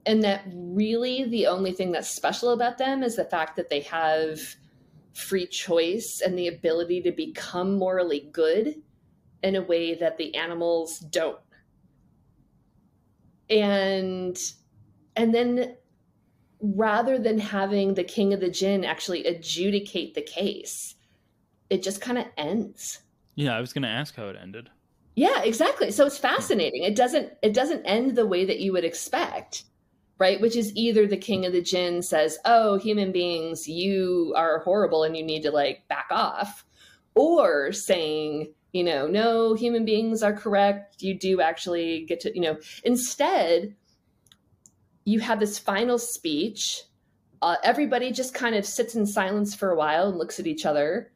And 0.05 0.23
that 0.23 0.43
really 0.53 1.25
the 1.25 1.47
only 1.47 1.71
thing 1.71 1.91
that's 1.91 2.09
special 2.09 2.51
about 2.51 2.77
them 2.77 3.03
is 3.03 3.15
the 3.15 3.25
fact 3.25 3.55
that 3.57 3.69
they 3.69 3.81
have 3.81 4.39
free 5.13 5.47
choice 5.47 6.21
and 6.23 6.37
the 6.37 6.47
ability 6.47 7.01
to 7.01 7.11
become 7.11 7.77
morally 7.77 8.29
good 8.31 8.75
in 9.43 9.55
a 9.55 9.61
way 9.61 9.95
that 9.95 10.17
the 10.17 10.35
animals 10.35 10.99
don't. 10.99 11.39
And 13.49 14.37
and 15.15 15.33
then 15.33 15.75
rather 16.59 17.19
than 17.19 17.37
having 17.37 17.93
the 17.93 18.03
king 18.03 18.33
of 18.33 18.39
the 18.39 18.49
jinn 18.49 18.83
actually 18.83 19.25
adjudicate 19.25 20.15
the 20.15 20.21
case 20.21 20.95
it 21.69 21.83
just 21.83 22.01
kind 22.01 22.17
of 22.17 22.25
ends. 22.37 23.01
Yeah 23.35 23.55
i 23.55 23.61
was 23.61 23.73
going 23.73 23.83
to 23.83 23.89
ask 23.89 24.15
how 24.15 24.27
it 24.27 24.37
ended. 24.41 24.69
Yeah 25.15 25.41
exactly. 25.43 25.91
So 25.91 26.05
it's 26.05 26.17
fascinating. 26.17 26.83
It 26.83 26.95
doesn't 26.95 27.33
it 27.41 27.53
doesn't 27.53 27.85
end 27.85 28.15
the 28.15 28.25
way 28.25 28.45
that 28.45 28.59
you 28.59 28.71
would 28.73 28.85
expect 28.85 29.63
right? 30.19 30.41
Which 30.41 30.55
is 30.55 30.75
either 30.75 31.05
the 31.05 31.17
king 31.17 31.45
of 31.45 31.53
the 31.53 31.61
jinn 31.61 32.01
says, 32.01 32.37
oh, 32.45 32.77
human 32.77 33.11
beings, 33.11 33.67
you 33.67 34.33
are 34.35 34.59
horrible 34.59 35.03
and 35.03 35.15
you 35.15 35.23
need 35.23 35.43
to 35.43 35.51
like 35.51 35.87
back 35.87 36.07
off, 36.09 36.65
or 37.15 37.71
saying, 37.71 38.53
you 38.73 38.83
know, 38.83 39.07
no, 39.07 39.53
human 39.53 39.85
beings 39.85 40.23
are 40.23 40.33
correct. 40.33 41.01
You 41.01 41.17
do 41.17 41.41
actually 41.41 42.05
get 42.05 42.19
to, 42.21 42.33
you 42.33 42.41
know, 42.41 42.57
instead, 42.83 43.75
you 45.07 45.21
have 45.21 45.39
this 45.39 45.57
final 45.57 45.97
speech. 45.97 46.83
Uh, 47.41 47.55
everybody 47.63 48.11
just 48.11 48.33
kind 48.33 48.55
of 48.55 48.65
sits 48.65 48.93
in 48.93 49.05
silence 49.05 49.55
for 49.55 49.71
a 49.71 49.75
while 49.77 50.09
and 50.09 50.17
looks 50.17 50.37
at 50.37 50.45
each 50.45 50.65
other. 50.65 51.13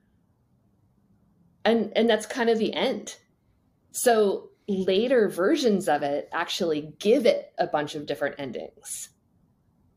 And, 1.66 1.92
and 1.94 2.10
that's 2.10 2.26
kind 2.26 2.50
of 2.50 2.58
the 2.58 2.74
end. 2.74 3.18
So 3.92 4.52
later 4.70 5.28
versions 5.28 5.90
of 5.90 6.04
it 6.04 6.30
actually 6.32 6.94
give 7.00 7.26
it 7.26 7.52
a 7.58 7.68
bunch 7.68 7.96
of 7.96 8.06
different 8.06 8.36
endings 8.40 9.10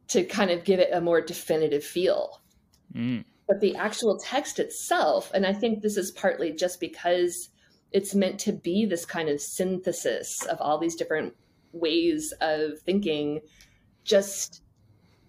to 0.08 0.24
kind 0.24 0.50
of 0.50 0.64
give 0.64 0.80
it 0.80 0.90
a 0.92 1.00
more 1.00 1.20
definitive 1.20 1.84
feel. 1.84 2.42
Mm. 2.96 3.24
But 3.46 3.60
the 3.60 3.76
actual 3.76 4.18
text 4.18 4.58
itself, 4.58 5.30
and 5.32 5.46
I 5.46 5.52
think 5.52 5.82
this 5.82 5.96
is 5.96 6.10
partly 6.10 6.52
just 6.52 6.80
because 6.80 7.48
it's 7.92 8.12
meant 8.12 8.40
to 8.40 8.52
be 8.52 8.86
this 8.86 9.06
kind 9.06 9.28
of 9.28 9.40
synthesis 9.40 10.44
of 10.46 10.60
all 10.60 10.78
these 10.78 10.96
different 10.96 11.32
ways 11.72 12.34
of 12.40 12.80
thinking, 12.80 13.40
just 14.04 14.62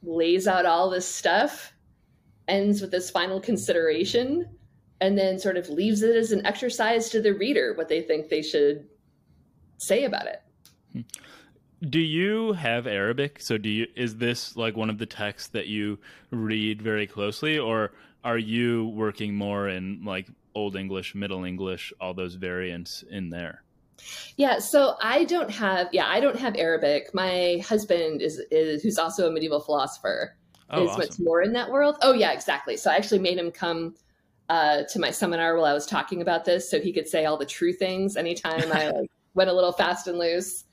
lays 0.04 0.48
out 0.48 0.66
all 0.66 0.90
this 0.90 1.08
stuff, 1.08 1.74
ends 2.48 2.82
with 2.82 2.92
this 2.92 3.10
final 3.10 3.40
consideration, 3.40 4.48
and 5.02 5.18
then 5.18 5.40
sort 5.40 5.58
of 5.58 5.70
leaves 5.70 6.02
it 6.02 6.16
as 6.16 6.32
an 6.32 6.46
exercise 6.46 7.10
to 7.10 7.22
the 7.22 7.34
reader 7.34 7.74
what 7.74 7.90
they 7.90 8.02
think 8.02 8.30
they 8.30 8.42
should 8.42 8.88
say 9.78 10.06
about 10.06 10.28
it. 10.28 10.42
Hmm. 10.94 11.02
Do 11.90 12.00
you 12.00 12.54
have 12.54 12.88
Arabic? 12.88 13.42
So 13.42 13.58
do 13.58 13.70
you 13.70 13.88
is 13.96 14.16
this 14.16 14.56
like 14.56 14.76
one 14.76 14.90
of 14.90 14.98
the 14.98 15.06
texts 15.06 15.50
that 15.50 15.68
you 15.68 16.00
read 16.32 16.82
very 16.82 17.06
closely 17.06 17.60
or 17.60 17.92
are 18.24 18.38
you 18.38 18.88
working 18.96 19.36
more 19.36 19.68
in 19.70 20.04
like 20.04 20.28
old 20.56 20.76
English, 20.76 21.14
middle 21.14 21.44
English, 21.44 21.94
all 22.00 22.14
those 22.14 22.36
variants 22.36 23.04
in 23.04 23.30
there? 23.30 23.65
Yeah, 24.38 24.60
so 24.60 24.96
I 25.02 25.24
don't 25.24 25.50
have 25.52 25.88
yeah, 25.92 26.08
I 26.08 26.20
don't 26.20 26.38
have 26.38 26.56
Arabic. 26.58 27.14
My 27.14 27.62
husband 27.68 28.22
is 28.22 28.42
is 28.52 28.84
who's 28.84 28.98
also 28.98 29.28
a 29.28 29.32
medieval 29.32 29.60
philosopher. 29.60 30.36
Oh, 30.70 30.84
is 30.84 30.90
awesome. 30.90 31.00
much 31.00 31.16
more 31.20 31.42
in 31.42 31.54
that 31.54 31.70
world. 31.70 31.98
Oh 32.02 32.14
yeah, 32.14 32.32
exactly. 32.32 32.76
So 32.76 32.90
I 32.90 32.96
actually 32.96 33.20
made 33.20 33.38
him 33.38 33.52
come 33.52 33.96
uh, 34.50 34.84
to 34.90 35.00
my 35.00 35.12
seminar 35.12 35.56
while 35.56 35.66
I 35.66 35.74
was 35.74 35.86
talking 35.86 36.22
about 36.22 36.46
this, 36.46 36.70
so 36.70 36.80
he 36.80 36.92
could 36.92 37.08
say 37.08 37.26
all 37.26 37.38
the 37.38 37.46
true 37.46 37.74
things 37.74 38.18
anytime 38.18 38.72
I 38.72 38.90
like, 39.00 39.12
went 39.36 39.50
a 39.50 39.54
little 39.54 39.72
fast 39.72 40.08
and 40.08 40.18
loose. 40.18 40.66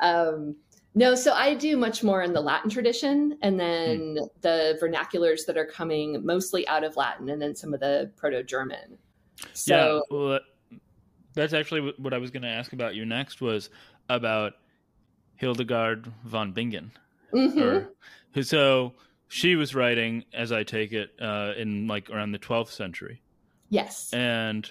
Um, 0.00 0.56
no, 0.94 1.14
so 1.14 1.32
I 1.32 1.54
do 1.54 1.76
much 1.76 2.02
more 2.02 2.22
in 2.22 2.32
the 2.32 2.40
Latin 2.40 2.70
tradition, 2.70 3.38
and 3.42 3.58
then 3.58 4.16
Hmm. 4.16 4.26
the 4.40 4.78
vernaculars 4.82 5.46
that 5.46 5.56
are 5.56 5.66
coming 5.66 6.24
mostly 6.24 6.66
out 6.66 6.84
of 6.84 6.96
Latin, 6.96 7.28
and 7.28 7.40
then 7.40 7.54
some 7.54 7.72
of 7.74 7.80
the 7.80 8.10
Proto-German. 8.16 8.98
So 9.52 10.02
yeah, 10.10 10.16
well, 10.16 10.40
that's 11.38 11.52
actually 11.54 11.92
what- 11.98 12.12
I 12.12 12.18
was 12.18 12.30
going 12.30 12.42
to 12.42 12.48
ask 12.48 12.72
about 12.72 12.94
you 12.94 13.04
next 13.06 13.40
was 13.40 13.70
about 14.08 14.54
Hildegard 15.36 16.12
von 16.24 16.52
Bingen. 16.52 16.90
mhm. 17.32 17.56
Or, 18.34 18.42
so 18.42 18.94
she 19.28 19.54
was 19.56 19.74
writing, 19.74 20.24
as 20.32 20.52
I 20.52 20.64
take 20.64 20.92
it, 20.92 21.10
uh, 21.20 21.52
in 21.56 21.86
like 21.86 22.10
around 22.10 22.32
the 22.32 22.38
12th 22.38 22.70
century. 22.70 23.22
yes, 23.70 24.12
And 24.12 24.68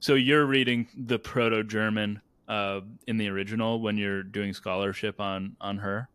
so 0.00 0.14
you're 0.14 0.44
reading 0.46 0.88
the 0.96 1.18
Proto-German 1.18 2.20
uh, 2.48 2.80
in 3.06 3.16
the 3.16 3.28
original 3.28 3.80
when 3.80 3.96
you're 3.96 4.24
doing 4.24 4.52
scholarship 4.52 5.20
on 5.20 5.54
on 5.60 5.78
her. 5.78 6.08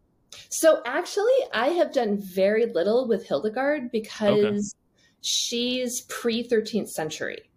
So 0.50 0.82
actually, 0.86 1.32
I 1.54 1.68
have 1.70 1.94
done 1.94 2.18
very 2.18 2.66
little 2.66 3.08
with 3.08 3.26
Hildegard 3.26 3.90
because 3.90 4.76
she's 5.22 6.02
pre 6.10 6.44
13th 6.44 6.90
century. 6.90 7.50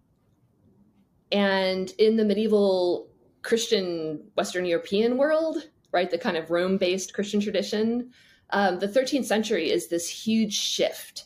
And 1.30 1.90
in 1.98 2.16
the 2.16 2.24
medieval 2.24 3.08
Christian 3.42 4.22
Western 4.34 4.64
European 4.64 5.16
world, 5.16 5.68
right, 5.92 6.10
the 6.10 6.18
kind 6.18 6.36
of 6.36 6.50
Rome 6.50 6.76
based 6.76 7.14
Christian 7.14 7.40
tradition, 7.40 8.10
um, 8.50 8.78
the 8.78 8.88
13th 8.88 9.26
century 9.26 9.70
is 9.70 9.88
this 9.88 10.08
huge 10.08 10.54
shift. 10.54 11.24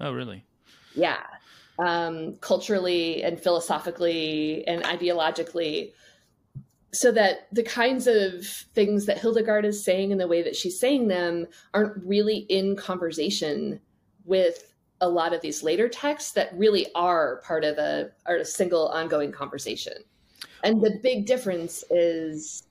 Oh, 0.00 0.12
really? 0.12 0.44
Yeah. 0.94 1.20
Um, 1.78 2.36
culturally 2.36 3.22
and 3.22 3.40
philosophically 3.40 4.66
and 4.66 4.82
ideologically. 4.84 5.92
So 6.92 7.10
that 7.12 7.48
the 7.52 7.64
kinds 7.64 8.06
of 8.06 8.46
things 8.74 9.06
that 9.06 9.18
Hildegard 9.18 9.64
is 9.64 9.84
saying 9.84 10.12
and 10.12 10.20
the 10.20 10.28
way 10.28 10.42
that 10.42 10.54
she's 10.54 10.78
saying 10.78 11.08
them 11.08 11.46
aren't 11.72 12.04
really 12.04 12.38
in 12.48 12.76
conversation 12.76 13.80
with 14.24 14.73
a 15.00 15.08
lot 15.08 15.34
of 15.34 15.40
these 15.40 15.62
later 15.62 15.88
texts 15.88 16.32
that 16.32 16.56
really 16.56 16.86
are 16.94 17.40
part 17.44 17.64
of 17.64 17.78
a 17.78 18.10
are 18.26 18.36
a 18.36 18.44
single 18.44 18.88
ongoing 18.88 19.32
conversation. 19.32 19.94
And 20.62 20.80
the 20.80 20.98
big 21.02 21.26
difference 21.26 21.84
is 21.90 22.62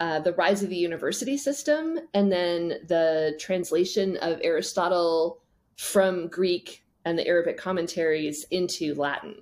uh, 0.00 0.20
the 0.20 0.32
rise 0.34 0.62
of 0.62 0.68
the 0.68 0.76
university 0.76 1.36
system 1.36 1.98
and 2.12 2.30
then 2.30 2.68
the 2.88 3.36
translation 3.40 4.16
of 4.18 4.40
Aristotle 4.42 5.40
from 5.76 6.28
Greek 6.28 6.84
and 7.04 7.18
the 7.18 7.26
Arabic 7.26 7.56
commentaries 7.56 8.44
into 8.50 8.94
Latin. 8.94 9.36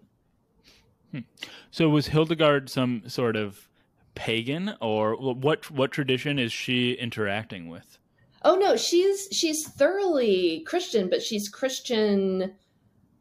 So 1.70 1.88
was 1.88 2.06
Hildegard 2.08 2.70
some 2.70 3.02
sort 3.06 3.36
of 3.36 3.68
pagan, 4.14 4.74
or 4.80 5.14
what? 5.16 5.70
What 5.70 5.92
tradition 5.92 6.38
is 6.38 6.52
she 6.52 6.92
interacting 6.92 7.68
with? 7.68 7.98
Oh 8.44 8.56
no, 8.56 8.76
she's 8.76 9.28
she's 9.32 9.66
thoroughly 9.68 10.64
Christian, 10.66 11.08
but 11.08 11.22
she's 11.22 11.48
Christian. 11.48 12.54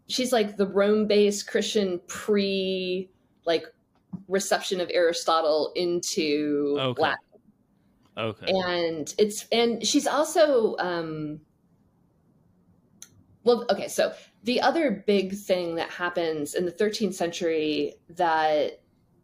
She's 0.07 0.31
like 0.33 0.57
the 0.57 0.67
Rome-based 0.67 1.47
Christian 1.47 2.01
pre 2.07 3.09
like 3.45 3.65
reception 4.27 4.81
of 4.81 4.89
Aristotle 4.93 5.71
into 5.75 6.75
Okay. 6.79 7.01
Latin. 7.01 7.17
Okay. 8.17 8.45
and 8.49 9.15
it's 9.17 9.47
and 9.53 9.85
she's 9.87 10.05
also 10.05 10.75
um 10.79 11.39
well 13.45 13.65
okay 13.71 13.87
so 13.87 14.13
the 14.43 14.59
other 14.59 15.03
big 15.07 15.33
thing 15.33 15.75
that 15.75 15.89
happens 15.89 16.53
in 16.55 16.65
the 16.65 16.71
13th 16.73 17.13
century 17.13 17.93
that 18.09 18.81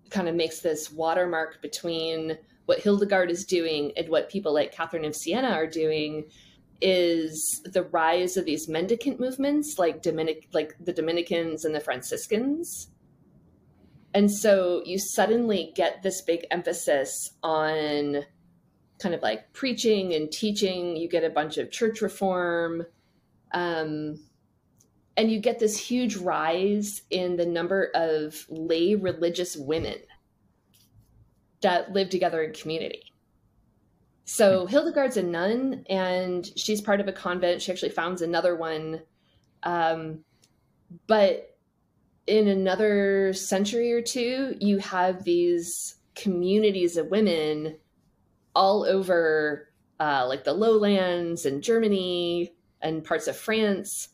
kind 0.10 0.30
of 0.30 0.36
makes 0.36 0.62
this 0.62 0.90
watermark 0.90 1.62
between 1.62 2.38
what 2.68 2.80
hildegard 2.80 3.30
is 3.30 3.44
doing 3.44 3.92
and 3.98 4.08
what 4.08 4.30
people 4.30 4.54
like 4.54 4.72
catherine 4.72 5.04
of 5.04 5.16
siena 5.16 5.50
are 5.50 5.68
doing 5.68 6.24
is 6.80 7.62
the 7.66 7.84
rise 7.84 8.38
of 8.38 8.46
these 8.46 8.70
mendicant 8.70 9.20
movements 9.20 9.80
like 9.80 10.02
dominic 10.02 10.48
like 10.54 10.76
the 10.80 10.94
dominicans 10.94 11.66
and 11.66 11.74
the 11.74 11.80
franciscans 11.80 12.90
and 14.14 14.32
so 14.32 14.82
you 14.86 14.98
suddenly 14.98 15.72
get 15.76 16.02
this 16.02 16.22
big 16.22 16.46
emphasis 16.50 17.32
on 17.44 18.24
kind 19.00 19.14
of 19.14 19.22
like 19.22 19.54
preaching 19.54 20.14
and 20.14 20.32
teaching. 20.32 20.96
You 20.96 21.08
get 21.08 21.24
a 21.24 21.30
bunch 21.30 21.58
of 21.58 21.72
church 21.72 22.02
reform. 22.02 22.84
Um, 23.54 24.20
and 25.16 25.32
you 25.32 25.40
get 25.40 25.60
this 25.60 25.78
huge 25.78 26.16
rise 26.16 27.02
in 27.10 27.38
the 27.38 27.46
number 27.46 27.92
of 27.96 28.46
lay 28.50 28.96
religious 28.96 29.56
women 29.56 29.98
that 31.62 31.94
live 31.94 32.10
together 32.10 32.44
in 32.44 32.54
community. 32.54 33.04
So 34.26 34.66
Hildegard's 34.66 35.18
a 35.18 35.24
nun 35.24 35.86
and 35.90 36.46
she's 36.58 36.82
part 36.82 37.00
of 37.00 37.08
a 37.08 37.14
convent. 37.14 37.62
She 37.62 37.72
actually 37.72 37.92
founds 37.92 38.22
another 38.22 38.56
one. 38.56 39.02
Um, 39.64 40.20
but 41.08 41.58
in 42.28 42.50
another 42.50 43.32
century 43.34 43.94
or 43.94 44.02
two, 44.02 44.58
you 44.60 44.80
have 44.80 45.24
these 45.24 45.96
communities 46.16 46.98
of 46.98 47.08
women 47.08 47.78
all 48.54 48.84
over 48.84 49.70
uh, 50.00 50.26
like 50.28 50.44
the 50.44 50.54
lowlands 50.54 51.46
and 51.46 51.64
Germany 51.64 52.54
and 52.82 53.04
parts 53.04 53.28
of 53.28 53.38
France 53.38 54.10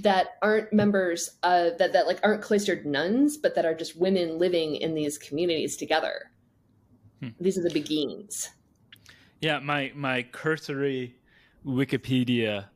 that 0.00 0.30
aren't 0.42 0.72
members 0.72 1.30
of 1.44 1.78
that, 1.78 1.92
that 1.92 2.06
like 2.06 2.18
aren't 2.24 2.42
cloistered 2.42 2.84
nuns, 2.84 3.36
but 3.36 3.54
that 3.54 3.64
are 3.64 3.74
just 3.74 3.96
women 3.96 4.38
living 4.38 4.74
in 4.76 4.94
these 4.94 5.18
communities 5.18 5.76
together. 5.76 6.31
Hmm. 7.22 7.28
These 7.40 7.58
are 7.58 7.62
the 7.62 7.70
beguines. 7.70 8.48
Yeah, 9.40 9.60
my 9.60 9.92
my 9.94 10.22
cursory 10.22 11.16
Wikipedia 11.64 12.66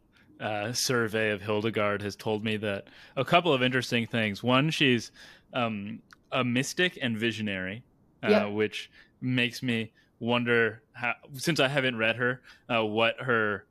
uh, 0.40 0.72
survey 0.72 1.30
of 1.30 1.42
Hildegard 1.42 2.02
has 2.02 2.14
told 2.14 2.44
me 2.44 2.56
that 2.58 2.88
a 3.16 3.24
couple 3.24 3.52
of 3.52 3.62
interesting 3.62 4.06
things. 4.06 4.42
One, 4.42 4.70
she's 4.70 5.10
um, 5.52 6.00
a 6.32 6.44
mystic 6.44 6.98
and 7.02 7.16
visionary, 7.18 7.82
uh, 8.22 8.30
Yep. 8.30 8.52
which 8.52 8.90
makes 9.20 9.62
me 9.62 9.92
wonder 10.20 10.82
how, 10.92 11.14
since 11.32 11.58
I 11.58 11.68
haven't 11.68 11.96
read 11.96 12.16
her, 12.16 12.42
uh, 12.68 12.84
what 12.84 13.16
her 13.20 13.66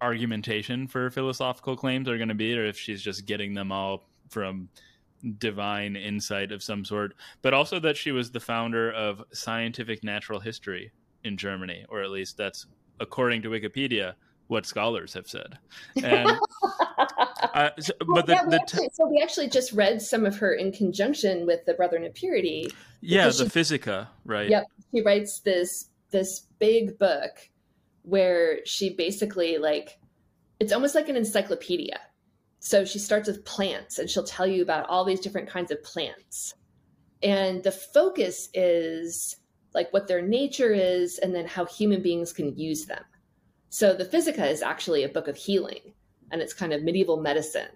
argumentation 0.00 0.86
for 0.86 1.10
philosophical 1.10 1.76
claims 1.76 2.08
are 2.08 2.16
going 2.16 2.28
to 2.28 2.34
be, 2.34 2.56
or 2.56 2.66
if 2.66 2.78
she's 2.78 3.02
just 3.02 3.26
getting 3.26 3.54
them 3.54 3.72
all 3.72 4.04
from 4.28 4.68
divine 5.38 5.96
insight 5.96 6.52
of 6.52 6.62
some 6.62 6.84
sort. 6.84 7.14
But 7.42 7.54
also 7.54 7.78
that 7.80 7.96
she 7.96 8.12
was 8.12 8.30
the 8.30 8.40
founder 8.40 8.92
of 8.92 9.22
scientific 9.32 10.04
natural 10.04 10.40
history 10.40 10.92
in 11.24 11.36
Germany, 11.36 11.84
or 11.88 12.02
at 12.02 12.10
least 12.10 12.36
that's 12.36 12.66
according 13.00 13.42
to 13.42 13.48
Wikipedia 13.48 14.14
what 14.46 14.64
scholars 14.64 15.12
have 15.14 15.28
said. 15.28 15.58
And 16.02 16.28
uh, 17.54 17.70
so- 17.78 17.92
Well, 18.06 18.16
but 18.16 18.26
the, 18.26 18.32
yeah, 18.32 18.44
we 18.44 18.50
the 18.50 18.60
actually, 18.62 18.88
so 18.94 19.06
we 19.06 19.20
actually 19.22 19.48
just 19.48 19.72
read 19.72 20.00
some 20.00 20.24
of 20.24 20.36
her 20.38 20.54
in 20.54 20.72
conjunction 20.72 21.46
with 21.46 21.64
the 21.66 21.74
Brethren 21.74 22.04
of 22.04 22.14
Purity. 22.14 22.70
yeah, 23.00 23.26
the 23.26 23.32
she- 23.32 23.48
Physica, 23.48 24.08
right? 24.24 24.48
Yep. 24.48 24.64
She 24.94 25.02
writes 25.02 25.40
this 25.40 25.90
this 26.10 26.46
big 26.58 26.98
book 26.98 27.32
where 28.02 28.64
she 28.64 28.94
basically 28.94 29.58
like 29.58 29.98
it's 30.60 30.72
almost 30.72 30.94
like 30.94 31.08
an 31.10 31.16
encyclopedia. 31.16 32.00
So 32.60 32.84
she 32.84 32.98
starts 32.98 33.28
with 33.28 33.44
plants 33.44 33.98
and 33.98 34.10
she'll 34.10 34.24
tell 34.24 34.46
you 34.46 34.62
about 34.62 34.88
all 34.88 35.04
these 35.04 35.20
different 35.20 35.48
kinds 35.48 35.70
of 35.70 35.82
plants. 35.82 36.54
And 37.22 37.62
the 37.62 37.72
focus 37.72 38.48
is 38.54 39.36
like 39.74 39.92
what 39.92 40.08
their 40.08 40.22
nature 40.22 40.72
is 40.72 41.18
and 41.18 41.34
then 41.34 41.46
how 41.46 41.64
human 41.64 42.02
beings 42.02 42.32
can 42.32 42.56
use 42.56 42.86
them. 42.86 43.04
So 43.70 43.94
the 43.94 44.04
Physica 44.04 44.46
is 44.46 44.62
actually 44.62 45.04
a 45.04 45.08
book 45.08 45.28
of 45.28 45.36
healing 45.36 45.92
and 46.30 46.40
it's 46.40 46.54
kind 46.54 46.72
of 46.72 46.82
medieval 46.82 47.20
medicine. 47.20 47.70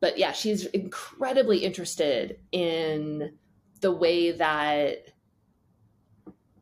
But 0.00 0.18
yeah, 0.18 0.32
she's 0.32 0.66
incredibly 0.66 1.58
interested 1.58 2.38
in 2.52 3.32
the 3.80 3.92
way 3.92 4.32
that 4.32 4.98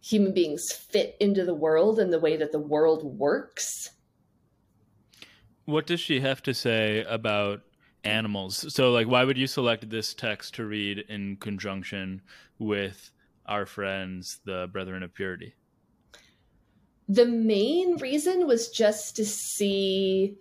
human 0.00 0.32
beings 0.32 0.72
fit 0.72 1.16
into 1.20 1.44
the 1.44 1.54
world 1.54 1.98
and 1.98 2.12
the 2.12 2.20
way 2.20 2.36
that 2.36 2.52
the 2.52 2.58
world 2.58 3.04
works. 3.18 3.90
What 5.64 5.86
does 5.86 6.00
she 6.00 6.20
have 6.20 6.42
to 6.42 6.54
say 6.54 7.04
about 7.04 7.60
animals? 8.04 8.72
So, 8.74 8.90
like, 8.90 9.06
why 9.06 9.24
would 9.24 9.38
you 9.38 9.46
select 9.46 9.88
this 9.88 10.12
text 10.12 10.54
to 10.56 10.64
read 10.64 11.04
in 11.08 11.36
conjunction 11.36 12.22
with 12.58 13.10
our 13.46 13.66
friends, 13.66 14.40
the 14.44 14.68
Brethren 14.72 15.02
of 15.02 15.14
Purity? 15.14 15.54
The 17.08 17.26
main 17.26 17.96
reason 17.98 18.46
was 18.46 18.70
just 18.70 19.16
to 19.16 19.24
see 19.24 20.36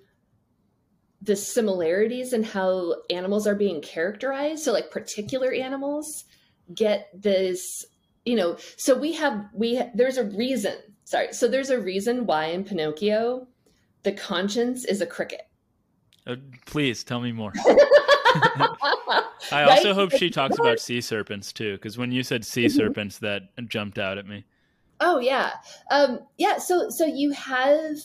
the 1.21 1.35
similarities 1.35 2.33
in 2.33 2.43
how 2.43 2.95
animals 3.11 3.45
are 3.45 3.55
being 3.55 3.81
characterized. 3.81 4.63
So, 4.63 4.71
like, 4.71 4.89
particular 4.89 5.53
animals 5.53 6.25
get 6.73 7.09
this, 7.13 7.85
you 8.25 8.35
know, 8.35 8.57
so 8.77 8.97
we 8.97 9.13
have, 9.13 9.45
we, 9.53 9.81
there's 9.93 10.17
a 10.17 10.23
reason, 10.23 10.77
sorry. 11.03 11.33
So, 11.33 11.47
there's 11.47 11.69
a 11.69 11.79
reason 11.79 12.25
why 12.25 12.45
in 12.45 12.63
Pinocchio, 12.63 13.47
the 14.03 14.11
conscience 14.13 14.85
is 14.85 15.01
a 15.01 15.05
cricket. 15.07 15.41
Uh, 16.25 16.35
please 16.65 17.03
tell 17.03 17.19
me 17.21 17.31
more. 17.31 17.57
I 19.51 19.63
also 19.63 19.93
Right? 19.93 19.93
hope 19.93 20.11
she 20.11 20.29
talks 20.29 20.57
about 20.57 20.79
sea 20.79 21.01
serpents 21.01 21.51
too, 21.53 21.73
because 21.73 21.97
when 21.97 22.11
you 22.11 22.23
said 22.23 22.45
sea 22.45 22.67
Mhm. 22.67 22.69
serpents, 22.69 23.19
that 23.19 23.43
jumped 23.67 23.99
out 23.99 24.17
at 24.17 24.25
me. 24.27 24.45
Oh 24.99 25.19
yeah, 25.19 25.53
um, 25.89 26.19
yeah. 26.37 26.57
So 26.57 26.89
so 26.89 27.05
you 27.05 27.31
have 27.31 27.97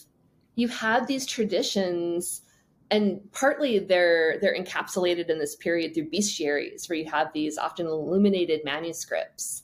you 0.57 0.68
have 0.68 1.07
these 1.07 1.26
traditions, 1.26 2.42
and 2.90 3.20
partly 3.32 3.78
they're 3.80 4.38
they're 4.40 4.57
encapsulated 4.57 5.28
in 5.28 5.38
this 5.38 5.57
period 5.57 5.94
through 5.94 6.11
bestiaries, 6.11 6.88
where 6.88 6.99
you 6.99 7.11
have 7.11 7.32
these 7.32 7.59
often 7.59 7.86
illuminated 7.86 8.62
manuscripts, 8.64 9.62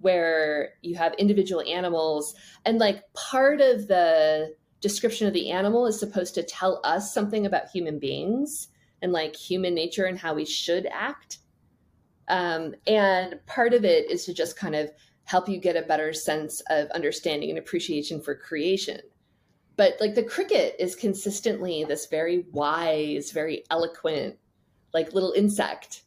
where 0.00 0.70
you 0.82 0.96
have 0.96 1.14
individual 1.14 1.62
animals, 1.62 2.34
and 2.64 2.78
like 2.78 3.02
part 3.14 3.60
of 3.60 3.86
the 3.86 4.54
description 4.82 5.26
of 5.26 5.32
the 5.32 5.50
animal 5.50 5.86
is 5.86 5.98
supposed 5.98 6.34
to 6.34 6.42
tell 6.42 6.80
us 6.84 7.14
something 7.14 7.46
about 7.46 7.70
human 7.70 7.98
beings 7.98 8.68
and 9.00 9.12
like 9.12 9.34
human 9.34 9.74
nature 9.74 10.04
and 10.04 10.18
how 10.18 10.34
we 10.34 10.44
should 10.44 10.86
act. 10.92 11.38
Um, 12.28 12.74
and 12.86 13.40
part 13.46 13.72
of 13.72 13.84
it 13.84 14.10
is 14.10 14.26
to 14.26 14.34
just 14.34 14.56
kind 14.56 14.74
of 14.74 14.90
help 15.24 15.48
you 15.48 15.58
get 15.58 15.76
a 15.76 15.82
better 15.86 16.12
sense 16.12 16.60
of 16.68 16.90
understanding 16.90 17.48
and 17.48 17.58
appreciation 17.58 18.20
for 18.20 18.34
creation. 18.34 19.00
But 19.76 19.94
like 20.00 20.14
the 20.14 20.22
cricket 20.22 20.76
is 20.78 20.94
consistently 20.94 21.84
this 21.84 22.06
very 22.06 22.44
wise, 22.52 23.30
very 23.30 23.64
eloquent, 23.70 24.36
like 24.92 25.14
little 25.14 25.32
insect 25.32 26.02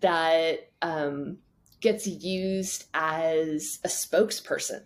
that 0.00 0.70
um, 0.82 1.38
gets 1.80 2.06
used 2.06 2.86
as 2.94 3.80
a 3.84 3.88
spokesperson, 3.88 4.82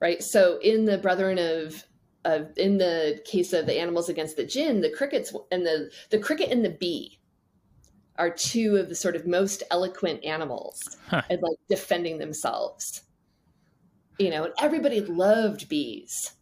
right? 0.00 0.22
So 0.22 0.58
in 0.58 0.84
the 0.84 0.98
Brethren 0.98 1.38
of 1.38 1.84
of 2.24 2.56
in 2.56 2.78
the 2.78 3.20
case 3.26 3.52
of 3.52 3.66
the 3.66 3.78
animals 3.78 4.08
against 4.08 4.36
the 4.36 4.46
jinn, 4.46 4.80
the 4.80 4.90
crickets 4.90 5.34
and 5.50 5.64
the 5.66 5.90
the 6.10 6.18
cricket 6.18 6.50
and 6.50 6.64
the 6.64 6.70
bee 6.70 7.20
are 8.16 8.30
two 8.30 8.76
of 8.76 8.88
the 8.88 8.94
sort 8.94 9.16
of 9.16 9.26
most 9.26 9.62
eloquent 9.70 10.24
animals 10.24 10.80
Huh. 11.08 11.22
and 11.28 11.40
like 11.42 11.58
defending 11.68 12.18
themselves. 12.18 13.02
You 14.18 14.30
know, 14.30 14.44
and 14.44 14.54
everybody 14.60 15.00
loved 15.00 15.68
bees. 15.68 16.32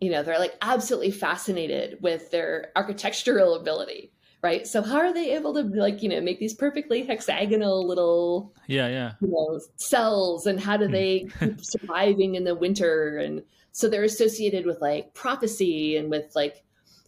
You 0.00 0.12
know, 0.12 0.22
they're 0.22 0.38
like 0.38 0.54
absolutely 0.62 1.10
fascinated 1.10 1.98
with 2.00 2.30
their 2.30 2.70
architectural 2.76 3.54
ability, 3.54 4.12
right? 4.42 4.66
So 4.66 4.82
how 4.82 4.98
are 4.98 5.12
they 5.12 5.34
able 5.34 5.54
to 5.54 5.62
like, 5.62 6.02
you 6.02 6.08
know, 6.08 6.20
make 6.20 6.38
these 6.40 6.54
perfectly 6.54 7.04
hexagonal 7.04 7.86
little 7.86 8.54
Yeah, 8.66 8.88
yeah. 8.88 9.12
you 9.20 9.28
know 9.28 9.60
cells 9.76 10.46
and 10.46 10.60
how 10.60 10.76
do 10.76 10.88
Hmm. 10.88 10.92
they 10.92 11.30
keep 11.42 11.60
surviving 11.64 12.34
in 12.36 12.44
the 12.44 12.54
winter 12.54 13.18
and 13.18 13.42
so 13.72 13.88
they're 13.88 14.04
associated 14.04 14.66
with 14.66 14.80
like 14.80 15.14
prophecy 15.14 15.96
and 15.96 16.10
with 16.10 16.26
like 16.36 16.64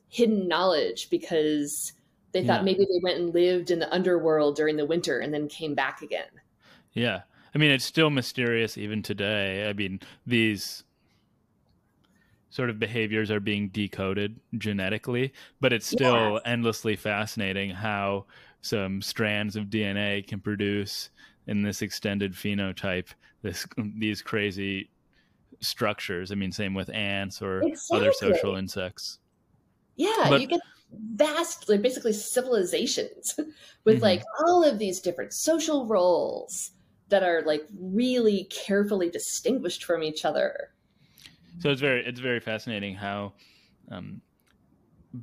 hidden 0.09 0.49
knowledge 0.49 1.11
because 1.11 1.93
they 2.33 2.43
Yeah. 2.43 2.47
thought 2.47 2.65
maybe 2.65 2.81
they 2.85 3.01
went 3.03 3.19
and 3.21 3.35
lived 3.35 3.71
in 3.71 3.79
the 3.81 3.93
underworld 3.95 4.57
during 4.57 4.77
the 4.77 4.87
winter 4.87 5.21
and 5.21 5.33
then 5.35 5.49
came 5.49 5.75
back 5.75 6.03
again 6.03 6.29
Yeah. 6.93 7.23
I 7.55 7.59
mean, 7.59 7.71
it's 7.73 7.85
still 7.85 8.11
mysterious 8.11 8.79
even 8.79 9.03
today. 9.03 9.69
I 9.69 9.73
mean, 9.73 10.01
these 10.27 10.85
sort 12.51 12.69
of 12.71 12.79
behaviors 12.79 13.31
are 13.31 13.41
being 13.41 13.69
decoded 13.69 14.39
genetically, 14.59 15.33
but 15.61 15.73
it's 15.73 15.87
still 15.87 16.35
Yes. 16.35 16.43
endlessly 16.45 16.97
fascinating 16.97 17.71
how 17.71 18.27
some 18.61 19.01
strands 19.01 19.57
of 19.57 19.67
DNA 19.71 20.27
can 20.27 20.41
produce 20.41 21.11
in 21.47 21.63
this 21.63 21.81
extended 21.83 22.33
phenotype 22.35 23.09
this 23.43 23.67
these 23.99 24.21
crazy 24.21 24.91
structures. 25.61 26.31
I 26.31 26.35
mean, 26.35 26.53
same 26.53 26.75
with 26.75 26.91
ants 26.91 27.41
or 27.41 27.63
other 27.93 28.13
social 28.13 28.57
insects. 28.57 29.19
yeah 29.97 30.27
But- 30.29 30.41
you 30.41 30.47
get 30.47 30.61
vast 30.93 31.69
like 31.69 31.83
basically 31.83 32.13
civilizations 32.13 33.35
with 33.85 33.99
Mhm. 33.99 34.03
like 34.03 34.23
all 34.45 34.65
of 34.65 34.79
these 34.79 35.01
different 35.01 35.33
social 35.33 35.87
roles 35.87 36.73
that 37.09 37.23
are 37.23 37.43
like 37.43 37.67
really 37.79 38.45
carefully 38.45 39.09
distinguished 39.11 39.85
from 39.85 40.03
each 40.03 40.25
other 40.25 40.71
So 41.61 41.71
it's 41.71 41.81
very 41.81 42.05
it's 42.05 42.21
very 42.21 42.41
fascinating 42.41 42.95
how 42.95 43.35
um, 43.91 44.23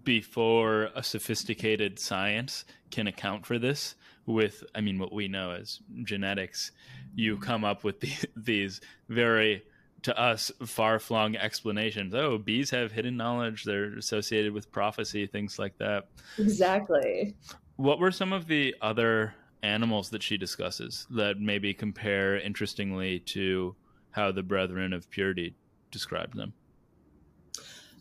before 0.03 0.89
a 0.95 1.01
sophisticated 1.01 1.97
science 1.97 2.65
can 2.91 3.07
account 3.07 3.45
for 3.45 3.57
this 3.57 3.95
with 4.25 4.63
I 4.75 4.81
mean 4.81 4.99
what 4.99 5.11
we 5.11 5.27
know 5.27 5.51
as 5.51 5.79
genetics, 6.03 6.71
you 7.15 7.37
come 7.37 7.63
up 7.63 7.83
with 7.83 7.99
the, 8.01 8.11
these 8.35 8.81
very 9.09 9.63
to 10.03 10.17
us 10.17 10.51
far-flung 10.63 11.35
explanations. 11.35 12.13
Oh, 12.13 12.37
bees 12.37 12.69
have 12.69 12.91
hidden 12.91 13.17
knowledge; 13.17 13.63
they're 13.63 13.97
associated 13.97 14.53
with 14.53 14.71
prophecy, 14.71 15.25
things 15.25 15.57
like 15.57 15.77
that. 15.79 16.09
exactly 16.37 17.35
What 17.77 17.99
were 17.99 18.11
some 18.11 18.31
of 18.31 18.47
the 18.47 18.75
other 18.81 19.33
animals 19.63 20.11
that 20.11 20.21
she 20.21 20.37
discusses 20.37 21.07
that 21.09 21.39
maybe 21.39 21.73
compare 21.73 22.37
interestingly 22.37 23.19
to 23.19 23.75
how 24.11 24.31
the 24.31 24.43
Brethren 24.43 24.93
of 24.93 25.09
Purity 25.09 25.55
described 25.91 26.35
them? 26.37 26.53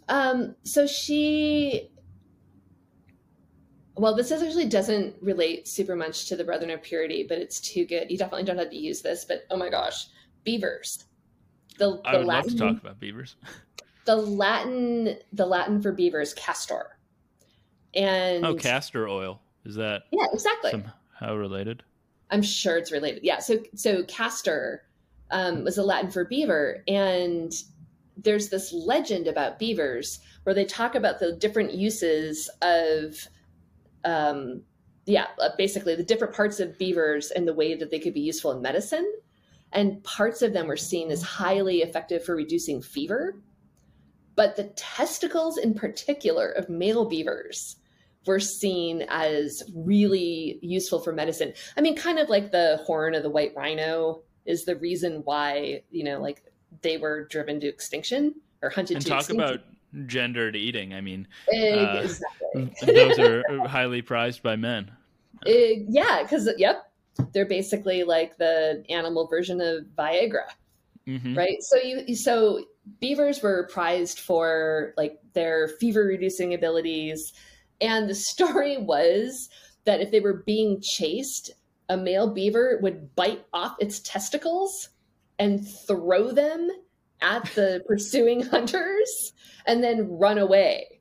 Um, 0.08 0.54
so 0.62 0.86
she, 0.86 1.90
well, 3.96 4.14
this 4.14 4.30
is 4.30 4.42
actually 4.42 4.66
doesn't 4.68 5.16
relate 5.20 5.66
super 5.66 5.96
much 5.96 6.26
to 6.26 6.36
the 6.36 6.44
Brethren 6.44 6.70
of 6.70 6.82
Purity, 6.82 7.24
but 7.28 7.38
it's 7.38 7.60
too 7.60 7.84
good. 7.84 8.10
You 8.10 8.18
definitely 8.18 8.44
don't 8.44 8.58
have 8.58 8.70
to 8.70 8.76
use 8.76 9.02
this, 9.02 9.24
but 9.24 9.46
oh 9.50 9.56
my 9.56 9.68
gosh, 9.68 10.06
beavers. 10.44 11.04
The, 11.78 12.00
I 12.04 12.12
the 12.12 12.18
would 12.18 12.26
Latin, 12.26 12.50
love 12.50 12.58
to 12.58 12.58
talk 12.74 12.82
about 12.82 13.00
beavers. 13.00 13.36
the 14.04 14.16
Latin, 14.16 15.16
the 15.32 15.46
Latin 15.46 15.82
for 15.82 15.92
beavers, 15.92 16.34
castor. 16.34 16.98
And 17.94 18.44
Oh, 18.44 18.54
castor 18.54 19.08
oil. 19.08 19.40
Is 19.64 19.74
that 19.76 20.04
yeah, 20.12 20.26
exactly. 20.32 20.70
somehow 20.70 21.34
related? 21.34 21.82
I'm 22.30 22.42
sure 22.42 22.76
it's 22.76 22.92
related. 22.92 23.24
Yeah. 23.24 23.38
So 23.38 23.58
so 23.74 24.04
castor 24.04 24.84
um, 25.30 25.64
was 25.64 25.78
a 25.78 25.82
Latin 25.82 26.10
for 26.10 26.24
beaver, 26.24 26.84
and 26.86 27.52
there's 28.16 28.48
this 28.48 28.72
legend 28.72 29.26
about 29.26 29.58
beavers 29.58 30.20
where 30.44 30.54
they 30.54 30.64
talk 30.64 30.94
about 30.94 31.18
the 31.18 31.32
different 31.32 31.74
uses 31.74 32.48
of, 32.62 33.28
um, 34.04 34.62
yeah, 35.04 35.26
uh, 35.40 35.50
basically 35.58 35.94
the 35.94 36.02
different 36.02 36.34
parts 36.34 36.60
of 36.60 36.78
beavers 36.78 37.30
and 37.30 37.46
the 37.46 37.54
way 37.54 37.74
that 37.74 37.90
they 37.90 37.98
could 37.98 38.14
be 38.14 38.20
useful 38.20 38.52
in 38.52 38.62
medicine. 38.62 39.12
And 39.72 40.02
parts 40.04 40.42
of 40.42 40.52
them 40.52 40.66
were 40.66 40.76
seen 40.76 41.10
as 41.10 41.22
highly 41.22 41.78
effective 41.78 42.24
for 42.24 42.34
reducing 42.34 42.80
fever. 42.80 43.40
But 44.34 44.56
the 44.56 44.64
testicles, 44.76 45.58
in 45.58 45.74
particular, 45.74 46.50
of 46.50 46.68
male 46.68 47.06
beavers 47.06 47.76
were 48.26 48.40
seen 48.40 49.04
as 49.08 49.62
really 49.74 50.58
useful 50.62 51.00
for 51.00 51.12
medicine. 51.12 51.52
I 51.76 51.80
mean, 51.80 51.96
kind 51.96 52.18
of 52.18 52.28
like 52.28 52.50
the 52.50 52.80
horn 52.84 53.14
of 53.14 53.22
the 53.22 53.30
white 53.30 53.52
rhino 53.56 54.22
is 54.44 54.64
the 54.64 54.76
reason 54.76 55.22
why, 55.24 55.82
you 55.90 56.04
know, 56.04 56.20
like 56.20 56.42
they 56.82 56.96
were 56.96 57.24
driven 57.26 57.60
to 57.60 57.66
extinction 57.66 58.34
or 58.62 58.70
hunted 58.70 58.96
And 58.96 59.04
to 59.04 59.10
talk 59.10 59.20
extinction. 59.20 59.44
about 59.44 59.60
gendered 60.06 60.56
eating. 60.56 60.94
I 60.94 61.00
mean, 61.00 61.26
uh, 61.52 62.06
those 62.82 63.18
are 63.18 63.42
highly 63.66 64.02
prized 64.02 64.42
by 64.42 64.56
men. 64.56 64.90
Uh, 65.46 65.50
yeah, 65.88 66.22
because, 66.22 66.48
yep, 66.58 66.90
they're 67.32 67.46
basically 67.46 68.04
like 68.04 68.36
the 68.36 68.84
animal 68.88 69.26
version 69.26 69.60
of 69.60 69.84
Viagra. 69.96 70.44
hmm 71.06 71.36
right 71.36 71.58
so 71.60 71.76
you 71.76 72.16
so 72.16 72.64
beavers 73.00 73.42
were 73.42 73.68
prized 73.72 74.20
for 74.20 74.92
like 74.96 75.20
their 75.34 75.68
fever 75.80 76.04
reducing 76.04 76.52
abilities 76.54 77.32
and 77.80 78.08
the 78.08 78.14
story 78.32 78.76
was 78.76 79.48
that 79.84 80.00
if 80.00 80.10
they 80.10 80.20
were 80.20 80.42
being 80.46 80.80
chased 80.82 81.52
a 81.88 81.96
male 81.96 82.32
beaver 82.32 82.78
would 82.82 83.14
bite 83.14 83.46
off 83.52 83.76
its 83.78 84.00
testicles 84.00 84.88
and 85.38 85.66
throw 85.86 86.32
them 86.32 86.70
at 87.20 87.44
the 87.54 87.82
pursuing 87.88 88.42
hunters 88.42 89.32
and 89.66 89.82
then 89.82 90.08
run 90.18 90.38
away 90.38 91.00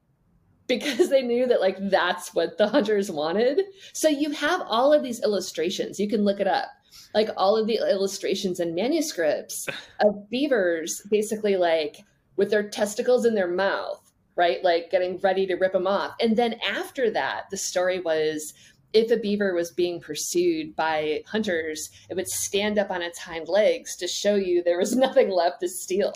because 0.68 1.10
they 1.10 1.22
knew 1.22 1.46
that 1.48 1.62
like 1.62 1.78
that's 1.90 2.34
what 2.34 2.58
the 2.58 2.68
hunters 2.68 3.12
wanted. 3.12 3.62
So 3.94 4.08
you 4.08 4.32
have 4.32 4.62
all 4.66 4.94
of 4.94 5.04
these 5.04 5.22
illustrations. 5.24 6.00
You 6.00 6.10
can 6.10 6.24
look 6.24 6.40
it 6.40 6.48
up. 6.48 6.70
Like 7.14 7.30
all 7.38 7.56
of 7.56 7.68
the 7.68 7.76
illustrations 7.76 8.60
and 8.60 8.76
manuscripts 8.76 9.68
of 10.00 10.30
beavers 10.30 11.02
basically 11.12 11.56
like 11.56 11.98
with 12.36 12.50
their 12.50 12.68
testicles 12.68 13.26
in 13.26 13.36
their 13.36 13.48
mouth 13.48 14.02
right? 14.36 14.64
Like 14.64 14.92
getting 14.92 15.18
ready 15.20 15.48
to 15.48 15.56
rip 15.56 15.74
them 15.74 15.88
off. 15.88 16.14
And 16.20 16.38
then 16.38 16.60
after 16.68 17.10
that 17.12 17.46
the 17.50 17.58
story 17.58 18.00
was 18.00 18.54
if 18.96 19.12
a 19.12 19.18
beaver 19.18 19.54
was 19.54 19.72
being 19.72 20.00
pursued 20.00 20.76
by 20.76 21.22
hunters 21.28 21.90
it 22.10 22.16
would 22.16 22.28
stand 22.28 22.80
up 22.80 22.90
on 22.90 23.02
its 23.02 23.20
hind 23.20 23.48
legs 23.48 23.96
to 23.96 24.08
show 24.08 24.36
you 24.36 24.64
there 24.64 24.80
was 24.80 24.96
nothing 25.06 25.30
left 25.30 25.60
to 25.62 25.70
steal 25.70 26.14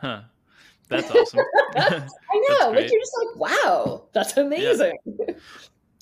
Huh. 0.00 0.22
That's 0.88 1.10
awesome. 1.10 1.40
i 1.76 2.46
know 2.48 2.72
but 2.72 2.90
you're 2.90 3.00
just 3.00 3.16
like 3.18 3.36
wow 3.36 4.04
that's 4.12 4.36
amazing 4.36 4.96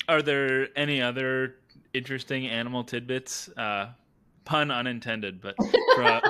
are 0.09 0.21
there 0.21 0.67
any 0.75 1.01
other 1.01 1.55
interesting 1.93 2.47
animal 2.47 2.83
tidbits? 2.83 3.49
Uh, 3.49 3.89
pun 4.45 4.71
unintended, 4.71 5.41
but 5.41 5.55
from 5.95 6.21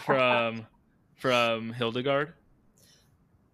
from, 0.00 0.66
from 1.14 1.72
Hildegard. 1.72 2.32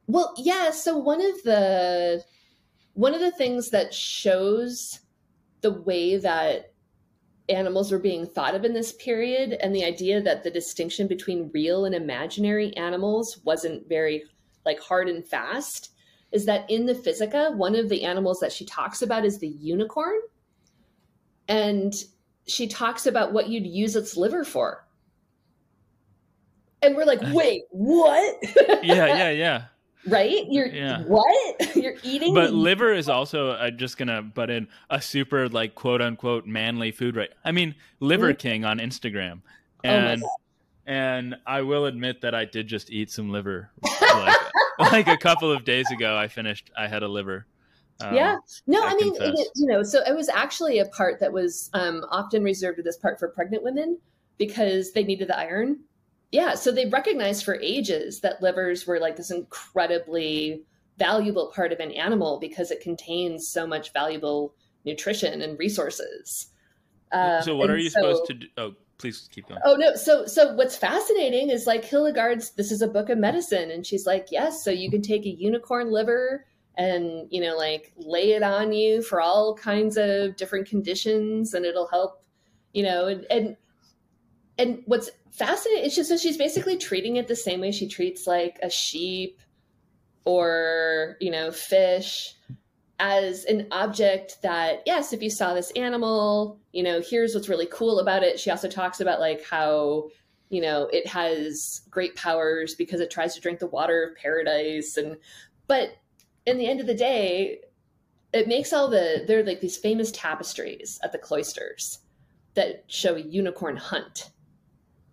Well, 0.06 0.34
yeah. 0.36 0.70
So 0.70 0.96
one 0.96 1.20
of 1.20 1.42
the 1.42 2.24
one 2.94 3.14
of 3.14 3.20
the 3.20 3.30
things 3.30 3.70
that 3.70 3.94
shows 3.94 5.00
the 5.60 5.72
way 5.72 6.16
that 6.16 6.72
animals 7.48 7.90
were 7.90 7.98
being 7.98 8.26
thought 8.26 8.54
of 8.54 8.64
in 8.64 8.72
this 8.72 8.92
period 8.92 9.54
and 9.60 9.74
the 9.74 9.84
idea 9.84 10.20
that 10.22 10.42
the 10.42 10.50
distinction 10.50 11.06
between 11.06 11.50
real 11.52 11.84
and 11.84 11.94
imaginary 11.94 12.74
animals 12.76 13.40
wasn't 13.44 13.88
very 13.88 14.24
like 14.64 14.80
hard 14.80 15.08
and 15.08 15.26
fast 15.26 15.92
is 16.32 16.46
that 16.46 16.70
in 16.70 16.86
the 16.86 16.94
physica 16.94 17.50
one 17.56 17.74
of 17.74 17.88
the 17.88 18.04
animals 18.04 18.38
that 18.40 18.52
she 18.52 18.64
talks 18.64 19.02
about 19.02 19.24
is 19.24 19.38
the 19.38 19.48
unicorn. 19.48 20.20
And 21.48 21.92
she 22.46 22.68
talks 22.68 23.06
about 23.06 23.32
what 23.32 23.48
you'd 23.48 23.66
use 23.66 23.96
its 23.96 24.16
liver 24.16 24.44
for. 24.44 24.86
And 26.82 26.94
we're 26.94 27.04
like 27.04 27.20
wait 27.32 27.62
what? 27.70 28.36
Yeah 28.82 29.06
yeah 29.06 29.30
yeah 29.30 29.64
right? 30.06 30.44
You're 30.48 30.66
yeah. 30.66 31.02
what? 31.02 31.76
You're 31.76 31.96
eating. 32.02 32.34
But 32.34 32.52
liver 32.52 32.92
is 32.92 33.08
also 33.08 33.50
uh, 33.50 33.70
just 33.70 33.96
gonna 33.96 34.22
butt 34.22 34.50
in 34.50 34.68
a 34.88 35.00
super 35.00 35.48
like 35.48 35.74
quote 35.74 36.02
unquote 36.02 36.46
manly 36.46 36.92
food, 36.92 37.16
right? 37.16 37.30
I 37.44 37.52
mean, 37.52 37.74
Liver 38.00 38.30
mm-hmm. 38.30 38.36
King 38.36 38.64
on 38.64 38.78
Instagram, 38.78 39.42
oh 39.84 39.88
and 39.88 40.22
oh 40.22 40.28
and 40.86 41.36
I 41.46 41.62
will 41.62 41.86
admit 41.86 42.22
that 42.22 42.34
I 42.34 42.44
did 42.44 42.66
just 42.66 42.90
eat 42.90 43.10
some 43.10 43.30
liver, 43.30 43.70
like, 44.00 44.38
like 44.78 45.08
a 45.08 45.16
couple 45.16 45.52
of 45.52 45.64
days 45.64 45.90
ago. 45.90 46.16
I 46.16 46.28
finished. 46.28 46.70
I 46.76 46.88
had 46.88 47.02
a 47.02 47.08
liver. 47.08 47.46
Um, 48.00 48.14
yeah. 48.14 48.36
No, 48.66 48.82
I, 48.82 48.92
I 48.92 48.94
mean, 48.94 49.14
it, 49.20 49.48
you 49.54 49.66
know, 49.66 49.82
so 49.82 50.00
it 50.06 50.16
was 50.16 50.28
actually 50.28 50.78
a 50.78 50.86
part 50.86 51.20
that 51.20 51.32
was 51.32 51.68
um, 51.74 52.04
often 52.10 52.42
reserved 52.42 52.78
to 52.78 52.82
this 52.82 52.96
part 52.96 53.18
for 53.18 53.28
pregnant 53.28 53.62
women 53.62 53.98
because 54.38 54.92
they 54.92 55.04
needed 55.04 55.28
the 55.28 55.38
iron 55.38 55.80
yeah, 56.32 56.54
so 56.54 56.70
they 56.70 56.86
recognized 56.86 57.44
for 57.44 57.56
ages 57.60 58.20
that 58.20 58.42
livers 58.42 58.86
were 58.86 59.00
like 59.00 59.16
this 59.16 59.30
incredibly 59.30 60.62
valuable 60.96 61.50
part 61.54 61.72
of 61.72 61.80
an 61.80 61.90
animal 61.92 62.38
because 62.38 62.70
it 62.70 62.80
contains 62.80 63.48
so 63.48 63.66
much 63.66 63.92
valuable 63.92 64.54
nutrition 64.84 65.42
and 65.42 65.58
resources. 65.58 66.48
Uh, 67.10 67.40
so 67.40 67.56
what 67.56 67.70
are 67.70 67.78
you 67.78 67.90
so, 67.90 68.00
supposed 68.00 68.26
to 68.26 68.34
do? 68.34 68.46
Oh, 68.56 68.74
please 68.98 69.28
keep 69.32 69.48
going. 69.48 69.60
Oh 69.64 69.74
no, 69.74 69.96
so 69.96 70.26
so 70.26 70.54
what's 70.54 70.76
fascinating 70.76 71.50
is 71.50 71.66
like 71.66 71.84
Hildegard's 71.84 72.50
this 72.50 72.70
is 72.70 72.82
a 72.82 72.88
book 72.88 73.08
of 73.08 73.18
medicine 73.18 73.70
and 73.72 73.84
she's 73.84 74.06
like, 74.06 74.28
"Yes, 74.30 74.62
so 74.62 74.70
you 74.70 74.90
can 74.90 75.02
take 75.02 75.26
a 75.26 75.30
unicorn 75.30 75.90
liver 75.90 76.46
and, 76.76 77.26
you 77.30 77.40
know, 77.40 77.56
like 77.56 77.92
lay 77.96 78.32
it 78.32 78.42
on 78.42 78.72
you 78.72 79.02
for 79.02 79.20
all 79.20 79.54
kinds 79.54 79.96
of 79.96 80.36
different 80.36 80.68
conditions 80.68 81.54
and 81.54 81.66
it'll 81.66 81.88
help, 81.88 82.22
you 82.72 82.84
know, 82.84 83.06
and 83.08 83.26
and 83.30 83.56
and 84.60 84.82
what's 84.84 85.08
fascinating 85.32 85.84
is 85.84 85.96
just 85.96 86.10
so 86.10 86.18
she's 86.18 86.36
basically 86.36 86.76
treating 86.76 87.16
it 87.16 87.26
the 87.26 87.34
same 87.34 87.60
way 87.60 87.72
she 87.72 87.88
treats 87.88 88.26
like 88.26 88.58
a 88.62 88.68
sheep 88.68 89.40
or 90.26 91.16
you 91.18 91.30
know 91.30 91.50
fish 91.50 92.34
as 92.98 93.46
an 93.46 93.66
object 93.70 94.36
that 94.42 94.82
yes 94.84 95.14
if 95.14 95.22
you 95.22 95.30
saw 95.30 95.54
this 95.54 95.70
animal 95.70 96.60
you 96.72 96.82
know 96.82 97.00
here's 97.00 97.34
what's 97.34 97.48
really 97.48 97.68
cool 97.72 98.00
about 98.00 98.22
it. 98.22 98.38
She 98.38 98.50
also 98.50 98.68
talks 98.68 99.00
about 99.00 99.18
like 99.18 99.42
how 99.42 100.10
you 100.50 100.60
know 100.60 100.90
it 100.92 101.06
has 101.06 101.80
great 101.90 102.14
powers 102.14 102.74
because 102.74 103.00
it 103.00 103.10
tries 103.10 103.34
to 103.34 103.40
drink 103.40 103.60
the 103.60 103.66
water 103.66 104.02
of 104.02 104.16
paradise 104.16 104.98
and 104.98 105.16
but 105.68 105.96
in 106.44 106.58
the 106.58 106.66
end 106.66 106.80
of 106.80 106.86
the 106.86 106.94
day 106.94 107.60
it 108.34 108.46
makes 108.46 108.74
all 108.74 108.88
the 108.88 109.24
there 109.26 109.40
are 109.40 109.44
like 109.44 109.60
these 109.60 109.78
famous 109.78 110.12
tapestries 110.12 110.98
at 111.02 111.12
the 111.12 111.18
cloisters 111.18 112.00
that 112.54 112.84
show 112.88 113.14
a 113.14 113.20
unicorn 113.20 113.76
hunt 113.76 114.30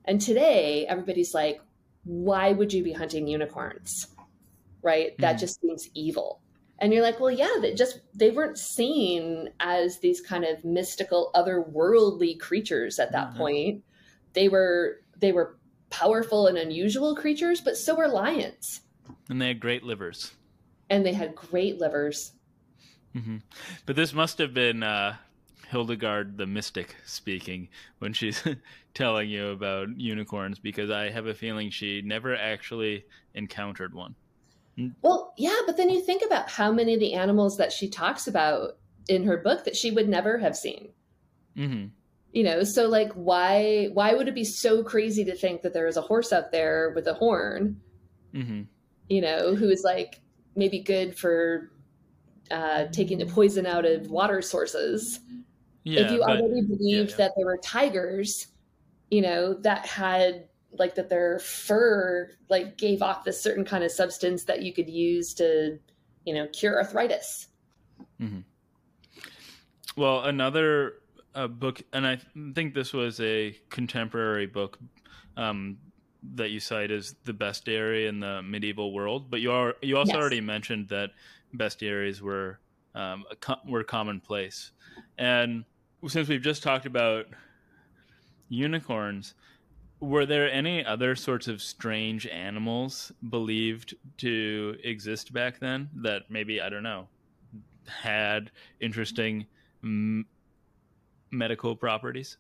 and 0.08 0.22
today, 0.22 0.86
everybody's 0.88 1.34
like, 1.34 1.62
why 2.04 2.54
would 2.54 2.72
you 2.72 2.84
be 2.84 2.94
hunting 2.94 3.28
unicorns? 3.28 4.08
Right? 4.82 5.12
Mm-hmm. 5.12 5.22
That 5.22 5.34
just 5.34 5.62
seems 5.62 5.90
evil. 5.94 6.42
And 6.80 6.94
you're 6.94 7.04
like, 7.04 7.20
well, 7.20 7.32
yeah, 7.32 7.56
they 7.60 7.74
just 7.74 8.00
they 8.14 8.32
weren't 8.32 8.58
seen 8.58 9.50
as 9.60 10.00
these 10.00 10.22
kind 10.22 10.46
of 10.46 10.64
mystical, 10.64 11.32
otherworldly 11.36 12.40
creatures 12.40 13.00
at 13.00 13.12
that 13.12 13.30
mm-hmm. 13.30 13.38
point. 13.38 13.84
They 14.34 14.48
were 14.48 15.02
they 15.18 15.32
were 15.32 15.58
powerful 15.90 16.48
and 16.48 16.58
unusual 16.58 17.16
creatures, 17.16 17.62
but 17.62 17.78
so 17.78 17.96
were 17.96 18.08
lions. 18.08 18.82
And 19.30 19.42
they 19.42 19.48
had 19.48 19.60
great 19.60 19.84
livers. 19.84 20.32
And 20.90 21.06
they 21.06 21.14
had 21.14 21.36
great 21.36 21.80
livers. 21.80 22.34
Mm-hmm. 23.16 23.38
But 23.86 23.96
this 23.96 24.14
must 24.14 24.38
have 24.38 24.54
been 24.54 24.84
uh, 24.84 25.16
Hildegard 25.70 26.38
the 26.38 26.48
mystic 26.48 26.96
speaking 27.06 27.68
when 28.00 28.14
she's 28.14 28.44
telling 28.94 29.30
you 29.30 29.50
about 29.50 30.00
unicorns 30.00 30.60
because 30.60 30.90
I 30.90 31.10
have 31.10 31.28
a 31.28 31.34
feeling 31.34 31.70
she 31.70 32.02
never 32.02 32.36
actually 32.36 33.06
encountered 33.34 33.94
one. 33.94 34.16
Well, 35.02 35.34
yeah, 35.38 35.58
but 35.66 35.76
then 35.76 35.90
you 35.90 36.02
think 36.02 36.24
about 36.24 36.50
how 36.50 36.72
many 36.72 36.94
of 36.94 37.00
the 37.00 37.14
animals 37.14 37.58
that 37.58 37.72
she 37.72 37.90
talks 37.90 38.28
about 38.28 38.78
in 39.08 39.24
her 39.24 39.38
book 39.38 39.66
that 39.66 39.76
she 39.76 39.90
would 39.90 40.08
never 40.08 40.38
have 40.38 40.56
seen. 40.56 40.90
Mm-hmm. 41.58 41.88
You 42.32 42.44
know, 42.44 42.64
so 42.64 42.88
like, 42.88 43.12
why 43.14 43.90
why 43.94 44.14
would 44.14 44.28
it 44.28 44.36
be 44.36 44.46
so 44.46 44.84
crazy 44.84 45.26
to 45.26 45.36
think 45.36 45.64
that 45.64 45.74
there 45.74 45.88
is 45.88 45.98
a 45.98 46.02
horse 46.02 46.32
out 46.32 46.52
there 46.52 46.92
with 46.96 47.08
a 47.08 47.16
horn? 47.16 47.82
Mm-hmm. 48.34 48.62
You 49.10 49.22
know, 49.22 49.56
who 49.56 49.70
is 49.70 49.84
like 49.84 50.22
maybe 50.56 50.80
good 50.80 51.18
for 51.18 51.72
uh, 52.52 52.86
taking 52.92 53.18
the 53.18 53.26
poison 53.26 53.66
out 53.66 53.86
of 53.86 54.12
water 54.12 54.42
sources 54.42 55.20
yeah, 55.88 56.02
if 56.02 56.12
you 56.12 56.20
but, 56.20 56.42
already 56.42 56.62
believed 56.62 56.82
yeah, 56.82 57.00
yeah. 57.00 57.16
that 57.18 57.32
there 57.38 57.46
were 57.46 57.58
tigers, 57.58 58.48
you 59.10 59.22
know, 59.22 59.54
that 59.54 59.86
had 59.86 60.48
like 60.74 60.96
that 60.96 61.10
their 61.10 61.40
fur 61.40 62.30
like 62.50 62.78
gave 62.78 63.02
off 63.02 63.24
this 63.24 63.42
certain 63.42 63.66
kind 63.66 63.84
of 63.84 63.92
substance 63.92 64.44
that 64.44 64.62
you 64.62 64.74
could 64.74 64.90
use 64.90 65.34
to, 65.36 65.80
you 66.26 66.34
know, 66.34 66.48
cure 66.48 66.78
arthritis. 66.78 67.48
Mm-hmm. 68.22 68.40
Well, 69.96 70.26
another 70.26 70.96
uh, 71.34 71.48
book, 71.48 71.82
and 71.94 72.06
I 72.06 72.20
think 72.54 72.74
this 72.74 72.94
was 72.94 73.20
a 73.20 73.58
contemporary 73.70 74.46
book 74.46 74.78
um, 75.38 75.78
that 76.36 76.50
you 76.50 76.60
cite 76.60 76.92
as 76.92 77.16
the 77.24 77.34
bestiary 77.34 78.08
in 78.08 78.20
the 78.20 78.42
medieval 78.42 78.94
world. 78.94 79.32
But 79.32 79.42
you 79.42 79.52
are 79.52 79.76
you 79.82 79.98
also 79.98 80.14
yes. 80.14 80.22
already 80.22 80.42
mentioned 80.42 80.90
that 80.90 81.12
bestiaries 81.56 82.22
were 82.22 82.60
um, 82.94 83.24
were 83.66 83.84
commonplace, 83.84 84.72
and 85.18 85.64
since 86.06 86.28
we've 86.28 86.42
just 86.42 86.64
talked 86.64 86.86
about 86.86 87.26
unicorns, 88.50 89.34
were 90.00 90.26
there 90.26 90.52
any 90.52 90.86
other 90.86 91.16
sorts 91.16 91.48
of 91.48 91.62
strange 91.62 92.28
animals 92.28 93.12
believed 93.30 93.96
to 94.18 94.76
exist 94.84 95.34
back 95.34 95.60
then 95.60 95.90
that 95.96 96.30
maybe 96.30 96.62
I 96.62 96.70
don't 96.70 96.84
know 96.84 97.08
had 97.88 98.52
interesting 98.80 99.48
m- 99.84 100.26
medical 101.32 101.76
properties? 101.76 102.38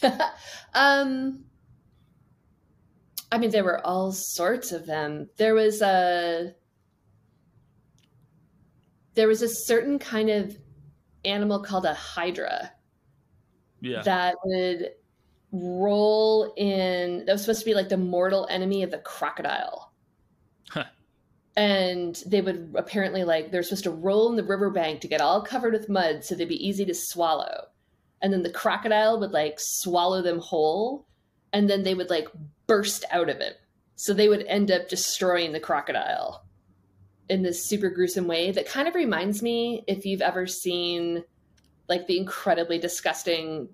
um, 0.74 1.44
I 3.32 3.38
mean, 3.38 3.50
there 3.50 3.64
were 3.64 3.84
all 3.84 4.12
sorts 4.12 4.72
of 4.72 4.86
them. 4.86 5.28
There 5.36 5.54
was 5.54 5.82
a 5.82 6.54
there 9.14 9.28
was 9.28 9.42
a 9.42 9.48
certain 9.48 9.98
kind 9.98 10.28
of 10.28 10.56
animal 11.24 11.60
called 11.60 11.86
a 11.86 11.94
hydra 11.94 12.70
yeah. 13.86 14.02
that 14.02 14.36
would 14.44 14.90
roll 15.52 16.52
in 16.56 17.24
that 17.24 17.32
was 17.32 17.42
supposed 17.42 17.60
to 17.60 17.64
be 17.64 17.74
like 17.74 17.88
the 17.88 17.96
mortal 17.96 18.46
enemy 18.50 18.82
of 18.82 18.90
the 18.90 18.98
crocodile 18.98 19.92
huh. 20.68 20.84
and 21.56 22.22
they 22.26 22.40
would 22.40 22.74
apparently 22.74 23.24
like 23.24 23.50
they're 23.50 23.62
supposed 23.62 23.84
to 23.84 23.90
roll 23.90 24.28
in 24.28 24.36
the 24.36 24.44
riverbank 24.44 25.00
to 25.00 25.08
get 25.08 25.20
all 25.20 25.40
covered 25.40 25.72
with 25.72 25.88
mud 25.88 26.24
so 26.24 26.34
they'd 26.34 26.48
be 26.48 26.66
easy 26.66 26.84
to 26.84 26.94
swallow 26.94 27.66
and 28.20 28.32
then 28.32 28.42
the 28.42 28.50
crocodile 28.50 29.20
would 29.20 29.32
like 29.32 29.58
swallow 29.58 30.20
them 30.20 30.40
whole 30.40 31.06
and 31.52 31.70
then 31.70 31.84
they 31.84 31.94
would 31.94 32.10
like 32.10 32.28
burst 32.66 33.04
out 33.10 33.28
of 33.28 33.40
it 33.40 33.58
so 33.94 34.12
they 34.12 34.28
would 34.28 34.44
end 34.46 34.70
up 34.70 34.88
destroying 34.88 35.52
the 35.52 35.60
crocodile 35.60 36.44
in 37.28 37.42
this 37.42 37.66
super 37.66 37.88
gruesome 37.88 38.26
way 38.26 38.50
that 38.50 38.68
kind 38.68 38.88
of 38.88 38.94
reminds 38.94 39.42
me 39.42 39.84
if 39.86 40.04
you've 40.04 40.20
ever 40.20 40.46
seen 40.46 41.24
like 41.88 42.06
the 42.06 42.18
incredibly 42.18 42.78
disgusting 42.78 43.68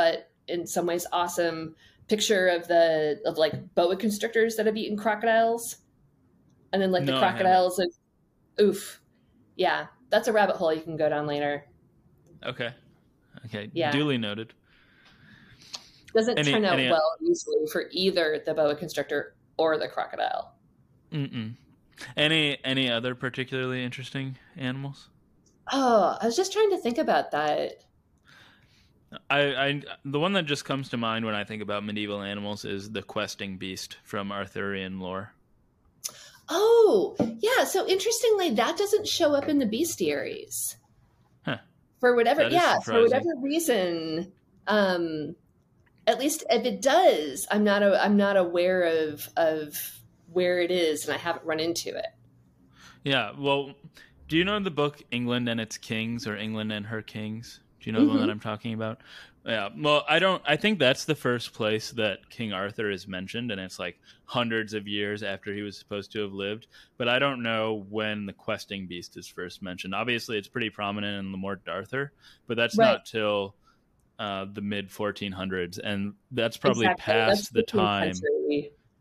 but 0.00 0.30
in 0.48 0.66
some 0.66 0.86
ways 0.86 1.06
awesome 1.12 1.76
picture 2.08 2.48
of 2.48 2.66
the 2.68 3.20
of 3.26 3.36
like 3.36 3.74
boa 3.74 3.94
constrictors 3.94 4.56
that 4.56 4.64
have 4.64 4.78
eaten 4.78 4.96
crocodiles. 4.96 5.76
And 6.72 6.80
then 6.80 6.90
like 6.90 7.02
no, 7.02 7.12
the 7.12 7.18
crocodiles 7.18 7.78
like 7.78 7.90
oof. 8.60 9.02
Yeah 9.56 9.88
that's 10.08 10.26
a 10.26 10.32
rabbit 10.32 10.56
hole 10.56 10.72
you 10.72 10.80
can 10.80 10.96
go 10.96 11.10
down 11.10 11.26
later. 11.26 11.66
Okay. 12.46 12.70
Okay 13.44 13.70
yeah. 13.74 13.90
duly 13.90 14.16
noted. 14.16 14.54
Doesn't 16.14 16.38
any, 16.38 16.50
turn 16.50 16.64
out 16.64 16.78
any, 16.78 16.90
well 16.90 17.16
usually 17.20 17.66
for 17.70 17.84
either 17.90 18.42
the 18.46 18.54
boa 18.54 18.74
constrictor 18.74 19.34
or 19.58 19.76
the 19.76 19.86
crocodile. 19.86 20.54
Mm-mm. 21.12 21.56
any 22.16 22.56
any 22.64 22.90
other 22.90 23.14
particularly 23.14 23.84
interesting 23.84 24.38
animals? 24.56 25.10
Oh, 25.70 26.16
I 26.18 26.24
was 26.24 26.36
just 26.36 26.54
trying 26.54 26.70
to 26.70 26.78
think 26.78 26.96
about 26.96 27.32
that. 27.32 27.84
I, 29.28 29.40
I 29.40 29.82
the 30.04 30.20
one 30.20 30.34
that 30.34 30.46
just 30.46 30.64
comes 30.64 30.88
to 30.90 30.96
mind 30.96 31.24
when 31.24 31.34
I 31.34 31.44
think 31.44 31.62
about 31.62 31.84
medieval 31.84 32.22
animals 32.22 32.64
is 32.64 32.90
the 32.92 33.02
questing 33.02 33.56
beast 33.56 33.96
from 34.04 34.30
Arthurian 34.30 35.00
lore. 35.00 35.32
Oh, 36.48 37.16
yeah. 37.38 37.64
So 37.64 37.86
interestingly, 37.86 38.50
that 38.50 38.76
doesn't 38.76 39.06
show 39.06 39.34
up 39.34 39.48
in 39.48 39.58
the 39.58 39.66
bestiaries. 39.66 40.76
Huh. 41.44 41.58
For 42.00 42.14
whatever, 42.16 42.48
yeah, 42.48 42.80
for 42.80 43.00
whatever 43.02 43.28
reason, 43.40 44.32
um, 44.66 45.36
at 46.06 46.18
least 46.18 46.44
if 46.50 46.64
it 46.64 46.82
does, 46.82 47.46
I'm 47.50 47.64
not 47.64 47.82
a, 47.82 48.02
I'm 48.02 48.16
not 48.16 48.36
aware 48.36 48.82
of 48.82 49.28
of 49.36 49.76
where 50.32 50.60
it 50.60 50.70
is, 50.70 51.04
and 51.04 51.14
I 51.14 51.18
haven't 51.18 51.44
run 51.44 51.60
into 51.60 51.90
it. 51.90 52.06
Yeah. 53.04 53.32
Well, 53.36 53.74
do 54.28 54.36
you 54.36 54.44
know 54.44 54.58
the 54.60 54.70
book 54.70 55.02
England 55.10 55.48
and 55.48 55.60
its 55.60 55.78
Kings 55.78 56.26
or 56.26 56.36
England 56.36 56.72
and 56.72 56.86
Her 56.86 57.02
Kings? 57.02 57.60
Do 57.80 57.88
you 57.88 57.92
know 57.92 58.02
the 58.04 58.08
one 58.08 58.20
that 58.20 58.30
I'm 58.30 58.40
talking 58.40 58.74
about? 58.74 59.00
Yeah. 59.46 59.70
Well, 59.76 60.04
I 60.06 60.18
don't. 60.18 60.42
I 60.46 60.56
think 60.56 60.78
that's 60.78 61.06
the 61.06 61.14
first 61.14 61.54
place 61.54 61.92
that 61.92 62.28
King 62.28 62.52
Arthur 62.52 62.90
is 62.90 63.08
mentioned, 63.08 63.50
and 63.50 63.58
it's 63.60 63.78
like 63.78 63.98
hundreds 64.26 64.74
of 64.74 64.86
years 64.86 65.22
after 65.22 65.54
he 65.54 65.62
was 65.62 65.78
supposed 65.78 66.12
to 66.12 66.20
have 66.20 66.32
lived. 66.32 66.66
But 66.98 67.08
I 67.08 67.18
don't 67.18 67.42
know 67.42 67.86
when 67.88 68.26
the 68.26 68.34
questing 68.34 68.86
beast 68.86 69.16
is 69.16 69.26
first 69.26 69.62
mentioned. 69.62 69.94
Obviously, 69.94 70.36
it's 70.36 70.48
pretty 70.48 70.68
prominent 70.68 71.18
in 71.24 71.32
the 71.32 71.38
Morte 71.38 71.64
d'Arthur, 71.64 72.12
but 72.46 72.58
that's 72.58 72.76
Right. 72.76 72.92
not 72.92 73.06
till 73.06 73.54
uh, 74.18 74.44
the 74.52 74.60
mid 74.60 74.90
1400s, 74.90 75.78
and 75.82 76.12
that's 76.32 76.58
probably 76.58 76.84
Exactly. 76.84 77.14
That's 77.14 77.40
past 77.40 77.52
the 77.54 77.62
time. 77.62 78.12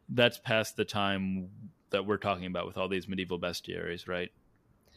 That's 0.07 0.38
past 0.38 0.77
the 0.77 0.86
time 0.86 1.49
that 1.89 2.05
we're 2.05 2.17
talking 2.17 2.45
about 2.45 2.65
with 2.65 2.77
all 2.77 2.88
these 2.88 3.09
medieval 3.09 3.39
bestiaries, 3.39 4.07
right? 4.07 4.32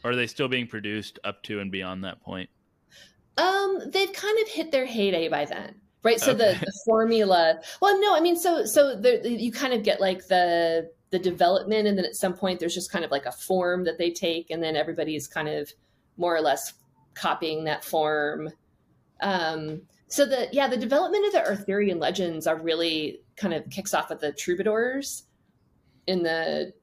Or 0.05 0.11
are 0.11 0.15
they 0.15 0.27
still 0.27 0.47
being 0.47 0.67
produced 0.67 1.19
up 1.25 1.43
to 1.43 1.59
and 1.59 1.69
beyond 1.71 2.05
that 2.05 2.21
point? 2.23 2.49
Um, 3.37 3.79
they've 3.91 4.13
kind 4.13 4.37
of 4.41 4.47
hit 4.47 4.71
their 4.71 4.85
heyday 4.85 5.27
by 5.27 5.45
then, 5.45 5.75
right? 6.03 6.19
So 6.19 6.33
Okay. 6.33 6.53
the, 6.53 6.59
the 6.63 6.81
formula. 6.85 7.59
Well, 7.81 7.99
no, 7.99 8.15
I 8.15 8.19
mean, 8.19 8.35
so 8.35 8.65
so 8.65 8.95
the, 8.95 9.27
you 9.27 9.51
kind 9.51 9.73
of 9.73 9.83
get 9.83 9.99
like 9.99 10.27
the 10.27 10.91
the 11.09 11.19
development, 11.19 11.87
and 11.87 11.97
then 11.97 12.05
at 12.05 12.15
some 12.15 12.33
point 12.33 12.59
there's 12.59 12.73
just 12.73 12.91
kind 12.91 13.05
of 13.05 13.11
like 13.11 13.25
a 13.25 13.31
form 13.31 13.85
that 13.85 13.97
they 13.97 14.11
take, 14.11 14.49
and 14.51 14.61
then 14.61 14.75
everybody's 14.75 15.27
kind 15.27 15.47
of 15.49 15.71
more 16.17 16.35
or 16.35 16.41
less 16.41 16.73
copying 17.15 17.63
that 17.63 17.83
form. 17.83 18.49
Um, 19.21 19.83
so 20.07 20.25
the 20.25 20.47
yeah, 20.51 20.67
the 20.67 20.77
development 20.77 21.25
of 21.25 21.33
the 21.33 21.47
Arthurian 21.47 21.99
legends 21.99 22.45
are 22.45 22.61
really 22.61 23.21
kind 23.35 23.53
of 23.53 23.67
kicks 23.69 23.93
off 23.93 24.09
with 24.09 24.19
the 24.19 24.31
troubadours 24.33 25.23
in 26.07 26.21
the 26.21 26.73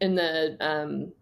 in 0.00 0.14
the 0.14 0.56
um, 0.60 1.12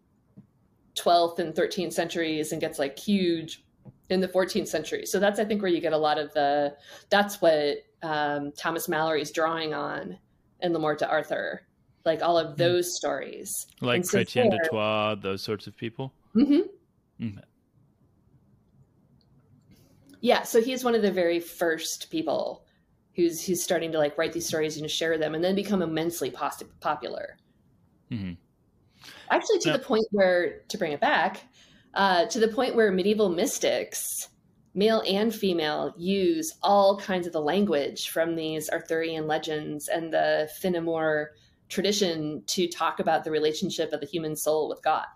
12th 0.97 1.39
and 1.39 1.55
13th 1.55 1.93
centuries 1.93 2.53
and 2.53 2.61
gets 2.61 2.79
like 2.79 2.99
huge 2.99 3.65
in 4.11 4.21
the 4.21 4.29
14th 4.29 4.69
century. 4.69 5.07
So 5.07 5.19
that's 5.19 5.39
I 5.41 5.45
think 5.45 5.63
where 5.63 5.71
you 5.71 5.81
get 5.81 5.93
a 5.93 5.99
lot 5.99 6.19
of 6.19 6.33
the 6.35 6.77
that's 7.09 7.41
what 7.41 7.79
um, 8.03 8.53
Thomas 8.53 8.89
is 8.89 9.31
drawing 9.31 9.73
on 9.73 10.19
in 10.61 10.73
Le 10.73 10.79
Morte 10.79 11.01
d'Arthur, 11.01 11.63
like 12.05 12.23
all 12.23 12.37
of 12.37 12.57
those 12.57 12.97
stories. 12.97 13.67
Like 13.81 14.05
so 14.05 14.19
Chrétien 14.19 14.51
de 14.51 14.59
Troyes, 14.69 15.19
those 15.23 15.43
sorts 15.43 15.67
of 15.67 15.77
people? 15.77 16.13
hmm 16.35 16.61
Okay. 17.23 17.39
Yeah, 20.23 20.43
so 20.43 20.61
he's 20.61 20.85
one 20.85 20.95
of 20.95 21.03
the 21.03 21.13
very 21.13 21.41
first 21.41 22.11
people 22.11 22.67
who's 23.15 23.45
who's 23.45 23.63
starting 23.63 23.93
to 23.93 23.99
like 23.99 24.19
write 24.19 24.33
these 24.33 24.47
stories 24.47 24.77
and 24.77 24.91
share 24.91 25.17
them, 25.19 25.35
and 25.35 25.43
then 25.43 25.55
become 25.55 25.83
immensely 25.83 26.31
pos- 26.31 26.63
popular. 26.81 27.39
Mhm. 28.11 28.37
Actually, 29.31 29.59
to 29.61 29.71
Yeah. 29.71 29.77
the 29.77 29.83
point 29.83 30.05
where 30.11 30.61
to 30.69 30.79
bring 30.79 30.93
it 30.93 31.01
back, 31.01 31.47
uh, 31.95 32.27
to 32.27 32.39
the 32.39 32.49
point 32.49 32.75
where 32.75 32.93
medieval 32.93 33.29
mystics, 33.29 34.29
male 34.75 35.03
and 35.07 35.35
female, 35.35 35.95
use 35.97 36.55
all 36.63 36.99
kinds 36.99 37.27
of 37.27 37.33
the 37.33 37.41
language 37.41 38.09
from 38.09 38.37
these 38.37 38.69
Arthurian 38.71 39.27
legends 39.27 39.89
and 39.89 40.13
the 40.13 40.49
fin'amor 40.63 41.27
tradition 41.69 42.43
to 42.47 42.69
talk 42.69 43.01
about 43.01 43.25
the 43.25 43.31
relationship 43.31 43.93
of 43.93 44.01
the 44.01 44.07
human 44.07 44.37
soul 44.37 44.69
with 44.69 44.83
God. 44.83 45.07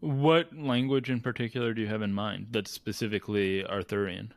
What 0.00 0.54
language 0.54 1.08
in 1.08 1.20
particular 1.20 1.72
do 1.72 1.80
you 1.80 1.88
have 1.88 2.02
in 2.02 2.12
mind 2.12 2.48
that's 2.50 2.70
specifically 2.70 3.64
Arthurian? 3.64 4.34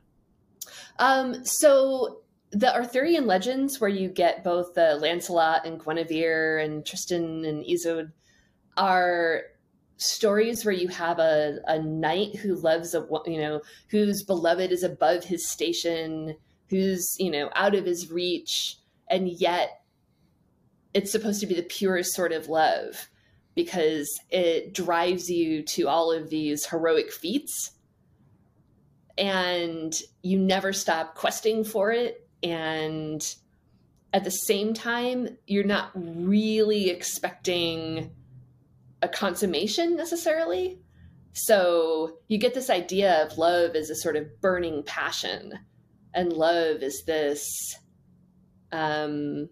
Um, 0.99 1.43
so 1.43 2.21
the 2.51 2.73
Arthurian 2.73 3.27
legends, 3.27 3.79
where 3.81 3.89
you 3.89 4.07
get 4.07 4.43
both 4.43 4.73
the 4.73 4.95
Lancelot 4.95 5.65
and 5.65 5.79
Guinevere 5.79 6.59
and 6.59 6.85
Tristan 6.85 7.43
and 7.43 7.65
Isolde, 7.69 8.11
are 8.77 9.41
stories 9.97 10.63
where 10.63 10.73
you 10.73 10.87
have 10.87 11.19
a, 11.19 11.59
a 11.67 11.79
knight 11.79 12.35
who 12.35 12.55
loves 12.55 12.93
a 12.93 13.05
you 13.25 13.39
know 13.39 13.61
whose 13.89 14.23
beloved 14.23 14.71
is 14.71 14.83
above 14.83 15.23
his 15.23 15.49
station, 15.49 16.35
who's 16.69 17.15
you 17.19 17.31
know 17.31 17.49
out 17.55 17.75
of 17.75 17.85
his 17.85 18.11
reach, 18.11 18.77
and 19.09 19.27
yet 19.27 19.81
it's 20.93 21.11
supposed 21.11 21.41
to 21.41 21.47
be 21.47 21.55
the 21.55 21.63
purest 21.63 22.13
sort 22.13 22.31
of 22.31 22.47
love 22.47 23.09
because 23.55 24.07
it 24.29 24.73
drives 24.73 25.29
you 25.29 25.63
to 25.63 25.87
all 25.87 26.11
of 26.11 26.29
these 26.29 26.65
heroic 26.65 27.11
feats. 27.11 27.71
And 29.17 29.99
you 30.21 30.37
never 30.37 30.71
stop 30.73 31.15
questing 31.15 31.63
for 31.63 31.91
it. 31.91 32.27
And 32.43 33.21
at 34.13 34.23
the 34.23 34.29
same 34.29 34.75
time 34.75 35.37
you're 35.47 35.63
not 35.63 35.89
really 35.95 36.91
expecting 36.91 38.11
a 39.01 39.07
consummation 39.07 39.95
necessarily. 39.95 40.79
So 41.33 42.17
you 42.27 42.37
get 42.39 42.53
this 42.53 42.69
idea 42.69 43.23
of 43.23 43.37
love 43.37 43.75
as 43.75 43.89
a 43.89 43.95
sort 43.95 44.15
of 44.15 44.41
burning 44.41 44.83
passion 44.83 45.53
and 46.13 46.33
love 46.33 46.81
is 46.81 47.03
this 47.05 47.75
um 48.71 49.47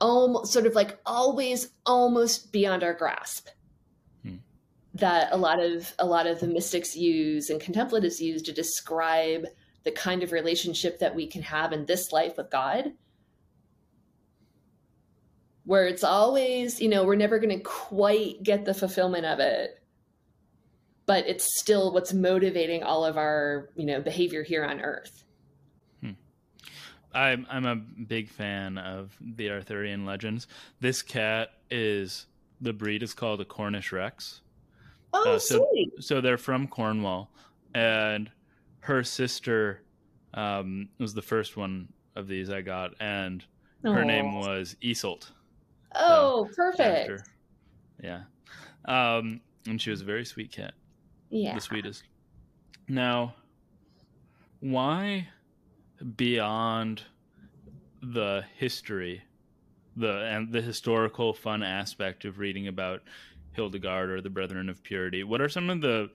almost 0.00 0.52
sort 0.52 0.66
of 0.66 0.74
like 0.74 0.98
always 1.06 1.70
almost 1.86 2.52
beyond 2.52 2.84
our 2.84 2.94
grasp 2.94 3.48
that 4.94 5.28
a 5.30 5.36
lot 5.36 5.60
of 5.60 5.92
a 5.98 6.06
lot 6.06 6.26
of 6.26 6.40
the 6.40 6.46
mystics 6.46 6.96
use 6.96 7.48
and 7.48 7.60
contemplatives 7.60 8.20
use 8.20 8.42
to 8.42 8.52
describe 8.52 9.46
the 9.84 9.92
kind 9.92 10.22
of 10.22 10.32
relationship 10.32 10.98
that 10.98 11.14
we 11.14 11.26
can 11.26 11.42
have 11.42 11.72
in 11.72 11.86
this 11.86 12.12
life 12.12 12.36
with 12.36 12.50
God 12.50 12.92
where 15.64 15.86
it's 15.86 16.04
always 16.04 16.80
you 16.80 16.88
know 16.88 17.04
we're 17.04 17.14
never 17.14 17.38
going 17.38 17.56
to 17.56 17.62
quite 17.64 18.42
get 18.42 18.64
the 18.64 18.74
fulfillment 18.74 19.24
of 19.26 19.38
it 19.40 19.82
but 21.06 21.26
it's 21.26 21.58
still 21.58 21.92
what's 21.92 22.12
motivating 22.12 22.82
all 22.82 23.04
of 23.04 23.16
our 23.16 23.70
you 23.76 23.84
know 23.86 24.00
behavior 24.00 24.42
here 24.42 24.64
on 24.64 24.80
earth 24.80 25.24
I'm 27.12 27.46
I'm 27.50 27.66
a 27.66 27.74
big 27.74 28.28
fan 28.28 28.78
of 28.78 29.16
the 29.20 29.50
Arthurian 29.50 30.06
legends. 30.06 30.46
This 30.78 31.02
cat 31.02 31.50
is 31.70 32.26
the 32.60 32.72
breed 32.72 33.02
is 33.02 33.14
called 33.14 33.40
a 33.40 33.44
Cornish 33.44 33.90
Rex. 33.90 34.42
oh 35.12 35.34
Uh, 35.34 35.38
so- 35.38 35.66
sweet 35.72 35.92
So 35.98 36.20
they're 36.20 36.38
from 36.38 36.68
Cornwall, 36.68 37.30
and 37.74 38.30
her 38.80 39.02
sister 39.02 39.82
um, 40.34 40.88
was 40.98 41.12
the 41.12 41.22
first 41.22 41.56
one 41.56 41.88
of 42.14 42.28
these 42.28 42.48
I 42.48 42.60
got, 42.60 42.94
and 43.00 43.44
her 43.82 44.04
name 44.04 44.38
was 44.38 44.76
Isolt. 44.82 45.30
Oh 45.94 46.48
perfect 46.54 46.80
after. 46.80 47.18
Yeah, 48.02 48.22
um, 48.86 49.40
and 49.66 49.80
she 49.80 49.90
was 49.90 50.00
a 50.00 50.04
very 50.04 50.24
sweet 50.24 50.52
cat. 50.52 50.74
yeah 51.30 51.54
the 51.54 51.60
sweetest. 51.60 52.04
Now, 52.88 53.34
why 54.60 55.28
beyond 56.16 57.02
the 58.02 58.44
history, 58.56 59.22
the 59.96 60.22
and 60.24 60.52
the 60.52 60.62
historical 60.62 61.32
fun 61.32 61.62
aspect 61.62 62.24
of 62.24 62.38
reading 62.38 62.68
about 62.68 63.02
Hildegard 63.52 64.10
or 64.10 64.20
the 64.20 64.30
Brethren 64.30 64.68
of 64.68 64.82
Purity? 64.82 65.24
What 65.24 65.40
are 65.40 65.48
some 65.48 65.70
of 65.70 65.80
the 65.80 66.10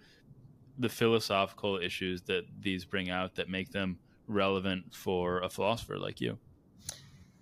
the 0.78 0.90
philosophical 0.90 1.78
issues 1.78 2.22
that 2.24 2.44
these 2.60 2.84
bring 2.84 3.10
out 3.10 3.36
that 3.36 3.48
make 3.50 3.72
them 3.72 3.98
relevant 4.28 4.94
for 4.94 5.40
a 5.42 5.50
philosopher 5.50 5.98
like 5.98 6.20
you? 6.20 6.38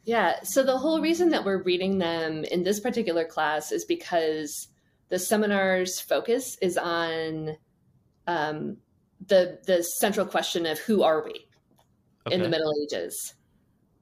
Yeah. 0.03 0.39
So 0.43 0.63
the 0.63 0.77
whole 0.77 1.01
reason 1.01 1.29
that 1.29 1.45
we're 1.45 1.63
reading 1.63 1.97
them 1.97 2.43
in 2.43 2.63
this 2.63 2.79
particular 2.79 3.25
class 3.25 3.71
is 3.71 3.85
because 3.85 4.67
the 5.09 5.19
seminar's 5.19 5.99
focus 5.99 6.57
is 6.61 6.77
on 6.77 7.55
um, 8.27 8.77
the 9.27 9.59
the 9.65 9.83
central 9.83 10.25
question 10.25 10.65
of 10.65 10.79
who 10.79 11.03
are 11.03 11.23
we 11.23 11.47
in 12.31 12.41
the 12.41 12.49
Middle 12.49 12.73
Ages. 12.83 13.33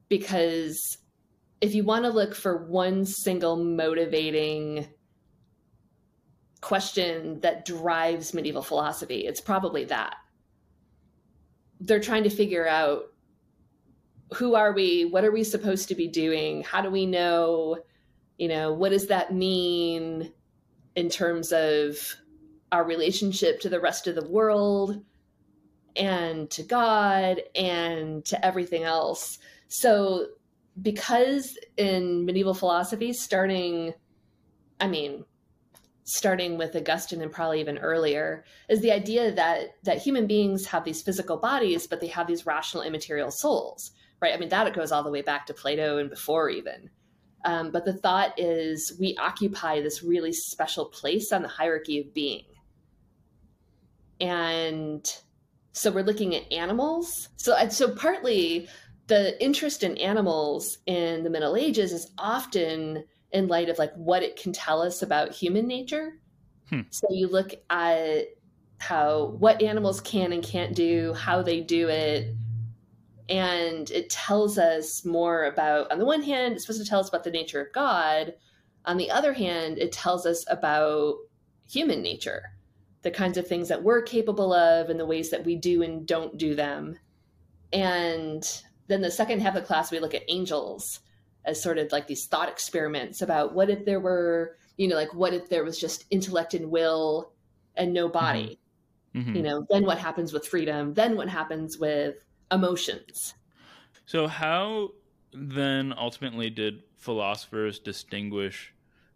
Because 0.08 0.98
if 1.60 1.74
you 1.74 1.84
want 1.84 2.04
to 2.04 2.10
look 2.10 2.34
for 2.34 2.66
one 2.66 3.04
single 3.04 3.56
motivating 3.56 4.88
question 6.60 7.40
that 7.40 7.64
drives 7.64 8.34
medieval 8.34 8.62
philosophy, 8.62 9.26
it's 9.26 9.40
probably 9.40 9.84
that. 9.84 10.16
They're 11.80 12.00
trying 12.00 12.24
to 12.24 12.30
figure 12.30 12.66
out 12.66 13.11
who 14.34 14.54
are 14.54 14.72
we? 14.72 15.04
What 15.04 15.24
are 15.24 15.32
we 15.32 15.44
supposed 15.44 15.88
to 15.88 15.94
be 15.94 16.08
doing? 16.08 16.62
How 16.62 16.80
do 16.80 16.90
we 16.90 17.06
know? 17.06 17.78
You 18.38 18.48
know, 18.48 18.72
what 18.72 18.90
does 18.90 19.08
that 19.08 19.32
mean 19.32 20.32
in 20.96 21.08
terms 21.08 21.52
of 21.52 21.96
our 22.70 22.84
relationship 22.84 23.60
to 23.60 23.68
the 23.68 23.80
rest 23.80 24.06
of 24.06 24.14
the 24.14 24.28
world 24.28 25.04
and 25.94 26.50
to 26.50 26.62
God 26.62 27.42
and 27.54 28.24
to 28.26 28.44
everything 28.44 28.82
else? 28.82 29.38
So, 29.68 30.26
because 30.80 31.58
in 31.76 32.24
medieval 32.24 32.54
philosophy, 32.54 33.12
starting 33.12 33.92
I 34.82 34.88
mean, 34.88 35.24
starting 36.02 36.58
with 36.58 36.74
Augustine 36.74 37.22
and 37.22 37.30
probably 37.30 37.60
even 37.60 37.78
earlier, 37.78 38.44
is 38.68 38.80
the 38.80 38.90
idea 38.90 39.32
that 39.32 39.76
that 39.84 39.98
human 39.98 40.26
beings 40.26 40.66
have 40.66 40.84
these 40.84 41.02
physical 41.02 41.36
bodies, 41.36 41.86
but 41.86 42.00
they 42.00 42.08
have 42.08 42.26
these 42.26 42.46
rational 42.46 42.82
immaterial 42.82 43.30
souls, 43.30 43.92
right? 44.22 44.34
I 44.34 44.38
mean, 44.38 44.48
that 44.50 44.72
goes 44.72 44.92
all 44.92 45.02
the 45.02 45.10
way 45.10 45.22
back 45.22 45.46
to 45.46 45.54
Plato 45.54 45.98
and 45.98 46.08
before 46.08 46.48
even. 46.48 46.88
Um, 47.44 47.72
but 47.72 47.84
the 47.84 47.92
thought 47.92 48.38
is 48.38 48.96
we 49.00 49.16
occupy 49.20 49.80
this 49.80 50.02
really 50.02 50.32
special 50.32 50.86
place 50.86 51.32
on 51.32 51.42
the 51.42 51.48
hierarchy 51.48 52.00
of 52.00 52.14
being. 52.14 52.44
And 54.20 55.04
so 55.72 55.90
we're 55.90 56.04
looking 56.04 56.36
at 56.36 56.50
animals. 56.52 57.28
So, 57.36 57.56
so 57.68 57.94
partly 57.94 58.68
the 59.08 59.42
interest 59.42 59.82
in 59.82 59.98
animals 59.98 60.78
in 60.86 61.24
the 61.24 61.30
Middle 61.30 61.56
Ages 61.56 61.92
is 61.92 62.12
often 62.16 63.04
in 63.32 63.48
light 63.48 63.68
of 63.68 63.78
like 63.78 63.92
what 63.94 64.22
it 64.22 64.36
can 64.36 64.52
tell 64.52 64.80
us 64.80 65.02
about 65.02 65.32
human 65.32 65.66
nature. 65.66 66.20
Hmm. 66.70 66.82
So 66.90 67.08
you 67.10 67.26
look 67.26 67.52
at 67.70 68.26
how 68.78 69.36
what 69.38 69.62
animals 69.62 70.00
can 70.00 70.32
and 70.32 70.44
can't 70.44 70.76
do, 70.76 71.12
how 71.14 71.42
they 71.42 71.60
do 71.60 71.88
it, 71.88 72.34
and 73.32 73.90
it 73.90 74.10
tells 74.10 74.58
us 74.58 75.06
more 75.06 75.44
about 75.44 75.90
on 75.90 75.98
the 75.98 76.04
one 76.04 76.22
hand, 76.22 76.52
it's 76.52 76.66
supposed 76.66 76.84
to 76.84 76.88
tell 76.88 77.00
us 77.00 77.08
about 77.08 77.24
the 77.24 77.30
nature 77.30 77.62
of 77.62 77.72
God. 77.72 78.34
On 78.84 78.98
the 78.98 79.10
other 79.10 79.32
hand, 79.32 79.78
it 79.78 79.90
tells 79.90 80.26
us 80.26 80.44
about 80.50 81.14
human 81.66 82.02
nature, 82.02 82.42
the 83.00 83.10
kinds 83.10 83.38
of 83.38 83.48
things 83.48 83.68
that 83.68 83.82
we're 83.82 84.02
capable 84.02 84.52
of 84.52 84.90
and 84.90 85.00
the 85.00 85.06
ways 85.06 85.30
that 85.30 85.46
we 85.46 85.56
do 85.56 85.82
and 85.82 86.06
don't 86.06 86.36
do 86.36 86.54
them. 86.54 86.98
And 87.72 88.46
then 88.88 89.00
the 89.00 89.10
second 89.10 89.40
half 89.40 89.56
of 89.56 89.62
the 89.62 89.66
class, 89.66 89.90
we 89.90 89.98
look 89.98 90.14
at 90.14 90.24
angels 90.28 91.00
as 91.46 91.62
sort 91.62 91.78
of 91.78 91.90
like 91.90 92.06
these 92.06 92.26
thought 92.26 92.50
experiments 92.50 93.22
about 93.22 93.54
what 93.54 93.70
if 93.70 93.86
there 93.86 94.00
were, 94.00 94.58
you 94.76 94.88
know, 94.88 94.96
like 94.96 95.14
what 95.14 95.32
if 95.32 95.48
there 95.48 95.64
was 95.64 95.78
just 95.78 96.04
intellect 96.10 96.52
and 96.52 96.70
will 96.70 97.32
and 97.76 97.94
no 97.94 98.10
body? 98.10 98.60
Mm-hmm. 99.14 99.20
Mm-hmm. 99.20 99.36
You 99.36 99.42
know, 99.42 99.66
then 99.70 99.86
what 99.86 99.96
happens 99.96 100.34
with 100.34 100.46
freedom? 100.46 100.92
Then 100.92 101.16
what 101.16 101.30
happens 101.30 101.78
with 101.78 102.16
emotions? 102.52 103.34
So, 104.06 104.26
how 104.26 104.90
then 105.32 105.94
ultimately 105.96 106.50
did 106.50 106.82
philosophers 106.96 107.78
distinguish 107.78 108.74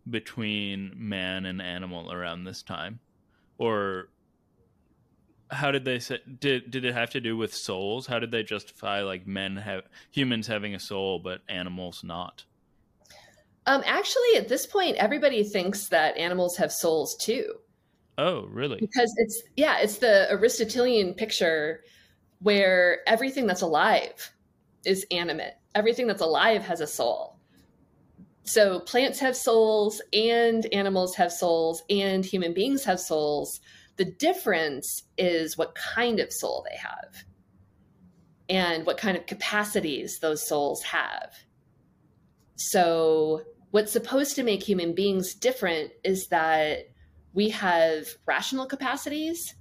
between 0.08 0.92
man 0.96 1.46
and 1.46 1.60
animal 1.60 2.12
around 2.12 2.44
this 2.44 2.62
time? 2.62 3.00
Or 3.58 4.08
how 5.50 5.70
did 5.70 5.84
they 5.84 5.98
say 5.98 6.18
did 6.40 6.70
did 6.70 6.84
it 6.84 6.94
have 6.94 7.10
to 7.10 7.20
do 7.20 7.36
with 7.36 7.54
souls 7.54 8.06
how 8.06 8.18
did 8.18 8.30
they 8.30 8.42
justify 8.42 9.02
like 9.02 9.26
men 9.26 9.56
have 9.56 9.82
humans 10.10 10.46
having 10.46 10.74
a 10.74 10.80
soul 10.80 11.18
but 11.18 11.40
animals 11.48 12.02
not 12.02 12.44
um 13.66 13.82
actually 13.86 14.36
at 14.36 14.48
this 14.48 14.66
point 14.66 14.96
everybody 14.96 15.44
thinks 15.44 15.88
that 15.88 16.16
animals 16.16 16.56
have 16.56 16.72
souls 16.72 17.16
too 17.16 17.54
oh 18.18 18.46
really 18.46 18.78
because 18.80 19.12
it's 19.18 19.42
yeah 19.56 19.78
it's 19.78 19.98
the 19.98 20.30
aristotelian 20.32 21.14
picture 21.14 21.82
where 22.40 23.00
everything 23.08 23.46
that's 23.46 23.62
alive 23.62 24.32
is 24.84 25.06
animate 25.10 25.54
everything 25.74 26.06
that's 26.06 26.22
alive 26.22 26.62
has 26.62 26.80
a 26.80 26.86
soul 26.86 27.38
so 28.44 28.78
plants 28.80 29.18
have 29.18 29.36
souls 29.36 30.00
and 30.12 30.66
animals 30.72 31.16
have 31.16 31.32
souls 31.32 31.82
and 31.90 32.24
human 32.24 32.54
beings 32.54 32.84
have 32.84 33.00
souls 33.00 33.60
the 33.96 34.04
difference 34.04 35.02
is 35.16 35.56
what 35.56 35.74
kind 35.74 36.20
of 36.20 36.32
soul 36.32 36.64
they 36.68 36.76
have 36.76 37.24
and 38.48 38.86
what 38.86 38.98
kind 38.98 39.16
of 39.16 39.26
capacities 39.26 40.18
those 40.20 40.46
souls 40.46 40.82
have. 40.82 41.34
So, 42.56 43.42
what's 43.70 43.92
supposed 43.92 44.36
to 44.36 44.42
make 44.42 44.62
human 44.62 44.94
beings 44.94 45.34
different 45.34 45.92
is 46.04 46.28
that 46.28 46.88
we 47.34 47.50
have 47.50 48.06
rational 48.26 48.66
capacities. 48.66 49.54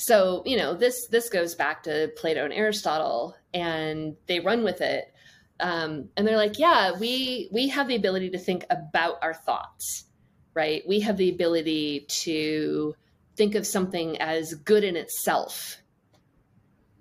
So, 0.00 0.42
you 0.46 0.56
know, 0.56 0.74
this 0.74 1.06
this 1.08 1.28
goes 1.28 1.54
back 1.54 1.82
to 1.84 2.10
Plato 2.16 2.44
and 2.44 2.54
Aristotle, 2.54 3.36
and 3.52 4.16
they 4.26 4.40
run 4.40 4.64
with 4.64 4.80
it. 4.80 5.12
Um, 5.60 6.08
and 6.16 6.26
they're 6.26 6.36
like, 6.36 6.58
yeah, 6.58 6.92
we 6.98 7.48
we 7.52 7.68
have 7.68 7.86
the 7.86 7.96
ability 7.96 8.30
to 8.30 8.38
think 8.38 8.64
about 8.70 9.18
our 9.22 9.34
thoughts 9.34 10.06
right? 10.54 10.82
We 10.86 11.00
have 11.00 11.16
the 11.16 11.30
ability 11.30 12.06
to 12.08 12.94
think 13.36 13.54
of 13.54 13.66
something 13.66 14.20
as 14.20 14.54
good 14.54 14.84
in 14.84 14.96
itself. 14.96 15.78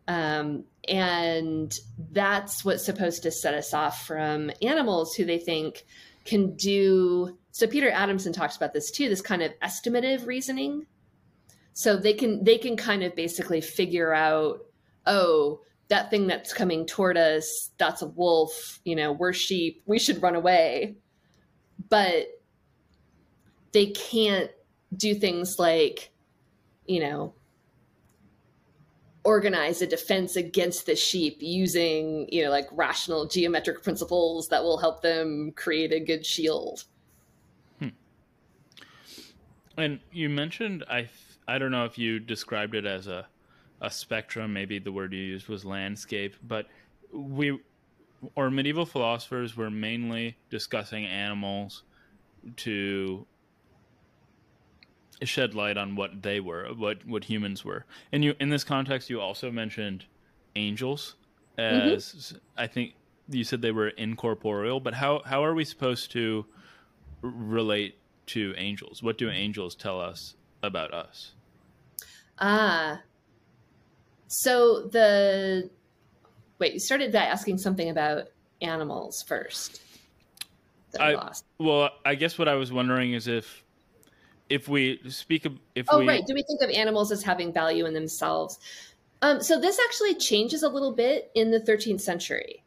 Um, 0.07 0.65
and 0.87 1.73
that's 2.11 2.65
what's 2.65 2.85
supposed 2.85 3.23
to 3.23 3.31
set 3.31 3.53
us 3.53 3.73
off 3.73 4.05
from 4.07 4.51
animals 4.61 5.13
who 5.13 5.25
they 5.25 5.37
think 5.37 5.85
can 6.25 6.55
do. 6.55 7.37
So 7.51 7.67
Peter 7.67 7.89
Adamson 7.89 8.33
talks 8.33 8.55
about 8.55 8.73
this 8.73 8.91
too, 8.91 9.09
this 9.09 9.21
kind 9.21 9.41
of 9.41 9.51
estimative 9.59 10.25
reasoning. 10.25 10.85
So 11.79 11.95
they 11.95 12.11
can 12.11 12.43
they 12.43 12.57
can 12.57 12.75
kind 12.75 13.03
of 13.03 13.15
basically 13.15 13.61
figure 13.61 14.13
out, 14.13 14.65
oh, 15.05 15.61
that 15.87 16.09
thing 16.09 16.27
that's 16.27 16.51
coming 16.51 16.85
toward 16.85 17.15
us, 17.15 17.71
that's 17.77 18.01
a 18.01 18.07
wolf, 18.07 18.81
you 18.83 18.97
know, 18.97 19.13
we're 19.13 19.31
sheep, 19.31 19.81
we 19.85 19.97
should 19.97 20.21
run 20.21 20.35
away. 20.35 20.97
But 21.87 22.41
they 23.71 23.85
can't 23.85 24.51
do 24.93 25.15
things 25.15 25.57
like, 25.57 26.11
you 26.85 26.99
know, 26.99 27.33
organize 29.23 29.81
a 29.81 29.87
defense 29.87 30.35
against 30.35 30.85
the 30.85 30.97
sheep 30.97 31.37
using, 31.39 32.27
you 32.29 32.43
know, 32.43 32.49
like 32.49 32.67
rational 32.73 33.25
geometric 33.25 33.83
principles 33.83 34.49
that 34.49 34.63
will 34.63 34.79
help 34.79 35.01
them 35.01 35.53
create 35.55 35.93
a 35.93 36.01
good 36.01 36.25
shield. 36.25 36.83
Hmm. 37.79 37.87
And 39.77 40.01
you 40.11 40.27
mentioned 40.27 40.83
I 40.89 41.07
I 41.49 41.57
don't 41.57 41.71
know 41.71 41.85
if 41.85 41.97
you 41.97 42.19
described 42.19 42.75
it 42.75 42.85
as 42.85 43.07
a 43.07 43.27
a 43.81 43.89
spectrum, 43.89 44.51
maybe 44.53 44.79
the 44.79 44.91
word 44.91 45.13
you 45.13 45.21
used 45.21 45.47
was 45.47 45.63
landscape, 45.65 46.35
but 46.43 46.67
we 47.11 47.59
or 48.35 48.51
medieval 48.51 48.85
philosophers 48.85 49.55
were 49.55 49.69
mainly 49.69 50.37
discussing 50.49 51.05
animals 51.05 51.83
to 52.57 53.25
shed 55.23 55.53
light 55.55 55.77
on 55.77 55.95
what 55.95 56.21
they 56.21 56.39
were, 56.39 56.67
what 56.75 57.05
what 57.07 57.23
humans 57.23 57.63
were. 57.63 57.85
And 58.11 58.23
you 58.23 58.35
in 58.39 58.49
this 58.49 58.63
context, 58.63 59.09
you 59.09 59.21
also 59.21 59.51
mentioned 59.51 60.05
angels 60.55 61.15
as 61.57 62.03
mm-hmm. 62.03 62.37
I 62.57 62.67
think 62.67 62.95
you 63.29 63.43
said 63.43 63.61
they 63.61 63.71
were 63.71 63.89
incorporeal. 63.89 64.79
But 64.79 64.93
how 64.93 65.21
how 65.25 65.43
are 65.43 65.53
we 65.53 65.63
supposed 65.63 66.11
to 66.11 66.45
relate 67.21 67.97
to 68.27 68.53
angels? 68.57 69.01
What 69.01 69.17
do 69.17 69.29
angels 69.29 69.75
tell 69.75 69.99
us 69.99 70.35
about 70.61 70.93
us? 70.93 71.33
Ah, 72.39 73.01
so 74.27 74.83
the 74.83 75.69
wait, 76.59 76.73
you 76.73 76.79
started 76.79 77.11
by 77.11 77.19
asking 77.19 77.57
something 77.57 77.89
about 77.89 78.27
animals 78.61 79.23
first. 79.27 79.81
I, 80.99 81.15
I 81.15 81.31
well, 81.59 81.89
I 82.05 82.15
guess 82.15 82.37
what 82.37 82.47
I 82.47 82.55
was 82.55 82.71
wondering 82.71 83.13
is 83.13 83.27
if 83.27 83.63
if 84.49 84.67
we 84.67 84.99
speak 85.09 85.45
of 85.45 85.57
if 85.75 85.87
oh 85.89 85.99
we... 85.99 86.07
right. 86.07 86.25
Do 86.25 86.33
we 86.33 86.43
think 86.43 86.61
of 86.61 86.69
animals 86.69 87.11
as 87.11 87.23
having 87.23 87.53
value 87.53 87.85
in 87.85 87.93
themselves? 87.93 88.59
Um, 89.21 89.41
so 89.41 89.59
this 89.59 89.79
actually 89.85 90.15
changes 90.15 90.63
a 90.63 90.69
little 90.69 90.93
bit 90.93 91.29
in 91.35 91.51
the 91.51 91.59
13th 91.59 91.99
century. 91.99 92.63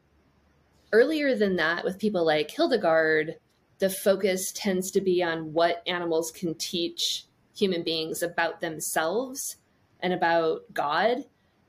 Earlier 0.92 1.34
than 1.34 1.56
that 1.56 1.84
with 1.84 1.98
people 1.98 2.26
like 2.26 2.50
hildegard 2.50 3.36
the 3.78 3.90
focus 3.90 4.52
tends 4.54 4.92
to 4.92 5.00
be 5.00 5.24
on 5.24 5.52
what 5.52 5.82
animals 5.88 6.30
can 6.30 6.54
teach 6.54 7.24
human 7.52 7.82
beings 7.82 8.22
about 8.22 8.60
themselves 8.60 9.56
and 10.02 10.12
about 10.12 10.62
god 10.72 11.18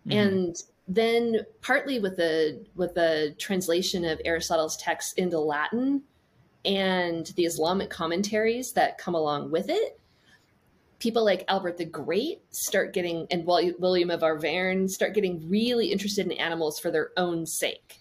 mm-hmm. 0.08 0.12
and 0.12 0.56
then 0.88 1.40
partly 1.62 2.00
with 2.00 2.18
the 2.18 2.66
with 2.76 2.94
the 2.94 3.36
translation 3.38 4.04
of 4.06 4.20
aristotle's 4.26 4.78
text 4.78 5.18
into 5.18 5.40
latin 5.40 6.02
and 6.66 7.28
the 7.36 7.46
islamic 7.46 7.90
commentaries 7.90 8.72
that 8.74 8.98
come 8.98 9.16
along 9.16 9.52
with 9.52 9.70
it 9.70 10.00
people 11.04 11.26
like 11.26 11.44
Albert 11.50 11.78
the 11.78 11.86
Great 11.86 12.42
start 12.52 12.94
getting, 12.94 13.28
and 13.30 13.46
William 13.46 14.10
of 14.10 14.24
Auvergne 14.24 14.88
start 14.88 15.14
getting 15.14 15.50
really 15.50 15.92
interested 15.92 16.26
in 16.26 16.32
animals 16.32 16.80
for 16.80 16.92
their 16.92 17.12
own 17.18 17.46
sake. 17.46 18.00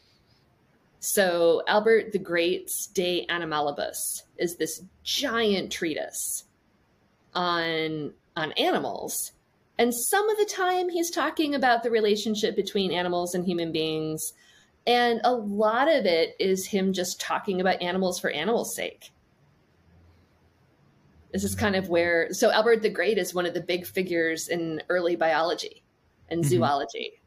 So, 1.01 1.65
Albert 1.67 2.13
the 2.13 2.21
Great's 2.21 2.87
De 2.87 3.27
Animalibus 3.27 3.97
is 4.39 4.55
this 4.57 4.85
giant 5.03 5.73
treatise 5.73 6.45
on, 7.35 8.13
on 8.37 8.53
animals. 8.53 9.33
And 9.83 9.93
some 9.93 10.31
of 10.31 10.39
the 10.39 10.45
time, 10.45 10.89
he's 10.89 11.11
talking 11.11 11.57
about 11.57 11.83
the 11.83 11.91
relationship 11.91 12.55
between 12.55 12.93
animals 12.93 13.35
and 13.35 13.45
human 13.45 13.73
beings. 13.73 14.33
And 14.87 15.21
a 15.25 15.35
lot 15.35 15.89
of 15.89 16.07
it 16.07 16.37
is 16.39 16.65
him 16.65 16.93
just 16.93 17.21
talking 17.21 17.61
about 17.61 17.83
animals 17.83 18.21
for 18.21 18.31
animals' 18.31 18.77
sake. 18.77 19.11
This 21.33 21.43
is 21.43 21.57
kind 21.57 21.75
of 21.75 21.89
where 21.89 22.33
so 22.33 22.53
Albert 22.53 22.83
the 22.83 22.91
Great 22.91 23.19
is 23.19 23.35
one 23.35 23.45
of 23.45 23.55
the 23.55 23.61
big 23.61 23.85
figures 23.85 24.47
in 24.47 24.81
early 24.89 25.17
biology 25.17 25.83
and 26.31 26.43
mm-hmm. 26.43 26.51
zoology. 26.51 27.21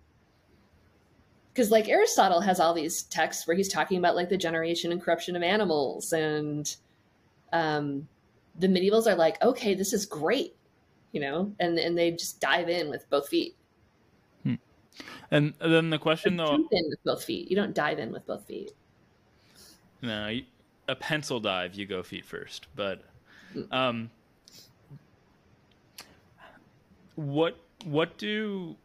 Because 1.52 1.72
like 1.72 1.90
Aristotle 1.90 2.40
has 2.40 2.62
all 2.62 2.74
these 2.74 3.04
texts 3.04 3.46
where 3.46 3.58
he's 3.58 3.68
talking 3.68 3.98
about 3.98 4.16
like 4.16 4.30
the 4.30 4.38
generation 4.38 4.94
and 4.94 5.02
corruption 5.02 5.36
of 5.36 5.44
animals 5.44 6.14
and 6.14 6.74
um, 7.52 8.08
the 8.58 8.68
medievals 8.68 9.08
are 9.08 9.16
like, 9.16 9.44
okay, 9.44 9.74
this 9.74 9.92
is 9.92 10.06
great, 10.06 10.55
you 11.16 11.22
know, 11.22 11.56
and 11.62 11.80
and 11.80 11.98
they 11.98 12.12
just 12.12 12.42
dive 12.42 12.68
in 12.68 12.90
with 12.90 13.10
both 13.10 13.30
feet. 13.30 13.56
Hmm. 14.44 14.56
And 15.32 15.54
then 15.62 15.90
the 15.90 15.98
question 15.98 16.36
though, 16.36 16.48
jump 16.48 16.68
in 16.74 16.84
with 16.90 17.02
both 17.06 17.24
feet. 17.24 17.50
You 17.50 17.56
don't 17.56 17.74
dive 17.74 18.00
in 18.00 18.12
with 18.12 18.28
both 18.28 18.46
feet. 18.46 18.74
No, 20.02 20.38
a 20.90 20.96
pencil 20.96 21.40
dive, 21.40 21.74
you 21.74 21.86
go 21.86 22.04
feet 22.04 22.26
first. 22.26 22.68
But 22.76 23.02
hmm. 23.54 23.62
um, 23.72 24.10
what 27.16 27.58
what 27.86 28.18
do 28.18 28.76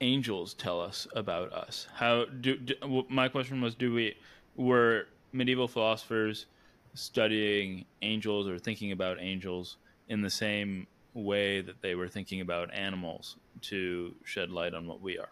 angels 0.00 0.54
tell 0.54 0.80
us 0.80 1.06
about 1.14 1.52
us? 1.52 1.86
How 1.94 2.24
do, 2.24 2.56
do 2.56 3.04
my 3.08 3.28
question 3.28 3.60
was 3.60 3.76
do 3.76 3.94
we 3.94 4.16
were 4.56 5.06
medieval 5.32 5.68
philosophers 5.68 6.46
studying 6.94 7.84
angels 8.02 8.48
or 8.48 8.58
thinking 8.58 8.90
about 8.90 9.18
angels 9.20 9.76
in 10.08 10.20
the 10.20 10.30
same 10.30 10.88
way 11.14 11.60
that 11.60 11.82
they 11.82 11.94
were 11.94 12.08
thinking 12.08 12.40
about 12.40 12.72
animals 12.72 13.36
to 13.62 14.14
shed 14.24 14.50
light 14.50 14.74
on 14.74 14.86
what 14.86 15.00
we 15.00 15.18
are? 15.18 15.30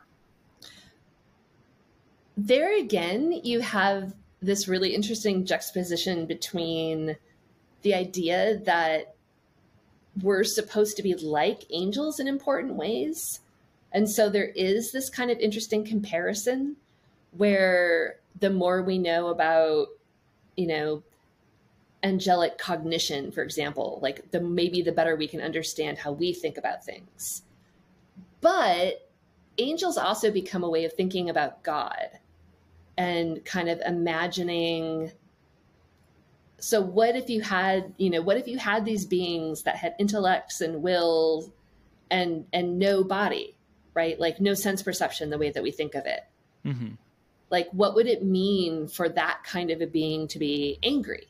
There 2.37 2.79
again, 2.79 3.33
you 3.43 3.61
have 3.61 4.15
this 4.41 4.69
really 4.69 4.95
interesting 4.95 5.45
juxtaposition 5.45 6.27
between 6.27 7.17
the 7.83 7.95
idea 7.95 8.59
that 8.65 9.15
we're 10.23 10.45
supposed 10.45 10.97
to 10.97 11.03
be 11.03 11.15
like 11.15 11.65
angels 11.71 12.21
in 12.21 12.29
important 12.29 12.75
ways. 12.75 13.41
And 13.93 14.11
so 14.11 14.29
there 14.29 14.51
is 14.55 14.93
this 14.93 15.09
kind 15.09 15.31
of 15.31 15.39
interesting 15.39 15.85
comparison 15.85 16.77
where 17.33 18.17
the 18.39 18.51
more 18.51 18.83
we 18.83 18.99
know 18.99 19.29
about, 19.29 19.89
you 20.57 20.67
know, 20.67 21.03
angelic 22.03 22.59
cognition, 22.59 23.33
for 23.33 23.43
example, 23.43 23.99
like 24.03 24.31
the 24.31 24.41
maybe 24.41 24.83
the 24.83 24.93
better 24.93 25.16
we 25.16 25.29
can 25.29 25.41
understand 25.41 25.99
how 25.99 26.12
we 26.12 26.33
think 26.33 26.57
about 26.57 26.85
things. 26.85 27.43
But 28.41 29.09
angels 29.59 29.99
also 29.99 30.31
become 30.31 30.62
a 30.62 30.70
way 30.70 30.85
of 30.85 30.93
thinking 30.93 31.29
about 31.29 31.62
God 31.62 32.09
and 32.97 33.45
kind 33.45 33.69
of 33.69 33.81
imagining 33.87 35.12
so 36.59 36.81
what 36.81 37.15
if 37.15 37.31
you 37.31 37.41
had 37.41 37.95
you 37.97 38.11
know 38.11 38.20
what 38.20 38.37
if 38.37 38.49
you 38.49 38.59
had 38.59 38.85
these 38.85 39.07
beings 39.07 39.62
that 39.62 39.77
had 39.77 39.95
intellects 39.99 40.61
and 40.61 40.83
will 40.83 41.53
and 42.11 42.45
and 42.53 42.79
no 42.79 43.05
body 43.05 43.57
right 43.95 44.19
like 44.19 44.41
no 44.41 44.55
sense 44.55 44.83
perception 44.83 45.31
the 45.31 45.39
way 45.39 45.51
that 45.51 45.62
we 45.62 45.70
think 45.70 45.95
of 45.95 46.05
it 46.07 46.20
mm-hmm. 46.66 46.95
like 47.51 47.69
what 47.70 47.95
would 47.95 48.09
it 48.09 48.25
mean 48.25 48.89
for 48.89 49.09
that 49.09 49.39
kind 49.45 49.70
of 49.70 49.81
a 49.81 49.87
being 49.87 50.27
to 50.27 50.39
be 50.41 50.79
angry 50.83 51.28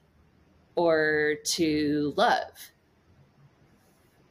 or 0.79 1.35
to 1.45 2.15
love. 2.17 2.71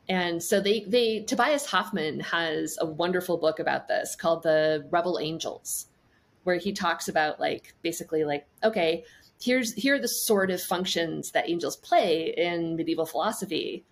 And 0.08 0.42
so 0.42 0.62
they 0.62 0.86
they 0.88 1.24
tobias 1.24 1.66
Hoffmann 1.66 2.22
has 2.22 2.78
a 2.80 2.86
wonderful 2.86 3.38
book 3.38 3.60
about 3.60 3.90
this 3.90 4.16
called 4.16 4.44
the 4.44 4.88
rebel 4.90 5.20
angels 5.20 5.88
where 6.46 6.56
he 6.56 6.72
talks 6.72 7.10
about 7.10 7.42
like 7.42 7.76
basically 7.82 8.24
like 8.24 8.48
okay 8.64 9.04
here's 9.42 9.74
here 9.74 9.96
are 9.96 10.00
the 10.00 10.08
sort 10.08 10.50
of 10.50 10.62
functions 10.62 11.32
that 11.32 11.50
angels 11.50 11.76
play 11.76 12.34
in 12.38 12.78
medieval 12.78 13.06
philosophy. 13.06 13.84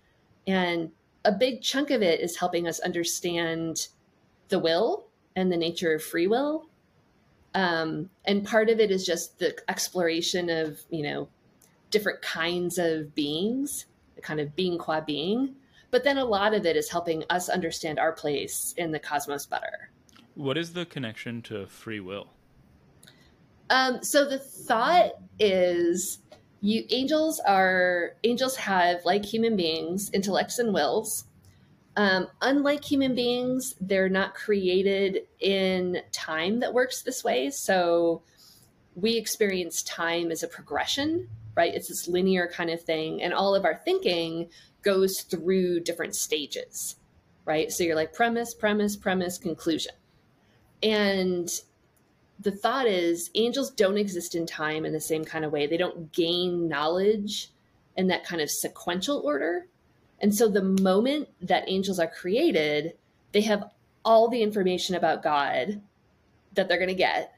And 0.48 0.92
a 1.26 1.32
big 1.34 1.62
chunk 1.62 1.92
of 1.92 2.02
it 2.02 2.20
is 2.22 2.38
helping 2.38 2.68
us 2.68 2.80
understand 2.80 3.88
the 4.50 4.60
will 4.60 5.08
and 5.36 5.52
the 5.52 5.58
nature 5.58 5.94
of 5.94 6.04
free 6.04 6.28
will. 6.28 6.70
Um, 7.54 8.10
and 8.26 8.46
part 8.46 8.70
of 8.70 8.80
it 8.80 8.92
is 8.92 9.06
just 9.06 9.40
the 9.40 9.58
exploration 9.68 10.50
of 10.50 10.80
you 10.90 11.04
know 11.04 11.28
different 11.96 12.22
kinds 12.22 12.78
of 12.78 13.16
beings 13.16 13.86
the 14.16 14.22
kind 14.22 14.40
of 14.40 14.56
being 14.56 14.78
qua 14.78 15.00
being 15.00 15.56
but 15.96 16.04
then 16.04 16.18
a 16.18 16.26
lot 16.26 16.54
of 16.54 16.66
it 16.66 16.76
is 16.76 16.90
helping 16.90 17.24
us 17.30 17.48
understand 17.48 18.00
our 18.00 18.12
place 18.12 18.74
in 18.76 18.92
the 18.92 19.00
cosmos 19.00 19.46
better. 19.46 19.92
What 20.34 20.58
is 20.58 20.74
the 20.74 20.86
connection 20.86 21.42
to 21.44 21.68
free 21.68 22.02
will? 22.02 22.28
Um, 23.70 24.04
so 24.04 24.26
the 24.26 24.38
thought 24.38 25.12
is 25.40 26.20
you 26.60 26.84
angels 26.90 27.40
are 27.40 28.18
angels 28.26 28.58
have 28.58 29.06
like 29.06 29.24
human 29.24 29.56
beings 29.56 30.10
intellects 30.12 30.60
and 30.60 30.74
wills. 30.74 31.24
Um, 31.96 32.28
unlike 32.42 32.84
human 32.84 33.16
beings 33.16 33.76
they're 33.80 34.10
not 34.10 34.36
created 34.36 35.22
in 35.40 36.02
time 36.12 36.60
that 36.60 36.74
works 36.74 37.04
this 37.04 37.24
way. 37.24 37.52
So 37.52 38.22
we 38.96 39.16
experience 39.16 39.82
time 39.82 40.30
as 40.30 40.44
a 40.44 40.50
progression 40.50 41.30
right 41.56 41.74
it's 41.74 41.88
this 41.88 42.08
linear 42.08 42.50
kind 42.54 42.70
of 42.70 42.82
thing 42.82 43.22
and 43.22 43.34
all 43.34 43.56
of 43.56 43.66
our 43.66 43.82
thinking 43.86 44.50
goes 44.82 45.22
through 45.22 45.80
different 45.80 46.16
stages 46.16 46.96
right 47.46 47.72
so 47.72 47.84
you're 47.84 47.96
like 47.96 48.14
premise 48.14 48.54
premise 48.54 48.96
premise 48.96 49.38
conclusion 49.38 49.94
and 50.84 51.50
the 52.40 52.52
thought 52.52 52.86
is 52.86 53.30
angels 53.36 53.72
don't 53.72 53.98
exist 53.98 54.36
in 54.36 54.46
time 54.46 54.86
in 54.86 54.94
the 54.94 55.02
same 55.02 55.24
kind 55.24 55.46
of 55.46 55.52
way. 55.52 55.68
They 55.68 55.78
don't 55.78 56.12
gain 56.12 56.68
knowledge 56.68 57.50
in 57.96 58.08
that 58.08 58.26
kind 58.26 58.42
of 58.42 58.50
sequential 58.50 59.22
order. 59.24 59.68
And 60.20 60.34
so 60.34 60.48
the 60.48 60.64
moment 60.64 61.30
that 61.42 61.64
angels 61.68 62.00
are 62.00 62.08
created, 62.08 62.94
they 63.32 63.42
have 63.42 63.70
all 64.04 64.30
the 64.30 64.42
information 64.42 64.96
about 64.96 65.24
God 65.24 65.82
that 66.54 66.68
they're 66.68 66.78
going 66.78 66.90
to 66.90 66.94
get. 66.94 67.34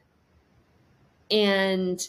And 1.30 2.06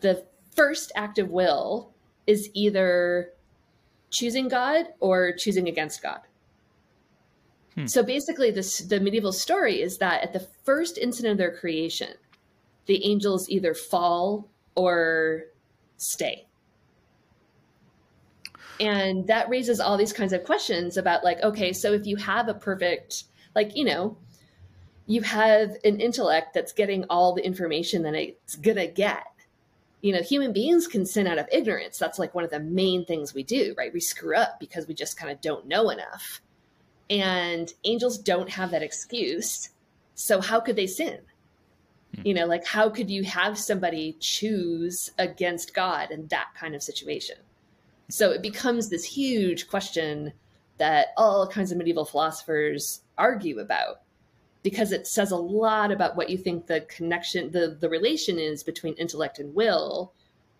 the 0.00 0.24
first 0.54 0.92
act 0.94 1.18
of 1.18 1.30
will 1.30 1.92
is 2.26 2.48
either 2.54 3.30
choosing 4.10 4.48
God 4.48 4.86
or 5.00 5.32
choosing 5.36 5.68
against 5.68 6.02
God. 6.02 6.20
Hmm. 7.74 7.86
So 7.86 8.02
basically, 8.02 8.50
this 8.50 8.78
the 8.78 9.00
medieval 9.00 9.32
story 9.32 9.82
is 9.82 9.98
that 9.98 10.22
at 10.22 10.32
the 10.32 10.46
first 10.64 10.98
instant 10.98 11.28
of 11.28 11.38
their 11.38 11.56
creation, 11.56 12.14
the 12.86 13.04
angels 13.04 13.48
either 13.48 13.74
fall 13.74 14.48
or 14.74 15.44
stay. 15.96 16.46
And 18.80 19.26
that 19.28 19.48
raises 19.48 19.78
all 19.80 19.96
these 19.96 20.12
kinds 20.12 20.32
of 20.32 20.44
questions 20.44 20.96
about 20.96 21.22
like, 21.22 21.40
okay, 21.42 21.72
so 21.72 21.92
if 21.92 22.06
you 22.06 22.16
have 22.16 22.48
a 22.48 22.54
perfect, 22.54 23.24
like, 23.54 23.76
you 23.76 23.84
know, 23.84 24.16
you 25.06 25.22
have 25.22 25.76
an 25.84 26.00
intellect 26.00 26.54
that's 26.54 26.72
getting 26.72 27.04
all 27.04 27.34
the 27.34 27.44
information 27.44 28.02
that 28.02 28.14
it's 28.14 28.56
gonna 28.56 28.86
get. 28.86 29.24
You 30.04 30.12
know, 30.12 30.20
human 30.20 30.52
beings 30.52 30.86
can 30.86 31.06
sin 31.06 31.26
out 31.26 31.38
of 31.38 31.48
ignorance. 31.50 31.96
That's 31.96 32.18
like 32.18 32.34
one 32.34 32.44
of 32.44 32.50
the 32.50 32.60
main 32.60 33.06
things 33.06 33.32
we 33.32 33.42
do, 33.42 33.74
right? 33.78 33.90
We 33.90 34.00
screw 34.00 34.36
up 34.36 34.60
because 34.60 34.86
we 34.86 34.92
just 34.92 35.16
kind 35.16 35.32
of 35.32 35.40
don't 35.40 35.66
know 35.66 35.88
enough. 35.88 36.42
And 37.08 37.72
angels 37.84 38.18
don't 38.18 38.50
have 38.50 38.70
that 38.72 38.82
excuse. 38.82 39.70
So 40.14 40.42
how 40.42 40.60
could 40.60 40.76
they 40.76 40.86
sin? 40.86 41.20
Hmm. 42.16 42.20
You 42.22 42.34
know, 42.34 42.44
like 42.44 42.66
how 42.66 42.90
could 42.90 43.08
you 43.08 43.24
have 43.24 43.58
somebody 43.58 44.18
choose 44.20 45.10
against 45.18 45.72
God 45.72 46.10
in 46.10 46.26
that 46.26 46.48
kind 46.54 46.74
of 46.74 46.82
situation? 46.82 47.36
So 48.10 48.30
it 48.30 48.42
becomes 48.42 48.90
this 48.90 49.06
huge 49.06 49.68
question 49.68 50.34
that 50.76 51.14
all 51.16 51.48
kinds 51.48 51.72
of 51.72 51.78
medieval 51.78 52.04
philosophers 52.04 53.00
argue 53.16 53.58
about 53.58 54.02
because 54.64 54.90
it 54.90 55.06
says 55.06 55.30
a 55.30 55.36
lot 55.36 55.92
about 55.92 56.16
what 56.16 56.28
you 56.28 56.36
think 56.36 56.66
the 56.66 56.80
connection 56.82 57.52
the 57.52 57.76
the 57.80 57.88
relation 57.88 58.38
is 58.40 58.64
between 58.64 58.94
intellect 58.94 59.38
and 59.38 59.54
will 59.54 60.12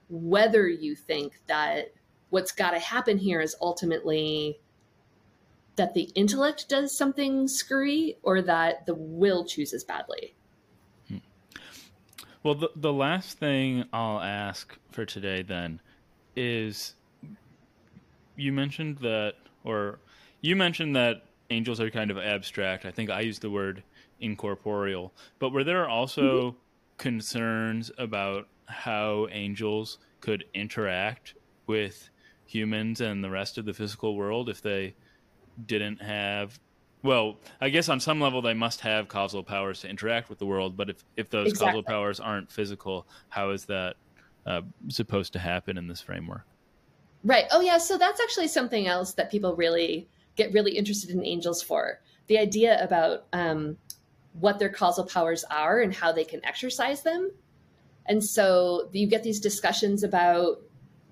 whether 0.08 0.68
you 0.68 0.94
think 0.94 1.40
that 1.46 1.92
what's 2.30 2.52
got 2.52 2.70
to 2.70 2.78
happen 2.78 3.18
here 3.18 3.40
is 3.40 3.56
ultimately 3.60 4.60
that 5.76 5.94
the 5.94 6.10
intellect 6.14 6.68
does 6.68 6.96
something 6.96 7.48
screwy 7.48 8.16
or 8.22 8.42
that 8.42 8.86
the 8.86 8.94
will 8.94 9.44
chooses 9.44 9.82
badly. 9.82 10.34
Hmm. 11.08 11.18
Well, 12.42 12.54
the, 12.54 12.70
the 12.76 12.92
last 12.92 13.38
thing 13.38 13.84
I'll 13.92 14.20
ask 14.20 14.76
for 14.90 15.04
today 15.04 15.42
then 15.42 15.80
is 16.36 16.94
you 18.36 18.52
mentioned 18.52 18.98
that, 18.98 19.34
or 19.64 19.98
you 20.40 20.54
mentioned 20.54 20.94
that 20.96 21.22
angels 21.50 21.80
are 21.80 21.90
kind 21.90 22.10
of 22.10 22.18
abstract. 22.18 22.84
I 22.84 22.90
think 22.90 23.10
I 23.10 23.20
used 23.20 23.42
the 23.42 23.50
word 23.50 23.82
incorporeal, 24.24 25.12
but 25.38 25.50
were 25.50 25.64
there 25.64 25.88
also 25.88 26.22
mm-hmm. 26.22 26.56
concerns 26.98 27.90
about 27.98 28.48
how 28.66 29.28
angels 29.30 29.98
could 30.20 30.44
interact 30.54 31.34
with 31.66 32.10
humans 32.46 33.00
and 33.00 33.22
the 33.22 33.30
rest 33.30 33.58
of 33.58 33.64
the 33.64 33.74
physical 33.74 34.16
world 34.16 34.48
if 34.48 34.62
they 34.62 34.94
didn't 35.66 36.00
have 36.02 36.58
well, 37.04 37.36
I 37.60 37.68
guess 37.68 37.90
on 37.90 38.00
some 38.00 38.18
level 38.18 38.40
they 38.40 38.54
must 38.54 38.80
have 38.80 39.08
causal 39.08 39.42
powers 39.42 39.82
to 39.82 39.88
interact 39.88 40.30
with 40.30 40.38
the 40.38 40.46
world, 40.46 40.74
but 40.74 40.88
if, 40.88 41.04
if 41.18 41.28
those 41.28 41.50
exactly. 41.50 41.66
causal 41.66 41.82
powers 41.82 42.18
aren't 42.18 42.50
physical, 42.50 43.06
how 43.28 43.50
is 43.50 43.66
that 43.66 43.96
uh, 44.46 44.62
supposed 44.88 45.34
to 45.34 45.38
happen 45.38 45.76
in 45.76 45.86
this 45.86 46.00
framework? 46.00 46.46
Right. 47.22 47.44
Oh, 47.52 47.60
yeah. 47.60 47.76
So 47.76 47.98
that's 47.98 48.22
actually 48.22 48.48
something 48.48 48.86
else 48.86 49.12
that 49.14 49.30
people 49.30 49.54
really 49.54 50.08
get 50.34 50.54
really 50.54 50.72
interested 50.78 51.10
in 51.10 51.22
angels 51.22 51.62
for. 51.62 52.00
The 52.26 52.38
idea 52.38 52.82
about 52.82 53.26
um, 53.34 53.76
what 54.40 54.58
their 54.58 54.68
causal 54.68 55.04
powers 55.04 55.44
are 55.50 55.80
and 55.80 55.94
how 55.94 56.12
they 56.12 56.24
can 56.24 56.44
exercise 56.44 57.02
them. 57.02 57.30
And 58.06 58.22
so 58.22 58.88
you 58.92 59.06
get 59.06 59.22
these 59.22 59.40
discussions 59.40 60.02
about 60.02 60.62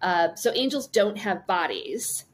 Uh, 0.03 0.35
so 0.35 0.51
angels 0.55 0.89
don't 0.89 1.17
have 1.17 1.47
bodies. 1.47 2.25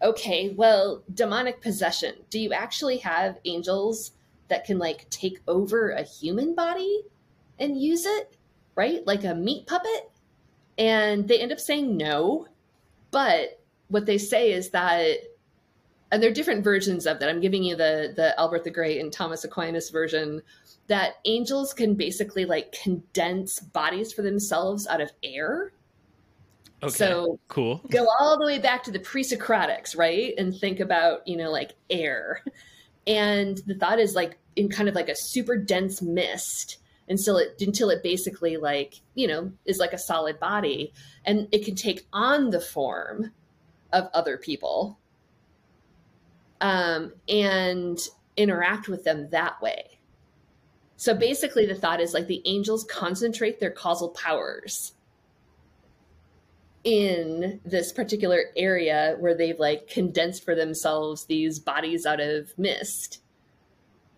Okay, 0.00 0.54
well, 0.56 1.02
demonic 1.12 1.60
possession. 1.60 2.14
Do 2.30 2.38
you 2.40 2.54
actually 2.54 2.96
have 3.04 3.38
angels 3.44 4.12
that 4.48 4.64
can 4.64 4.78
like 4.78 5.10
take 5.10 5.42
over 5.46 5.90
a 5.90 6.02
human 6.02 6.54
body 6.54 7.02
and 7.58 7.78
use 7.78 8.06
it? 8.06 8.34
Right? 8.76 9.06
Like 9.06 9.24
a 9.24 9.34
meat 9.34 9.66
puppet? 9.66 10.10
And 10.78 11.28
they 11.28 11.38
end 11.38 11.52
up 11.52 11.60
saying 11.60 11.98
no. 11.98 12.46
But 13.10 13.60
what 13.88 14.06
they 14.06 14.16
say 14.16 14.52
is 14.52 14.70
that 14.70 15.18
and 16.10 16.22
there 16.22 16.30
are 16.30 16.34
different 16.34 16.64
versions 16.64 17.06
of 17.06 17.20
that. 17.20 17.28
I'm 17.28 17.40
giving 17.40 17.62
you 17.62 17.76
the 17.76 18.12
the 18.14 18.38
Albert 18.38 18.64
the 18.64 18.70
Great 18.70 19.00
and 19.00 19.12
Thomas 19.12 19.44
Aquinas 19.44 19.90
version 19.90 20.42
that 20.86 21.16
angels 21.26 21.74
can 21.74 21.94
basically 21.94 22.44
like 22.44 22.72
condense 22.82 23.60
bodies 23.60 24.12
for 24.12 24.22
themselves 24.22 24.86
out 24.86 25.00
of 25.00 25.10
air. 25.22 25.72
Okay. 26.82 26.92
So 26.92 27.38
cool. 27.48 27.82
Go 27.90 28.06
all 28.18 28.38
the 28.38 28.46
way 28.46 28.58
back 28.58 28.84
to 28.84 28.90
the 28.90 29.00
pre-Socratics, 29.00 29.96
right? 29.96 30.32
And 30.38 30.56
think 30.56 30.80
about, 30.80 31.26
you 31.26 31.36
know, 31.36 31.50
like 31.50 31.72
air. 31.90 32.42
And 33.06 33.58
the 33.66 33.74
thought 33.74 33.98
is 33.98 34.14
like 34.14 34.38
in 34.54 34.68
kind 34.68 34.88
of 34.88 34.94
like 34.94 35.08
a 35.08 35.16
super 35.16 35.56
dense 35.56 36.00
mist 36.02 36.78
until 37.08 37.38
it 37.38 37.60
until 37.60 37.90
it 37.90 38.02
basically 38.02 38.56
like, 38.56 39.00
you 39.14 39.26
know, 39.26 39.52
is 39.64 39.78
like 39.78 39.92
a 39.92 39.98
solid 39.98 40.38
body 40.38 40.92
and 41.24 41.48
it 41.52 41.64
can 41.64 41.74
take 41.74 42.06
on 42.12 42.50
the 42.50 42.60
form 42.60 43.32
of 43.92 44.08
other 44.12 44.36
people 44.36 44.98
um, 46.60 47.12
and 47.28 47.98
interact 48.36 48.88
with 48.88 49.04
them 49.04 49.28
that 49.30 49.60
way. 49.60 49.98
So 50.96 51.14
basically, 51.14 51.64
the 51.66 51.74
thought 51.74 52.00
is 52.00 52.12
like 52.12 52.26
the 52.26 52.42
angels 52.44 52.84
concentrate 52.84 53.60
their 53.60 53.70
causal 53.70 54.08
powers 54.10 54.94
in 56.84 57.60
this 57.64 57.92
particular 57.92 58.44
area 58.56 59.16
where 59.18 59.34
they've 59.34 59.58
like 59.58 59.88
condensed 59.88 60.44
for 60.44 60.54
themselves 60.54 61.26
these 61.26 61.58
bodies 61.58 62.06
out 62.06 62.20
of 62.20 62.56
mist. 62.58 63.20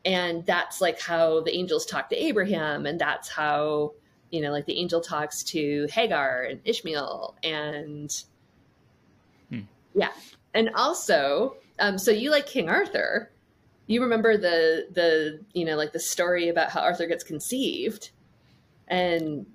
And 0.05 0.47
that's 0.47 0.81
like 0.81 1.01
how 1.01 1.41
the 1.41 1.55
angels 1.55 1.85
talk 1.85 2.09
to 2.11 2.17
Abraham, 2.17 2.87
and 2.87 2.99
that's 2.99 3.29
how, 3.29 3.93
you 4.31 4.41
know, 4.41 4.51
like 4.51 4.65
the 4.65 4.79
angel 4.79 5.03
talks 5.03 5.43
to 5.45 5.87
Hagar 5.91 6.45
and 6.45 6.61
Ishmael, 6.65 7.37
and 7.43 8.11
hmm. 9.51 9.61
yeah. 9.95 10.13
And 10.55 10.71
also, 10.75 11.57
um, 11.81 11.99
so 11.99 12.11
you 12.11 12.31
like 12.31 12.47
King 12.47 12.69
Arthur. 12.69 13.31
You 13.87 14.03
remember 14.03 14.37
the 14.37 14.87
the 14.93 15.41
you 15.53 15.65
know 15.65 15.77
like 15.77 15.93
the 15.93 16.01
story 16.01 16.49
about 16.49 16.71
how 16.71 16.81
Arthur 16.81 17.07
gets 17.07 17.25
conceived, 17.25 18.11
and 18.87 19.47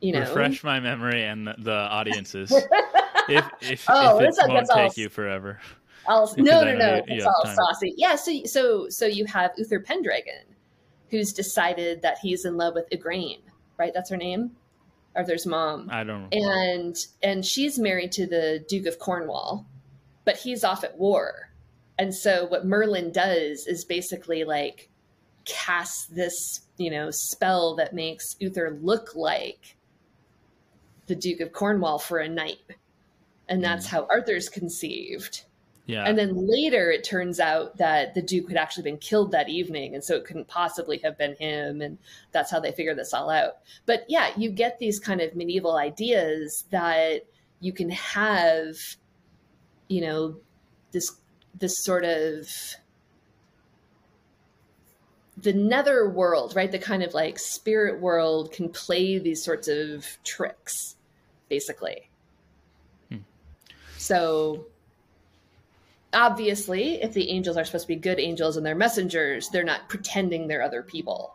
you 0.00 0.12
know 0.12 0.20
refresh 0.20 0.64
my 0.64 0.80
memory 0.80 1.22
and 1.22 1.46
the, 1.46 1.54
the 1.58 1.72
audiences. 1.72 2.50
if 3.28 3.44
if, 3.60 3.84
oh, 3.88 4.18
if 4.20 4.34
it 4.36 4.48
won't 4.48 4.66
take 4.66 4.76
all, 4.76 4.92
you 4.96 5.08
forever. 5.08 5.60
I'll, 6.08 6.32
no, 6.38 6.64
no, 6.64 6.76
no, 6.76 7.02
it's 7.06 7.24
all 7.24 7.42
time. 7.44 7.54
saucy. 7.54 7.94
Yeah, 7.96 8.16
so 8.16 8.44
so 8.44 8.88
so 8.88 9.06
you 9.06 9.26
have 9.26 9.52
Uther 9.56 9.80
Pendragon, 9.80 10.44
who's 11.10 11.32
decided 11.32 12.02
that 12.02 12.18
he's 12.20 12.44
in 12.44 12.56
love 12.56 12.74
with 12.74 12.88
Igraine, 12.90 13.42
right? 13.78 13.92
That's 13.94 14.10
her 14.10 14.16
name, 14.16 14.52
Arthur's 15.14 15.46
mom. 15.46 15.88
I 15.90 16.02
don't. 16.04 16.22
know. 16.22 16.28
And 16.32 16.96
and 17.22 17.44
she's 17.44 17.78
married 17.78 18.12
to 18.12 18.26
the 18.26 18.64
Duke 18.68 18.86
of 18.86 18.98
Cornwall, 18.98 19.66
but 20.24 20.36
he's 20.36 20.64
off 20.64 20.82
at 20.82 20.98
war. 20.98 21.50
And 21.98 22.14
so 22.14 22.46
what 22.46 22.66
Merlin 22.66 23.12
does 23.12 23.66
is 23.66 23.84
basically 23.84 24.44
like 24.44 24.90
cast 25.44 26.14
this, 26.14 26.62
you 26.76 26.90
know, 26.90 27.10
spell 27.10 27.76
that 27.76 27.94
makes 27.94 28.36
Uther 28.40 28.78
look 28.82 29.14
like 29.14 29.76
the 31.06 31.14
Duke 31.14 31.40
of 31.40 31.52
Cornwall 31.52 31.98
for 31.98 32.18
a 32.18 32.28
night. 32.28 32.58
And 33.48 33.62
that's 33.62 33.86
mm. 33.86 33.90
how 33.90 34.06
Arthur's 34.10 34.48
conceived. 34.48 35.44
Yeah. 35.86 36.04
And 36.04 36.16
then 36.16 36.34
later 36.34 36.90
it 36.90 37.04
turns 37.04 37.38
out 37.38 37.76
that 37.76 38.14
the 38.14 38.22
Duke 38.22 38.48
had 38.48 38.56
actually 38.56 38.84
been 38.84 38.96
killed 38.96 39.32
that 39.32 39.50
evening. 39.50 39.94
And 39.94 40.02
so 40.02 40.16
it 40.16 40.24
couldn't 40.24 40.48
possibly 40.48 40.98
have 41.04 41.18
been 41.18 41.36
him. 41.36 41.82
And 41.82 41.98
that's 42.32 42.50
how 42.50 42.58
they 42.58 42.72
figure 42.72 42.94
this 42.94 43.12
all 43.12 43.28
out. 43.28 43.58
But 43.84 44.04
yeah, 44.08 44.30
you 44.36 44.50
get 44.50 44.78
these 44.78 44.98
kind 44.98 45.20
of 45.20 45.36
medieval 45.36 45.76
ideas 45.76 46.64
that 46.70 47.26
you 47.60 47.72
can 47.72 47.90
have, 47.90 48.76
you 49.88 50.00
know, 50.00 50.36
this 50.92 51.20
this 51.58 51.84
sort 51.84 52.04
of 52.04 52.48
the 55.36 55.52
nether 55.52 56.08
world, 56.08 56.54
right? 56.56 56.70
The 56.70 56.78
kind 56.78 57.02
of 57.02 57.14
like 57.14 57.38
spirit 57.38 58.00
world 58.00 58.52
can 58.52 58.68
play 58.68 59.18
these 59.18 59.42
sorts 59.42 59.68
of 59.68 60.06
tricks, 60.24 60.96
basically. 61.48 62.08
Hmm. 63.10 63.18
So 63.98 64.66
obviously, 66.12 67.02
if 67.02 67.12
the 67.12 67.30
angels 67.30 67.56
are 67.56 67.64
supposed 67.64 67.84
to 67.84 67.88
be 67.88 67.96
good 67.96 68.20
angels 68.20 68.56
and 68.56 68.64
they're 68.64 68.74
messengers, 68.74 69.48
they're 69.48 69.64
not 69.64 69.88
pretending 69.88 70.46
they're 70.46 70.62
other 70.62 70.82
people. 70.82 71.34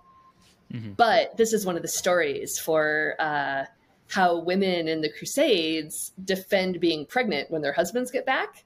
Mm-hmm. 0.74 0.94
But 0.94 1.36
this 1.38 1.52
is 1.54 1.66
one 1.66 1.76
of 1.76 1.82
the 1.82 1.88
stories 1.88 2.60
for 2.60 3.16
uh, 3.20 3.66
how 4.08 4.40
women 4.40 4.88
in 4.88 5.02
the 5.02 5.12
Crusades 5.12 6.12
defend 6.24 6.80
being 6.80 7.06
pregnant 7.06 7.52
when 7.52 7.62
their 7.62 7.74
husbands 7.74 8.12
get 8.12 8.26
back 8.26 8.64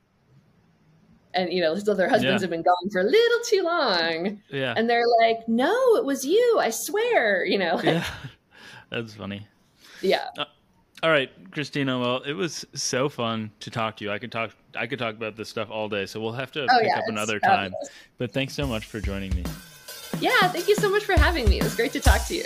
and 1.34 1.52
you 1.52 1.62
know 1.62 1.76
their 1.76 2.10
husbands 2.10 2.42
yeah. 2.42 2.44
have 2.44 2.50
been 2.50 2.62
gone 2.62 2.90
for 2.92 3.02
a 3.02 3.04
little 3.04 3.40
too 3.46 3.64
long. 3.64 4.42
Yeah. 4.50 4.74
And 4.76 4.90
they're 4.90 5.08
like 5.22 5.48
no 5.48 5.96
it 5.96 6.06
was 6.06 6.26
you 6.26 6.58
i 6.60 6.70
swear 6.70 7.46
you 7.46 7.58
know? 7.58 7.80
Yeah. 7.84 8.06
That's 8.90 9.14
funny. 9.14 9.48
Yeah. 10.02 10.26
Uh, 10.38 10.46
all 11.02 11.10
right 11.10 11.32
christina 11.52 12.00
well 12.00 12.22
it 12.22 12.34
was 12.34 12.66
so 12.74 13.10
fun 13.10 13.52
to 13.60 13.70
talk 13.70 13.98
to 13.98 14.06
you. 14.06 14.12
I 14.12 14.20
could 14.20 14.32
talk 14.32 14.52
i 14.76 14.88
could 14.88 15.00
talk 15.00 15.16
about 15.16 15.36
this 15.36 15.50
stuff 15.50 15.70
all 15.70 15.90
day 15.90 16.06
so 16.06 16.20
we'll 16.22 16.32
have 16.32 16.52
to 16.54 16.64
oh, 16.64 16.80
pick 16.80 16.88
yeah, 16.88 17.00
up 17.00 17.06
another 17.08 17.40
time. 17.40 17.72
Fabulous. 17.72 17.90
but 18.18 18.32
thanks 18.32 18.54
so 18.54 18.68
much 18.68 18.86
for 18.86 19.00
joining 19.00 19.36
me. 19.36 19.44
Yeah 20.20 20.48
thank 20.50 20.68
you 20.68 20.76
so 20.76 20.90
much 20.90 21.04
for 21.04 21.14
having 21.14 21.50
me. 21.50 21.60
It 21.60 21.64
was 21.64 21.76
great 21.76 21.92
to 21.94 22.00
talk 22.00 22.26
to 22.28 22.36
you. 22.36 22.46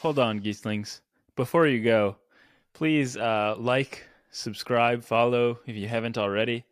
Hold 0.00 0.18
on 0.20 0.40
geeslings. 0.40 1.00
Before 1.34 1.66
you 1.66 1.82
go 1.82 2.16
please 2.76 3.16
uh, 3.16 3.54
like 3.58 4.06
subscribe, 4.36 5.02
follow 5.02 5.58
if 5.66 5.74
you 5.74 5.88
haven't 5.88 6.18
already. 6.18 6.64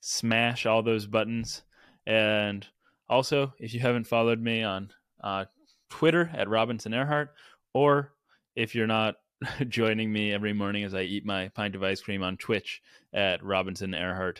Smash 0.00 0.66
all 0.66 0.82
those 0.82 1.06
buttons. 1.06 1.62
And 2.06 2.66
also, 3.08 3.52
if 3.58 3.74
you 3.74 3.80
haven't 3.80 4.06
followed 4.06 4.40
me 4.40 4.62
on 4.62 4.90
uh, 5.22 5.46
Twitter 5.88 6.30
at 6.34 6.48
Robinson 6.48 6.92
Erhardt, 6.92 7.28
or 7.74 8.12
if 8.54 8.74
you're 8.74 8.86
not 8.86 9.16
joining 9.68 10.12
me 10.12 10.32
every 10.32 10.52
morning 10.52 10.84
as 10.84 10.94
I 10.94 11.02
eat 11.02 11.24
my 11.24 11.48
pint 11.48 11.74
of 11.74 11.82
ice 11.82 12.00
cream 12.00 12.22
on 12.22 12.36
Twitch 12.36 12.82
at 13.12 13.42
Robinson 13.42 13.92
Erhardt 13.92 14.38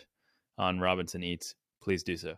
on 0.59 0.81
Robinson 0.81 1.23
Eats, 1.23 1.55
please 1.81 2.03
do 2.03 2.17
so. 2.17 2.35